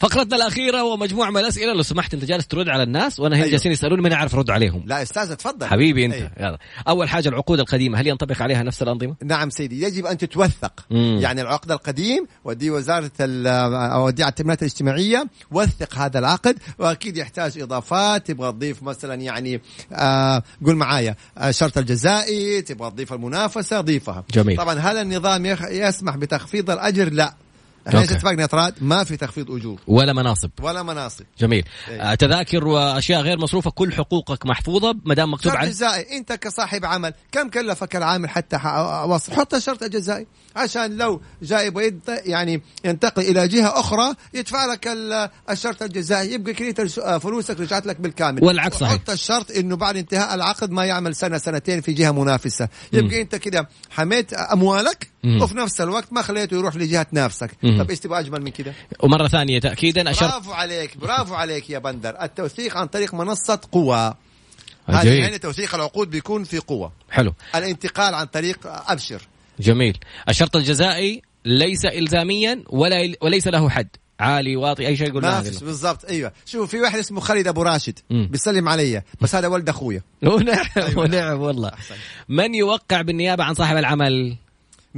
فقرتنا 0.00 0.36
الأخيرة 0.36 0.82
ومجموعة 0.84 1.30
من 1.30 1.36
الأسئلة 1.36 1.72
لو 1.72 1.82
سمحت 1.82 2.14
أنت 2.14 2.24
جالس 2.24 2.46
ترد 2.46 2.68
على 2.68 2.82
الناس 2.82 3.20
وأنا 3.20 3.34
هنا 3.36 3.42
أيوه. 3.42 3.50
جالسين 3.52 3.72
يسألوني 3.72 4.02
من 4.02 4.12
اعرف 4.12 4.34
أرد 4.34 4.50
عليهم. 4.50 4.82
لا 4.86 5.02
أستاذ 5.02 5.34
تفضل. 5.34 5.66
حبيبي 5.66 6.06
أنت. 6.06 6.14
أيوه. 6.14 6.30
يلا. 6.40 6.58
أول 6.88 7.08
حاجة 7.08 7.28
العقود 7.28 7.60
القديمة 7.60 8.00
هل 8.00 8.06
ينطبق 8.06 8.42
عليها 8.42 8.62
نفس 8.62 8.82
الأنظمة؟ 8.82 9.14
نعم 9.24 9.50
سيدي 9.50 9.82
يجب 9.82 10.06
أن 10.06 10.18
تتوثق. 10.18 10.72
مم. 10.90 11.18
يعني 11.22 11.40
العقد 11.42 11.70
القديم 11.72 12.26
ودي 12.44 12.70
وزارة 12.70 13.10
ال- 13.20 13.46
أو 13.92 14.06
ودي 14.06 14.22
على 14.22 14.30
التنميه 14.30 14.58
الاجتماعيه 14.62 15.26
وثق 15.50 15.94
هذا 15.98 16.18
العقد 16.18 16.58
وأكيد 16.78 17.16
يحتاج 17.16 17.58
إضافات. 17.58 18.26
تبغى 18.26 18.52
تضيف 18.52 18.82
مثلا 18.82 19.14
يعني 19.14 19.60
آه 19.92 20.42
قول 20.66 20.76
معايا 20.76 21.16
آه 21.38 21.50
شرط 21.50 21.78
الجزائي 21.78 22.62
تبغى 22.62 22.90
تضيف 22.90 23.12
المنافسة 23.12 23.80
ضيفها. 23.80 24.24
جميل. 24.30 24.56
طبعا 24.56 24.74
هل 24.74 24.96
النظام 24.96 25.46
يسمح 25.70 26.16
بتخفيض 26.16 26.70
الأجر؟ 26.70 27.12
لا. 27.12 27.34
إحنا 27.88 28.00
إيش. 28.00 28.10
اتفقنا 28.10 28.42
يا 28.42 28.46
طراد 28.46 28.74
ما 28.80 29.04
في 29.04 29.16
تخفيض 29.16 29.50
أجور. 29.50 29.80
ولا 29.86 30.12
مناصب. 30.12 30.50
ولا 30.62 30.82
مناصب. 30.82 31.24
جميل. 31.38 31.64
إيه. 31.88 32.00
آه 32.12 32.14
تذاكر 32.14 32.66
وأشياء 32.68 33.20
غير 33.20 33.38
مصروفة 33.38 33.70
كل 33.70 33.92
حقوقك 33.92 34.46
محفوظة 34.46 34.94
ما 35.04 35.14
دام 35.14 35.32
مكتوب 35.32 35.52
شرط 35.52 35.60
عليه 35.60 35.70
جزائي. 35.70 36.16
أنت 36.16 36.32
كصاحب 36.32 36.84
عمل 36.84 37.14
كم 37.32 37.48
كلفك 37.48 37.96
العامل 37.96 38.28
حتى 38.30 38.58
ح- 38.58 39.04
وصل؟ 39.06 39.32
حط 39.32 39.54
الشرط 39.54 39.82
الجزائي. 39.82 40.26
عشان 40.56 40.96
لو 40.96 41.20
جاي 41.42 41.66
يبغى 41.66 41.92
يعني 42.08 42.62
ينتقل 42.84 43.22
إلى 43.22 43.48
جهة 43.48 43.80
أخرى 43.80 44.14
يدفع 44.34 44.66
لك 44.66 44.86
ال- 44.88 45.28
الشرط 45.50 45.82
الجزائي. 45.82 46.32
يبقى 46.32 46.52
كريت 46.54 46.80
الش- 46.80 47.00
فلوسك 47.00 47.60
رجعت 47.60 47.86
لك 47.86 48.00
بالكامل. 48.00 48.44
والعكس 48.44 48.76
صحيح. 48.76 48.92
حط 48.92 49.10
الشرط 49.10 49.50
إنه 49.50 49.76
بعد 49.76 49.96
انتهاء 49.96 50.34
العقد 50.34 50.70
ما 50.70 50.84
يعمل 50.84 51.14
سنة 51.14 51.38
سنتين 51.38 51.80
في 51.80 51.92
جهة 51.92 52.10
منافسة. 52.10 52.68
يبقى 52.92 53.20
أنت 53.22 53.36
كده 53.36 53.68
حميت 53.90 54.32
أموالك 54.32 55.10
مم. 55.24 55.42
وفي 55.42 55.56
نفس 55.56 55.80
الوقت 55.80 56.12
ما 56.12 56.22
خليته 56.22 56.54
يروح 56.54 56.76
لجهة 56.76 57.06
نفسك. 57.12 57.50
طب 57.78 57.90
إيش 57.90 57.98
تبغى 57.98 58.18
أجمل 58.18 58.42
من 58.42 58.50
كده. 58.50 58.74
ومرة 59.00 59.28
ثانية 59.28 59.58
تاكيدا 59.58 60.10
الشرط 60.10 60.30
برافو 60.30 60.52
عليك 60.52 60.96
برافو 60.96 61.34
عليك 61.34 61.70
يا 61.70 61.78
بندر. 61.78 62.22
التوثيق 62.22 62.76
عن 62.76 62.86
طريق 62.86 63.14
منصة 63.14 63.60
قوى. 63.72 64.14
هذه 64.86 65.28
هنا 65.28 65.36
توثيق 65.36 65.74
العقود؟ 65.74 66.10
بيكون 66.10 66.44
في 66.44 66.58
قوة. 66.58 66.92
حلو. 67.10 67.34
الانتقال 67.54 68.14
عن 68.14 68.26
طريق 68.26 68.58
أبشر. 68.64 69.22
جميل. 69.60 69.98
الشرط 70.28 70.56
الجزائي 70.56 71.22
ليس 71.44 71.84
الزاميا 71.84 72.64
ولا 72.68 73.14
وليس 73.22 73.46
له 73.46 73.70
حد. 73.70 73.88
عالي 74.20 74.56
واطي 74.56 74.86
أي 74.86 74.96
شيء 74.96 75.12
قلنا 75.12 75.30
ما 75.30 75.42
فيش 75.42 75.64
بالضبط 75.64 76.04
أيوه. 76.04 76.32
شوف 76.46 76.70
في 76.70 76.80
واحد 76.80 76.98
اسمه 76.98 77.20
خالد 77.20 77.48
أبو 77.48 77.62
راشد. 77.62 77.98
بيسلم 78.10 78.68
علي. 78.68 79.02
بس 79.20 79.34
هذا 79.34 79.48
ولد 79.48 79.68
أخويا. 79.68 80.02
ونعم 80.22 80.66
أيوة. 80.76 80.98
ونعم 80.98 81.40
والله. 81.40 81.72
من 82.28 82.54
يوقع 82.54 83.02
بالنيابة 83.02 83.44
عن 83.44 83.54
صاحب 83.54 83.76
العمل؟ 83.76 84.36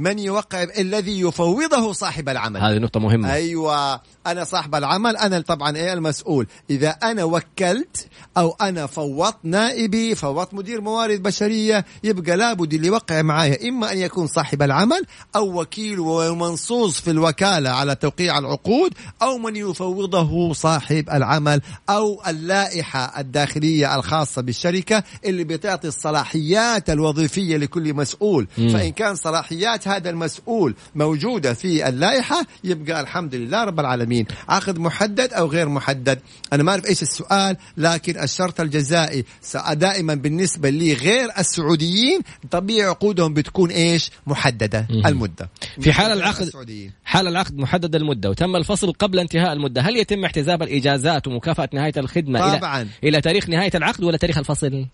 من 0.01 0.19
يوقع 0.19 0.63
الذي 0.63 1.19
يفوضه 1.21 1.93
صاحب 1.93 2.29
العمل. 2.29 2.61
هذه 2.61 2.77
نقطة 2.77 2.99
مهمة. 2.99 3.33
أيوه 3.33 4.01
أنا 4.27 4.43
صاحب 4.43 4.75
العمل 4.75 5.17
أنا 5.17 5.39
طبعا 5.39 5.75
إيه 5.77 5.93
المسؤول. 5.93 6.47
إذا 6.69 6.89
أنا 6.89 7.23
وكلت 7.23 8.07
أو 8.37 8.55
أنا 8.61 8.85
فوضت 8.85 9.37
نائبي 9.43 10.15
فوضت 10.15 10.53
مدير 10.53 10.81
موارد 10.81 11.23
بشرية 11.23 11.85
يبقى 12.03 12.37
لابد 12.37 12.73
اللي 12.73 12.87
يوقع 12.87 13.21
معايا 13.21 13.69
إما 13.69 13.91
أن 13.91 13.97
يكون 13.97 14.27
صاحب 14.27 14.61
العمل 14.61 15.05
أو 15.35 15.61
وكيل 15.61 15.99
ومنصوص 15.99 17.01
في 17.01 17.11
الوكالة 17.11 17.69
على 17.69 17.95
توقيع 17.95 18.37
العقود 18.37 18.93
أو 19.21 19.37
من 19.37 19.55
يفوضه 19.55 20.53
صاحب 20.53 21.09
العمل 21.09 21.61
أو 21.89 22.21
اللائحة 22.27 23.19
الداخلية 23.19 23.95
الخاصة 23.95 24.41
بالشركة 24.41 25.03
اللي 25.25 25.43
بتعطي 25.43 25.87
الصلاحيات 25.87 26.89
الوظيفية 26.89 27.57
لكل 27.57 27.93
مسؤول. 27.93 28.47
مم. 28.57 28.69
فإن 28.69 28.91
كان 28.91 29.15
صلاحيات 29.15 29.87
هذا 29.95 30.09
المسؤول 30.09 30.75
موجوده 30.95 31.53
في 31.53 31.89
اللائحة 31.89 32.45
يبقى 32.63 33.01
الحمد 33.01 33.35
لله 33.35 33.63
رب 33.63 33.79
العالمين 33.79 34.25
عقد 34.49 34.79
محدد 34.79 35.33
أو 35.33 35.47
غير 35.47 35.69
محدد 35.69 36.19
أنا 36.53 36.63
ما 36.63 36.71
أعرف 36.71 36.85
إيش 36.85 37.01
السؤال 37.01 37.57
لكن 37.77 38.19
الشرط 38.23 38.61
الجزائي 38.61 39.25
دائما 39.73 40.15
بالنسبة 40.15 40.69
لي 40.69 40.93
غير 40.93 41.29
السعوديين 41.39 42.19
طبيعي 42.51 42.89
عقودهم 42.89 43.33
بتكون 43.33 43.69
إيش 43.69 44.11
محددة 44.27 44.87
مهم. 44.89 45.07
المدة 45.07 45.49
في 45.81 45.93
حال 45.93 46.11
العقد 46.11 46.41
السعوديين. 46.41 46.91
حال 47.03 47.27
العقد 47.27 47.57
محدد 47.57 47.95
المدة 47.95 48.29
وتم 48.29 48.55
الفصل 48.55 48.93
قبل 48.93 49.19
انتهاء 49.19 49.53
المدة 49.53 49.81
هل 49.81 49.97
يتم 49.97 50.25
احتساب 50.25 50.63
الإجازات 50.63 51.27
ومكافأة 51.27 51.69
نهاية 51.73 51.93
الخدمة 51.97 52.57
طبعاً. 52.57 52.81
إلى 52.81 52.89
إلى 53.03 53.21
تاريخ 53.21 53.49
نهاية 53.49 53.71
العقد 53.75 54.03
ولا 54.03 54.17
تاريخ 54.17 54.37
الفصل 54.37 54.85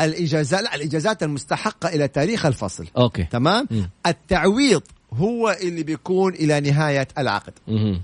الاجازات 0.00 0.62
لا 0.62 0.74
الإجازات 0.74 1.22
المستحقة 1.22 1.88
إلى 1.88 2.08
تاريخ 2.08 2.46
الفصل 2.46 2.86
أوكي 2.96 3.24
تمام 3.24 3.66
مم. 3.70 3.90
التعويض 4.06 4.82
هو 5.12 5.56
اللي 5.62 5.82
بيكون 5.82 6.34
إلى 6.34 6.60
نهاية 6.60 7.08
العقد 7.18 7.52
مهم. 7.68 8.00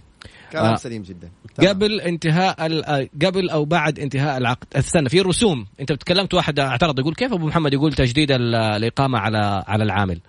كلام 0.53 0.65
آه. 0.65 0.77
سليم 0.77 1.03
جدا. 1.03 1.31
قبل 1.69 2.01
انتهاء 2.01 2.67
ال- 2.67 2.85
آه، 2.85 3.09
قبل 3.25 3.51
أو 3.51 3.65
بعد 3.65 3.99
انتهاء 3.99 4.39
العقد 4.39 4.67
استنى 4.77 5.09
في 5.09 5.21
رسوم 5.21 5.67
أنت 5.81 5.93
تكلمت 5.93 6.35
واحد 6.35 6.59
أعترض 6.59 6.99
يقول 6.99 7.15
كيف 7.15 7.33
أبو 7.33 7.47
محمد 7.47 7.73
يقول 7.75 7.93
تجديد 7.93 8.31
ال- 8.33 8.55
الإقامة 8.55 9.19
على 9.19 9.65
على 9.67 9.85
العامل 9.85 10.21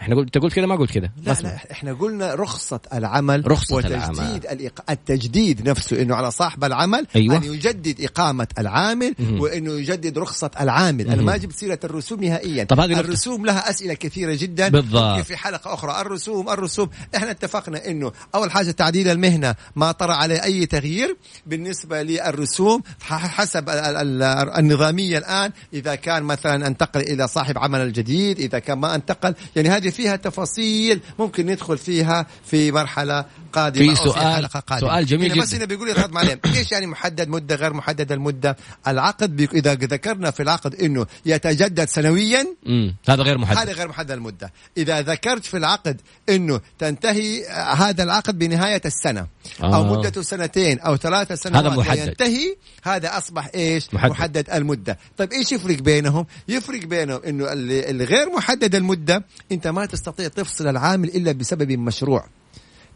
إحنا 0.00 0.16
قلت 0.16 0.38
قلت 0.38 0.54
كذا 0.54 0.66
ما 0.66 0.76
قلت 0.76 0.90
كذا 0.90 1.10
لا. 1.24 1.32
لا 1.42 1.58
إحنا 1.72 1.92
قلنا 1.92 2.34
رخصة 2.34 2.80
العمل 2.94 3.50
رخصة 3.50 3.76
وتجديد 3.76 3.96
العمل. 3.96 4.46
الإق... 4.50 4.90
التجديد 4.90 5.68
نفسه 5.68 6.02
إنه 6.02 6.14
على 6.14 6.30
صاحب 6.30 6.64
العمل 6.64 7.06
أيوة. 7.16 7.36
ان 7.36 7.44
يجدد 7.44 8.00
إقامة 8.00 8.46
العامل 8.58 9.14
مهم. 9.18 9.40
وإنه 9.40 9.72
يجدد 9.72 10.18
رخصة 10.18 10.50
العامل 10.60 11.06
أنا 11.06 11.16
مهم. 11.16 11.24
ما 11.26 11.36
جبت 11.36 11.52
سيرة 11.56 11.78
الرسوم 11.84 12.24
نهائيا 12.24 12.64
طب 12.64 12.80
هذه. 12.80 13.00
الرسوم 13.00 13.46
لها 13.46 13.70
أسئلة 13.70 13.94
كثيرة 13.94 14.34
جدا 14.34 14.68
بالضبط. 14.68 15.20
في 15.20 15.36
حلقة 15.36 15.74
أخرى 15.74 16.00
الرسوم 16.00 16.48
الرسوم 16.50 16.90
إحنا 17.16 17.30
اتفقنا 17.30 17.86
إنه 17.88 18.12
أول 18.34 18.50
حاجة 18.50 18.70
تعديل 18.70 19.08
المهنة 19.08 19.54
ما 19.76 19.92
طرأ 19.92 20.14
عليه 20.14 20.44
أي 20.44 20.66
تغيير 20.66 21.16
بالنسبة 21.46 22.02
للرسوم 22.02 22.82
حسب 23.00 23.68
ال- 23.68 23.74
ال- 23.78 24.22
ال- 24.22 24.50
النظامية 24.58 25.18
الآن 25.18 25.50
إذا 25.74 25.94
كان 25.94 26.22
مثلا 26.22 26.66
أنتقل 26.66 27.00
إلى 27.00 27.28
صاحب 27.28 27.58
عمل 27.58 27.80
الجديد 27.80 28.40
إذا 28.40 28.58
كان 28.58 28.78
ما 28.78 28.94
أنتقل 28.94 29.34
يعني 29.56 29.68
هذه 29.68 29.89
فيها 29.90 30.16
تفاصيل. 30.16 31.00
ممكن 31.18 31.46
ندخل 31.46 31.78
فيها 31.78 32.26
في 32.46 32.72
مرحلة 32.72 33.24
قادمة 33.52 33.94
في 33.94 34.00
أو 34.00 34.12
سؤال- 34.12 34.34
حلقة 34.34 34.60
قادمة. 34.60 34.88
سؤال 34.90 35.06
جميل 35.06 35.32
هنا 35.32 35.42
بس 35.42 35.48
جداً. 35.48 35.56
هنا 35.58 35.64
بيقول 35.64 35.88
يا 35.88 36.06
معلم 36.06 36.40
إيش 36.56 36.72
يعني 36.72 36.86
محدد 36.86 37.28
مدة 37.28 37.54
غير 37.54 37.72
محدد 37.72 38.12
المدة 38.12 38.56
العقد 38.88 39.36
بيك... 39.36 39.54
إذا 39.54 39.74
ذكرنا 39.74 40.30
في 40.30 40.42
العقد 40.42 40.74
إنه 40.74 41.06
يتجدد 41.26 41.88
سنويا 41.88 42.46
امم 42.66 42.96
هذا 43.08 43.22
غير 43.22 43.34
هذا 43.36 43.42
محدد 43.42 43.70
غير 43.70 43.88
محدد 43.88 44.10
المدة 44.10 44.52
إذا 44.76 45.00
ذكرت 45.00 45.44
في 45.44 45.56
العقد 45.56 46.00
إنه 46.28 46.60
تنتهي 46.78 47.46
آه، 47.46 47.72
هذا 47.74 48.02
العقد 48.02 48.38
بنهاية 48.38 48.82
السنة 48.86 49.26
أو 49.62 49.74
آه. 49.74 49.92
مدته 49.98 50.22
سنتين 50.22 50.78
أو 50.80 50.96
ثلاثة 50.96 51.34
سنوات 51.34 51.64
هذا 51.64 51.76
محدد. 51.76 52.00
وينتهي 52.00 52.56
هذا 52.82 53.18
أصبح 53.18 53.50
إيش 53.54 53.94
محدد. 53.94 54.10
محدد 54.10 54.50
المدة 54.50 54.98
طيب 55.16 55.32
إيش 55.32 55.52
يفرق 55.52 55.78
بينهم 55.78 56.26
يفرق 56.48 56.84
بينهم 56.84 57.20
إنه 57.26 57.52
اللي 57.52 57.90
اللي 57.90 58.04
غير 58.04 58.30
محدد 58.36 58.74
المدة 58.74 59.24
أنت 59.52 59.66
ما 59.66 59.86
تستطيع 59.86 60.28
تفصل 60.28 60.68
العامل 60.68 61.08
إلا 61.08 61.32
بسبب 61.32 61.72
مشروع 61.72 62.26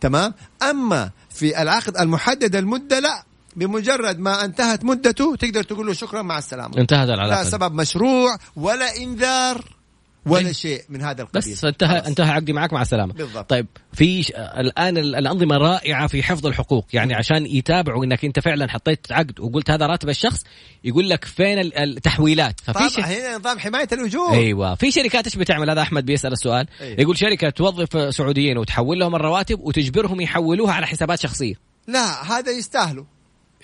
تمام؟ 0.04 0.34
أما 0.62 1.10
في 1.30 1.62
العقد 1.62 1.96
المحدد 1.96 2.56
المده 2.56 3.00
لا 3.00 3.24
بمجرد 3.56 4.18
ما 4.18 4.44
انتهت 4.44 4.84
مدته 4.84 5.36
تقدر 5.36 5.62
تقول 5.62 5.86
له 5.86 5.92
شكرا 5.92 6.22
مع 6.22 6.38
السلامة. 6.38 6.78
انتهت 6.78 7.08
لا 7.08 7.14
العلاقة. 7.14 7.44
سبب 7.44 7.74
مشروع 7.74 8.36
ولا 8.56 8.96
إنذار. 8.96 9.73
ولا 10.26 10.46
إيه. 10.46 10.52
شيء 10.52 10.82
من 10.88 11.02
هذا 11.02 11.22
القبيل. 11.22 11.52
بس 11.52 11.64
انتهى 11.64 11.88
خلاص. 11.88 12.06
انتهى 12.06 12.30
عقدي 12.30 12.52
معك 12.52 12.72
مع 12.72 12.82
السلامة. 12.82 13.12
بالضبط. 13.14 13.50
طيب 13.50 13.66
في 13.92 14.22
ش... 14.22 14.30
الآن 14.30 14.98
ال- 14.98 15.14
الأنظمة 15.16 15.56
رائعة 15.56 16.06
في 16.06 16.22
حفظ 16.22 16.46
الحقوق. 16.46 16.86
يعني 16.92 17.14
عشان 17.14 17.46
يتابعوا 17.46 18.04
إنك 18.04 18.24
أنت 18.24 18.40
فعلا 18.40 18.70
حطيت 18.70 19.12
عقد 19.12 19.40
وقلت 19.40 19.70
هذا 19.70 19.86
راتب 19.86 20.08
الشخص 20.08 20.40
يقول 20.84 21.10
لك 21.10 21.24
فين 21.24 21.58
ال- 21.58 21.78
التحويلات 21.78 22.60
ففي 22.60 22.72
طبعا 22.72 22.88
ش... 22.88 22.98
هنا 23.00 23.36
نظام 23.36 23.58
حماية 23.58 23.88
الاجور 23.92 24.32
أيوه. 24.32 24.74
في 24.74 24.90
شركات 24.90 25.24
إيش 25.24 25.36
بتعمل؟ 25.36 25.70
هذا 25.70 25.82
أحمد 25.82 26.06
بيسأل 26.06 26.32
السؤال. 26.32 26.66
أيوة. 26.80 27.00
يقول 27.00 27.18
شركة 27.18 27.50
توظف 27.50 28.14
سعوديين 28.14 28.58
وتحول 28.58 28.98
لهم 28.98 29.14
الرواتب 29.14 29.60
وتجبرهم 29.60 30.20
يحولوها 30.20 30.72
على 30.72 30.86
حسابات 30.86 31.20
شخصية. 31.20 31.54
لا 31.86 32.32
هذا 32.32 32.50
يستاهلوا. 32.50 33.04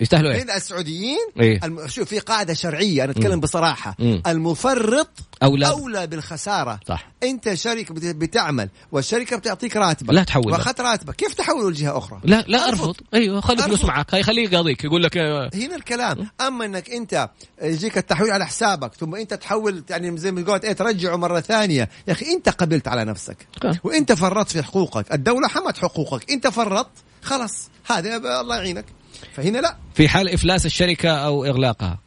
يستاهلوا 0.01 0.31
إيه؟ 0.31 0.43
هنا 0.43 0.55
السعوديين؟ 0.57 1.17
إيه. 1.39 1.59
الم... 1.63 1.87
شوف 1.87 2.09
في 2.09 2.19
قاعدة 2.19 2.53
شرعية 2.53 3.03
أنا 3.03 3.11
أتكلم 3.11 3.39
بصراحة. 3.39 3.95
مم. 3.99 4.21
المفرط 4.27 5.09
أولى. 5.43 5.67
أولى 5.69 6.07
بالخسارة. 6.07 6.79
صح. 6.87 7.11
أنت 7.23 7.53
شركه 7.53 7.93
بت- 7.93 8.15
بتعمل 8.15 8.69
والشركة 8.91 9.37
بتعطيك 9.37 9.75
راتبك 9.77 10.13
لا 10.13 10.23
تحول. 10.23 10.51
واخذت 10.51 10.81
راتبك 10.81 11.15
كيف 11.15 11.33
تحوله 11.33 11.69
لجهة 11.71 11.97
أخرى؟ 11.97 12.19
لا 12.23 12.45
لا 12.47 12.69
أرفض. 12.69 12.95
أيوه 13.13 13.41
خلي 13.41 13.57
فلوس 13.57 13.79
أرفض. 13.79 13.87
معك 13.87 14.15
هي 14.15 14.23
خليه 14.23 14.43
يقاضيك 14.49 14.83
يقول 14.83 15.03
لك 15.03 15.17
آه، 15.17 15.49
هنا 15.53 15.75
الكلام. 15.75 16.29
أما 16.41 16.65
إنك 16.65 16.89
أنت 16.89 17.29
يجيك 17.61 17.97
التحويل 17.97 18.31
على 18.31 18.45
حسابك 18.45 18.93
ثم 18.93 19.15
أنت 19.15 19.33
تحول 19.33 19.83
يعني 19.89 20.17
زي 20.17 20.31
ما 20.31 20.41
قلت 20.51 20.65
إيه 20.65 20.73
ترجعه 20.73 21.15
مرة 21.15 21.39
ثانية. 21.39 21.89
يا 22.07 22.13
أخي 22.13 22.25
أنت 22.33 22.49
قبلت 22.49 22.87
على 22.87 23.05
نفسك. 23.05 23.37
آه. 23.65 23.79
وأنت 23.83 24.11
فرطت 24.13 24.51
في 24.51 24.63
حقوقك. 24.63 25.13
الدولة 25.13 25.47
حمت 25.47 25.77
حقوقك. 25.77 26.31
أنت 26.31 26.47
فرطت 26.47 26.91
خلاص. 27.21 27.69
هذا 27.91 28.41
الله 28.41 28.55
يعينك. 28.55 28.85
فهنا 29.33 29.57
لا. 29.57 29.75
في 29.93 30.09
حال 30.09 30.29
إفلاس 30.29 30.65
الشركة 30.65 31.09
أو 31.09 31.45
إغلاقها. 31.45 31.99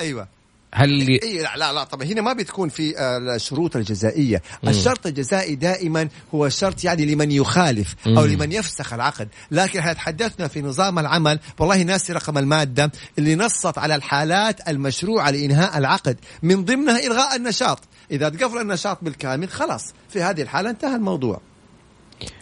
أيوه. 0.00 0.28
هل 0.74 1.08
اي 1.08 1.42
لا 1.42 1.56
لا, 1.56 1.72
لا 1.72 1.84
طبعا 1.84 2.06
هنا 2.06 2.20
ما 2.20 2.32
بتكون 2.32 2.68
في 2.68 2.98
آه، 2.98 3.34
الشروط 3.36 3.76
الجزائية. 3.76 4.42
الشرط 4.66 5.06
الجزائي 5.06 5.54
دائما 5.54 6.08
هو 6.34 6.48
شرط 6.48 6.84
يعني 6.84 7.14
لمن 7.14 7.30
يخالف 7.30 7.94
أو 8.06 8.12
مم. 8.12 8.26
لمن 8.26 8.52
يفسخ 8.52 8.92
العقد. 8.92 9.28
لكن 9.50 9.78
إحنا 9.78 9.92
تحدثنا 9.92 10.48
في 10.48 10.62
نظام 10.62 10.98
العمل 10.98 11.38
والله 11.58 11.82
ناسي 11.82 12.12
رقم 12.12 12.38
المادة 12.38 12.92
اللي 13.18 13.36
نصت 13.36 13.78
على 13.78 13.94
الحالات 13.94 14.68
المشروعة 14.68 15.30
لإنهاء 15.30 15.78
العقد 15.78 16.16
من 16.42 16.64
ضمنها 16.64 17.06
إلغاء 17.06 17.36
النشاط. 17.36 17.80
إذا 18.10 18.28
تقفل 18.28 18.58
النشاط 18.58 18.98
بالكامل 19.02 19.48
خلاص 19.48 19.94
في 20.08 20.22
هذه 20.22 20.42
الحالة 20.42 20.70
انتهى 20.70 20.96
الموضوع. 20.96 21.40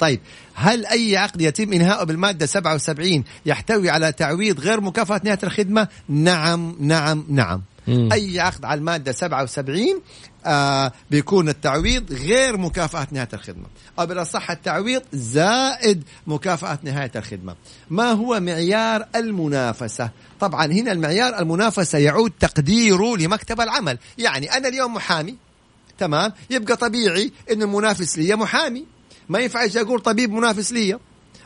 طيب 0.01 0.21
هل 0.55 0.87
أي 0.87 1.17
عقد 1.17 1.41
يتم 1.41 1.73
إنهاؤه 1.73 2.05
بالمادة 2.05 2.47
77 2.47 3.25
يحتوي 3.47 3.91
على 3.91 4.13
تعويض 4.13 4.61
غير 4.61 4.81
مكافأة 4.81 5.21
نهاية 5.25 5.39
الخدمة؟ 5.43 5.89
نعم 6.09 6.77
نعم 6.81 7.25
نعم. 7.29 7.63
مم. 7.87 8.13
أي 8.13 8.41
عقد 8.41 8.65
على 8.65 8.79
المادة 8.79 9.13
77 9.13 10.01
آه 10.47 10.93
بيكون 11.11 11.49
التعويض 11.49 12.13
غير 12.13 12.57
مكافأة 12.57 13.07
نهاية 13.13 13.29
الخدمة. 13.33 13.67
أو 13.99 14.07
بالأصح 14.07 14.51
التعويض 14.51 15.03
زائد 15.13 16.03
مكافأة 16.27 16.79
نهاية 16.83 17.11
الخدمة. 17.17 17.57
ما 17.91 18.11
هو 18.13 18.41
معيار 18.41 19.07
المنافسة؟ 19.17 20.11
طبعا 20.41 20.67
هنا 20.67 20.93
المعيار 20.93 21.39
المنافسة 21.39 21.99
يعود 21.99 22.33
تقديره 22.41 23.17
لمكتب 23.17 23.61
العمل. 23.61 23.99
يعني 24.19 24.57
أنا 24.57 24.69
اليوم 24.69 24.95
محامي 24.95 25.37
تمام؟ 25.99 26.33
يبقى 26.51 26.77
طبيعي 26.77 27.33
إن 27.53 27.63
المنافس 27.63 28.19
لي 28.19 28.37
محامي. 28.37 28.85
ما 29.29 29.39
ينفع 29.39 29.67
أقول 29.77 30.01
طبيب 30.01 30.33
منافس 30.33 30.73
لي 30.73 30.99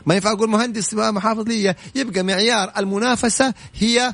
ما 0.05 0.15
ينفع 0.15 0.31
أقول 0.31 0.49
مهندس 0.49 0.93
محافظ 0.93 1.47
لي 1.47 1.75
يبقى 1.95 2.23
معيار 2.23 2.71
المنافسة 2.77 3.53
هي 3.73 4.13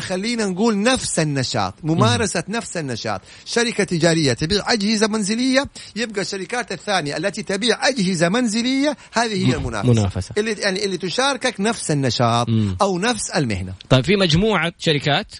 خلينا 0.00 0.46
نقول 0.46 0.82
نفس 0.82 1.18
النشاط 1.18 1.74
ممارسة 1.82 2.44
نفس 2.48 2.76
النشاط. 2.76 3.20
شركة 3.44 3.84
تجارية 3.84 4.32
تبيع 4.32 4.72
أجهزة 4.72 5.06
منزلية 5.06 5.64
يبقى 5.96 6.20
الشركات 6.20 6.72
الثانية 6.72 7.16
التي 7.16 7.42
تبيع 7.42 7.88
أجهزة 7.88 8.28
منزلية 8.28 8.96
هذه 9.12 9.48
هي 9.48 9.54
المنافسة. 9.54 9.92
منافسة. 9.92 10.34
اللي 10.38 10.52
يعني 10.52 10.84
اللي 10.84 10.96
تشاركك 10.96 11.60
نفس 11.60 11.90
النشاط 11.90 12.48
مم. 12.48 12.76
أو 12.82 12.98
نفس 12.98 13.30
المهنة. 13.30 13.72
طيب 13.88 14.04
في 14.04 14.16
مجموعة 14.16 14.72
شركات 14.78 15.34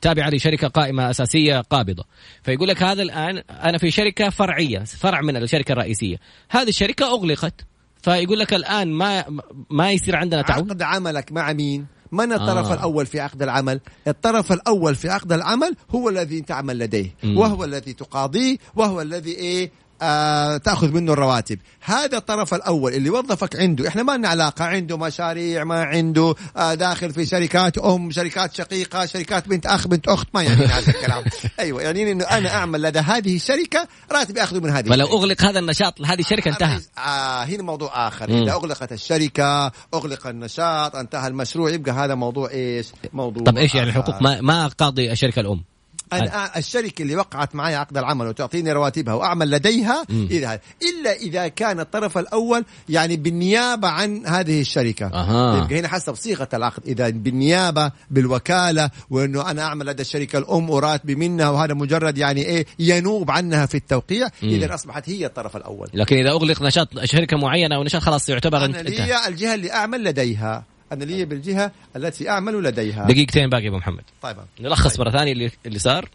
تابعة 0.00 0.30
لشركة 0.30 0.68
قائمة 0.68 1.10
أساسية 1.10 1.60
قابضة. 1.60 2.04
فيقول 2.42 2.68
لك 2.68 2.82
هذا 2.82 3.02
الآن 3.02 3.42
أنا 3.50 3.78
في 3.78 3.90
شركة 3.90 4.30
فرعية 4.30 4.78
فرع 4.78 5.20
من 5.20 5.36
الشركة 5.36 5.72
الرئيسية. 5.72 6.16
هذه 6.50 6.68
الشركة 6.68 7.06
أغلقت 7.06 7.54
فيقول 8.02 8.38
لك 8.38 8.54
الآن 8.54 8.92
ما 8.92 9.24
ما 9.70 9.92
يصير 9.92 10.16
عندنا 10.16 10.42
تعويض 10.42 10.70
عقد 10.70 10.82
عملك 10.82 11.32
مع 11.32 11.52
مين؟ 11.52 11.86
من 12.12 12.32
الطرف 12.32 12.66
آه. 12.66 12.74
الأول 12.74 13.06
في 13.06 13.20
عقد 13.20 13.42
العمل؟ 13.42 13.80
الطرف 14.08 14.52
الأول 14.52 14.94
في 14.94 15.08
عقد 15.08 15.32
العمل 15.32 15.76
هو 15.90 16.08
الذي 16.08 16.40
تعمل 16.40 16.78
لديه 16.78 17.14
مم. 17.22 17.38
وهو 17.38 17.64
الذي 17.64 17.92
تقاضيه 17.92 18.56
وهو 18.76 19.00
الذي 19.00 19.32
إيه 19.32 19.70
آه 20.02 20.56
تاخذ 20.56 20.92
منه 20.92 21.12
الرواتب. 21.12 21.58
هذا 21.80 22.18
الطرف 22.18 22.54
الأول 22.54 22.94
اللي 22.94 23.10
وظفك 23.10 23.56
عنده. 23.56 23.88
إحنا 23.88 24.02
ما 24.02 24.16
لنا 24.16 24.28
علاقة. 24.28 24.64
عنده 24.64 24.96
مشاريع 24.96 25.64
ما 25.64 25.82
عنده 25.82 26.34
آه 26.56 26.74
داخل 26.74 27.12
في 27.12 27.26
شركات 27.26 27.78
أم 27.78 28.10
شركات 28.10 28.54
شقيقة 28.54 29.06
شركات 29.06 29.48
بنت 29.48 29.66
أخ 29.66 29.88
بنت 29.88 30.08
أخت 30.08 30.28
ما 30.34 30.42
يعني 30.42 30.64
هذا 30.64 30.90
الكلام. 30.90 31.24
أيوه 31.60 31.82
يعني 31.82 32.12
إنه 32.12 32.24
أنا 32.24 32.54
أعمل 32.54 32.82
لدى 32.82 32.98
هذه 32.98 33.36
الشركة 33.36 33.88
راتبي 34.12 34.42
أخذه 34.42 34.60
من 34.60 34.70
هذه 34.70 34.88
فلو. 34.88 35.06
أغلق 35.06 35.42
هذا 35.42 35.58
النشاط 35.58 36.00
هذه 36.00 36.20
الشركة 36.20 36.48
انتهى. 36.48 36.80
آه 36.98 37.44
هنا 37.44 37.62
موضوع 37.62 38.08
آخر. 38.08 38.30
مم. 38.30 38.42
إذا 38.42 38.52
أغلقت 38.52 38.92
الشركة 38.92 39.72
أغلق 39.94 40.26
النشاط 40.26 40.96
انتهى 40.96 41.28
المشروع 41.28 41.70
يبقى 41.70 41.92
هذا 41.92 42.14
موضوع 42.14 42.50
إيش؟ 42.50 42.86
موضوع 43.12 43.44
طب 43.44 43.56
إيش 43.56 43.74
يعني. 43.74 43.88
الحقوق 43.88 44.22
ما 44.22 44.40
ما 44.40 44.66
قاضي 44.68 45.12
الشركة 45.12 45.40
الأم؟ 45.40 45.71
أنا 46.12 46.58
الشركة 46.58 47.02
اللي 47.02 47.16
وقعت 47.16 47.54
معي 47.54 47.74
عقد 47.74 47.98
العمل 47.98 48.26
وتعطيني 48.26 48.72
رواتبها 48.72 49.14
وأعمل 49.14 49.50
لديها. 49.50 50.04
إذا 50.10 50.60
إلا 50.82 51.12
إذا 51.12 51.48
كان 51.48 51.80
الطرف 51.80 52.18
الأول 52.18 52.64
يعني 52.88 53.16
بالنيابة 53.16 53.88
عن 53.88 54.26
هذه 54.26 54.60
الشركة 54.60 55.06
أها. 55.06 55.64
يبقى 55.64 55.80
هنا 55.80 55.88
حسب 55.88 56.14
صيغة 56.14 56.48
العقد 56.54 56.82
إذا 56.86 57.08
بالنيابة 57.08 57.92
بالوكالة 58.10 58.90
وإنه 59.10 59.50
أنا 59.50 59.62
أعمل 59.62 59.86
لدى 59.86 60.02
الشركة 60.02 60.38
الأم 60.38 60.70
وراتبي 60.70 61.14
منها 61.14 61.48
وهذا 61.48 61.74
مجرد 61.74 62.18
يعني 62.18 62.42
إيه 62.42 62.66
ينوب 62.78 63.30
عنها 63.30 63.66
في 63.66 63.74
التوقيع. 63.74 64.28
إذا 64.42 64.74
أصبحت 64.74 65.08
هي 65.10 65.26
الطرف 65.26 65.56
الأول 65.56 65.88
لكن 65.94 66.16
إذا 66.16 66.30
أغلق 66.30 66.62
نشاط 66.62 66.88
شركة 67.04 67.36
معينة 67.36 67.76
أو 67.76 67.84
نشاط 67.84 68.02
خلاص 68.02 68.28
يعتبر 68.28 68.64
أنا 68.64 68.76
لي 68.76 69.28
الجهة 69.28 69.54
اللي 69.54 69.72
أعمل 69.72 70.04
لديها 70.04 70.71
أنا 70.92 71.04
لي 71.04 71.24
بالجهة 71.24 71.72
التي 71.96 72.28
أعمل 72.28 72.62
لديها. 72.62 73.04
دقيقتين 73.06 73.50
باقي 73.50 73.68
أبو 73.68 73.76
محمد. 73.76 74.04
طيب. 74.22 74.36
نلخص 74.60 75.00
مرة 75.00 75.10
ثانية 75.10 75.32
اللي 75.32 75.50
اللي 75.66 75.78
صار. 75.78 76.08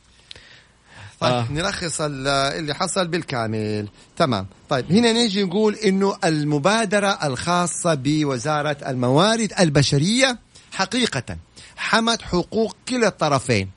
طيب 1.19 1.33
آه. 1.33 1.47
نلخص 1.51 2.01
ال- 2.01 2.27
اللي 2.27 2.73
حصل 2.75 3.07
بالكامل. 3.07 3.87
تمام. 4.17 4.47
طيب 4.69 4.91
هنا 4.91 5.11
نيجي 5.11 5.43
نقول 5.43 5.75
إنه 5.75 6.17
المبادرة 6.23 7.07
الخاصة 7.23 7.93
بوزارة 7.93 8.77
الموارد 8.87 9.53
البشرية 9.59 10.39
حقيقة 10.71 11.37
حمت 11.77 12.21
حقوق 12.21 12.75
كلا 12.89 13.07
الطرفين 13.07 13.69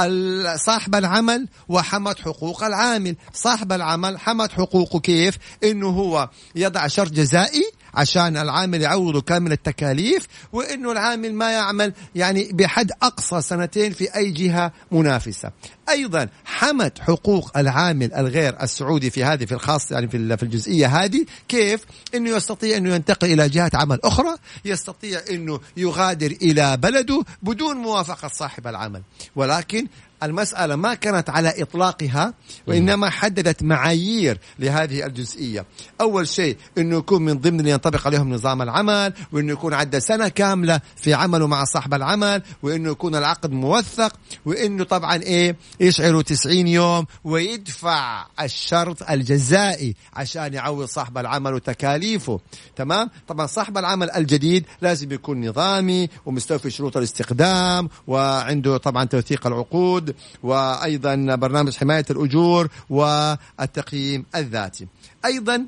ال- 0.00 0.60
صاحب 0.60 0.94
العمل 0.94 1.48
وحمت 1.68 2.20
حقوق 2.20 2.64
العامل. 2.64 3.16
صاحب 3.32 3.72
العمل 3.72 4.18
حمت 4.18 4.52
حقوقه 4.52 5.00
كيف؟ 5.00 5.38
إنه 5.64 5.88
هو 5.88 6.28
يضع 6.56 6.86
شرط 6.86 7.10
جزائي 7.12 7.70
عشان 7.96 8.36
العامل 8.36 8.82
يعوضه 8.82 9.20
كامل 9.20 9.52
التكاليف 9.52 10.26
وإنه 10.52 10.92
العامل 10.92 11.34
ما 11.34 11.52
يعمل 11.52 11.92
يعني 12.14 12.50
بحد 12.52 12.90
أقصى 13.02 13.42
سنتين 13.42 13.92
في 13.92 14.16
أي 14.16 14.30
جهة 14.30 14.72
منافسة. 14.92 15.50
أيضا 15.88 16.28
حمت 16.44 16.98
حقوق 16.98 17.58
العامل 17.58 18.14
الغير 18.14 18.62
السعودي 18.62 19.10
في 19.10 19.24
هذه 19.24 19.44
في 19.44 19.52
الخاص 19.52 19.92
يعني 19.92 20.08
في 20.08 20.36
في 20.36 20.42
الجزئية 20.42 20.86
هذه 20.86 21.26
كيف 21.48 21.84
إنه 22.14 22.30
يستطيع 22.30 22.76
إنه 22.76 22.94
ينتقل 22.94 23.32
إلى 23.32 23.48
جهة 23.48 23.70
عمل 23.74 23.98
أخرى، 24.04 24.36
يستطيع 24.64 25.20
إنه 25.30 25.60
يغادر 25.76 26.30
إلى 26.42 26.76
بلده 26.76 27.24
بدون 27.42 27.76
موافقة 27.76 28.28
صاحب 28.28 28.66
العمل، 28.66 29.02
ولكن 29.36 29.86
المسألة 30.22 30.76
ما 30.76 30.94
كانت 30.94 31.30
على 31.30 31.62
إطلاقها 31.62 32.34
وإنما 32.66 33.10
حددت 33.10 33.62
معايير 33.62 34.38
لهذه 34.58 35.06
الجزئية. 35.06 35.64
أول 36.00 36.28
شيء 36.28 36.56
أنه 36.78 36.96
يكون 36.96 37.22
من 37.22 37.38
ضمن 37.38 37.60
اللي 37.60 37.70
ينطبق 37.70 38.06
عليهم 38.06 38.34
نظام 38.34 38.62
العمل 38.62 39.12
وأنه 39.32 39.52
يكون 39.52 39.74
عدى 39.74 40.00
سنة 40.00 40.28
كاملة 40.28 40.80
في 40.96 41.14
عمله 41.14 41.46
مع 41.46 41.64
صاحب 41.64 41.94
العمل 41.94 42.42
وأنه 42.62 42.90
يكون 42.90 43.16
العقد 43.16 43.52
موثق 43.52 44.12
وأنه 44.46 44.84
طبعا 44.84 45.16
إيه 45.16 45.56
يشعروا 45.80 46.22
90 46.22 46.66
يوم 46.66 47.06
ويدفع 47.24 48.26
الشرط 48.40 49.10
الجزائي 49.10 49.94
عشان 50.14 50.54
يعوض 50.54 50.84
صاحب 50.86 51.18
العمل 51.18 51.54
وتكاليفه. 51.54 52.40
تمام؟ 52.76 53.10
طبعا 53.28 53.46
صاحب 53.46 53.78
العمل 53.78 54.10
الجديد 54.10 54.64
لازم 54.82 55.12
يكون 55.12 55.48
نظامي 55.48 56.08
ومستوفي 56.26 56.70
شروط 56.70 56.96
الاستخدام 56.96 57.88
وعنده 58.06 58.76
طبعا 58.76 59.04
توثيق 59.04 59.46
العقود 59.46 60.03
وأيضا 60.42 61.14
برنامج 61.34 61.76
حماية 61.76 62.04
الأجور 62.10 62.68
والتقييم 62.90 64.24
الذاتي. 64.36 64.86
أيضا 65.24 65.66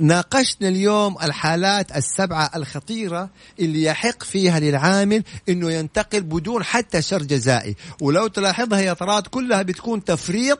ناقشنا 0.00 0.68
اليوم 0.68 1.16
الحالات 1.22 1.96
السبعة 1.96 2.50
الخطيرة 2.56 3.30
اللي 3.60 3.82
يحق 3.82 4.22
فيها 4.22 4.60
للعامل 4.60 5.22
إنه 5.48 5.72
ينتقل 5.72 6.20
بدون 6.20 6.64
حتى 6.64 7.02
شر 7.02 7.22
جزائي. 7.22 7.76
ولو 8.00 8.26
تلاحظها 8.26 8.80
يا 8.80 8.92
طراد 8.92 9.26
كلها 9.26 9.62
بتكون 9.62 10.04
تفريط 10.04 10.58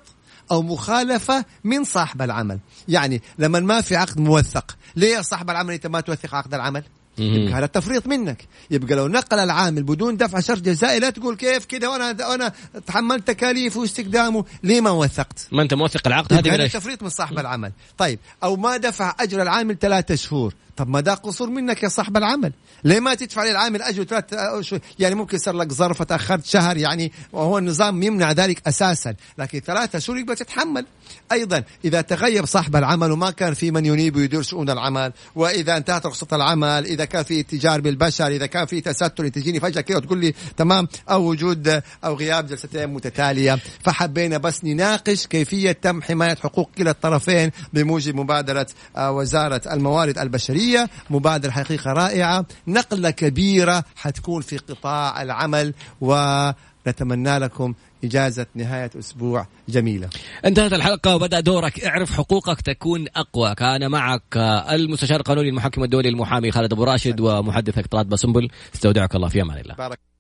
أو 0.50 0.62
مخالفة 0.62 1.44
من 1.64 1.84
صاحب 1.84 2.22
العمل. 2.22 2.58
يعني 2.88 3.22
لما 3.38 3.60
ما 3.60 3.80
في 3.80 3.96
عقد 3.96 4.20
موثق 4.20 4.76
ليه 4.96 5.20
صاحب 5.20 5.50
العمل 5.50 5.74
أنت 5.74 5.86
ما 5.86 6.00
توثق 6.00 6.34
عقد 6.34 6.54
العمل؟ 6.54 6.84
يبقى 7.18 7.58
هذا 7.58 7.66
تفريط 7.66 8.06
منك. 8.06 8.44
يبقى 8.70 8.94
لو 8.94 9.08
نقل 9.08 9.38
العامل 9.38 9.82
بدون 9.82 10.16
دفع 10.16 10.40
شرط 10.40 10.60
جزائي 10.60 10.98
لا 10.98 11.10
تقول 11.10 11.36
كيف 11.36 11.64
كذا 11.64 11.88
وأنا 11.88 12.28
وأنا 12.28 12.52
تحملت 12.86 13.28
تكاليفه 13.28 13.80
واستخدامه 13.80 14.44
ليه 14.62 14.80
ما 14.80 14.90
وثقت؟ 14.90 15.46
ما 15.52 15.62
أنت 15.62 15.74
موثق 15.74 16.06
العقد؟ 16.06 16.32
هذا 16.32 16.66
تفريط 16.66 17.02
من 17.02 17.08
صاحب 17.08 17.38
العمل. 17.38 17.72
طيب 17.98 18.18
أو 18.42 18.56
ما 18.56 18.76
دفع 18.76 19.14
أجر 19.20 19.42
العامل 19.42 19.78
ثلاثة 19.78 20.14
شهور. 20.14 20.54
طب 20.76 20.88
ما 20.88 21.00
ده 21.00 21.14
قصور 21.14 21.50
منك 21.50 21.82
يا 21.82 21.88
صاحب 21.88 22.16
العمل. 22.16 22.52
ليه 22.84 23.00
ما 23.00 23.14
تدفع 23.14 23.44
للعامل 23.44 23.82
أجر 23.82 24.04
ثلاث 24.04 24.24
يعني 24.98 25.14
ممكن 25.14 25.36
يصير 25.36 25.54
لك 25.54 25.72
ظرف 25.72 26.02
تأخرت 26.02 26.46
شهر 26.46 26.76
يعني 26.76 27.12
وهو 27.32 27.58
النظام 27.58 28.02
يمنع 28.02 28.32
ذلك 28.32 28.68
أساسا. 28.68 29.14
لكن 29.38 29.60
ثلاثة 29.60 29.98
شهور 29.98 30.18
يبقى 30.18 30.36
تتحمل 30.36 30.86
أيضا 31.32 31.62
إذا 31.84 32.00
تغيب 32.00 32.44
صاحب 32.44 32.76
العمل 32.76 33.12
وما 33.12 33.30
كان 33.30 33.54
في 33.54 33.70
من 33.70 33.86
ينيب 33.86 34.16
ويدير 34.16 34.42
شؤون 34.42 34.70
العمل 34.70 35.12
وإذا 35.34 35.76
انتهت 35.76 36.06
رخصة 36.06 36.26
العمل 36.32 36.86
إذا 36.86 37.04
كان 37.04 37.24
في 37.24 37.40
اتجار 37.40 37.80
بالبشر 37.80 38.26
إذا 38.26 38.46
كان 38.46 38.66
في 38.66 38.80
تستر 38.80 39.28
تجيني 39.28 39.60
فجأة 39.60 39.80
كده 39.80 39.98
وتقول 39.98 40.18
لي 40.18 40.34
تمام 40.56 40.88
أو 41.10 41.22
وجود 41.30 41.82
أو 42.04 42.14
غياب 42.14 42.46
جلستين 42.46 42.86
متتالية. 42.86 43.58
فحبينا 43.84 44.38
بس 44.38 44.64
نناقش 44.64 45.26
كيفية 45.26 45.72
تم 45.72 46.02
حماية 46.02 46.34
حقوق 46.34 46.70
كلا 46.78 46.90
الطرفين 46.90 47.50
بموجب 47.72 48.14
مبادرة 48.14 48.66
آه، 48.96 49.12
وزارة 49.12 49.60
الموارد 49.72 50.18
البشريه 50.66 50.90
مبادرة 51.10 51.50
حقيقه 51.50 51.92
رائعة. 51.92 52.46
نقلة 52.66 53.10
كبيرة 53.10 53.84
حتكون 53.96 54.42
في 54.42 54.58
قطاع 54.58 55.22
العمل 55.22 55.74
ونتمنى 56.00 57.38
لكم 57.38 57.74
إجازة 58.04 58.46
نهاية 58.54 58.90
أسبوع 58.98 59.46
جميلة. 59.68 60.08
انتهت 60.44 60.72
الحلقة 60.72 61.16
وبدأ 61.16 61.40
دورك. 61.40 61.84
اعرف 61.84 62.12
حقوقك 62.12 62.60
تكون 62.60 63.06
أقوى. 63.16 63.54
كان 63.54 63.90
معك 63.90 64.36
المستشار 64.70 65.20
القانوني 65.20 65.48
المحكم 65.48 65.84
الدولي 65.84 66.08
المحامي 66.08 66.50
خالد 66.50 66.72
أبو 66.72 66.84
راشد 66.84 67.20
ومحدثك 67.20 67.86
طراد 67.86 68.06
بسنبل 68.06 68.48
استودعك 68.74 69.14
الله 69.14 69.28
في 69.28 69.42
أمان 69.42 69.58
الله. 69.58 69.74
بارك 69.74 70.15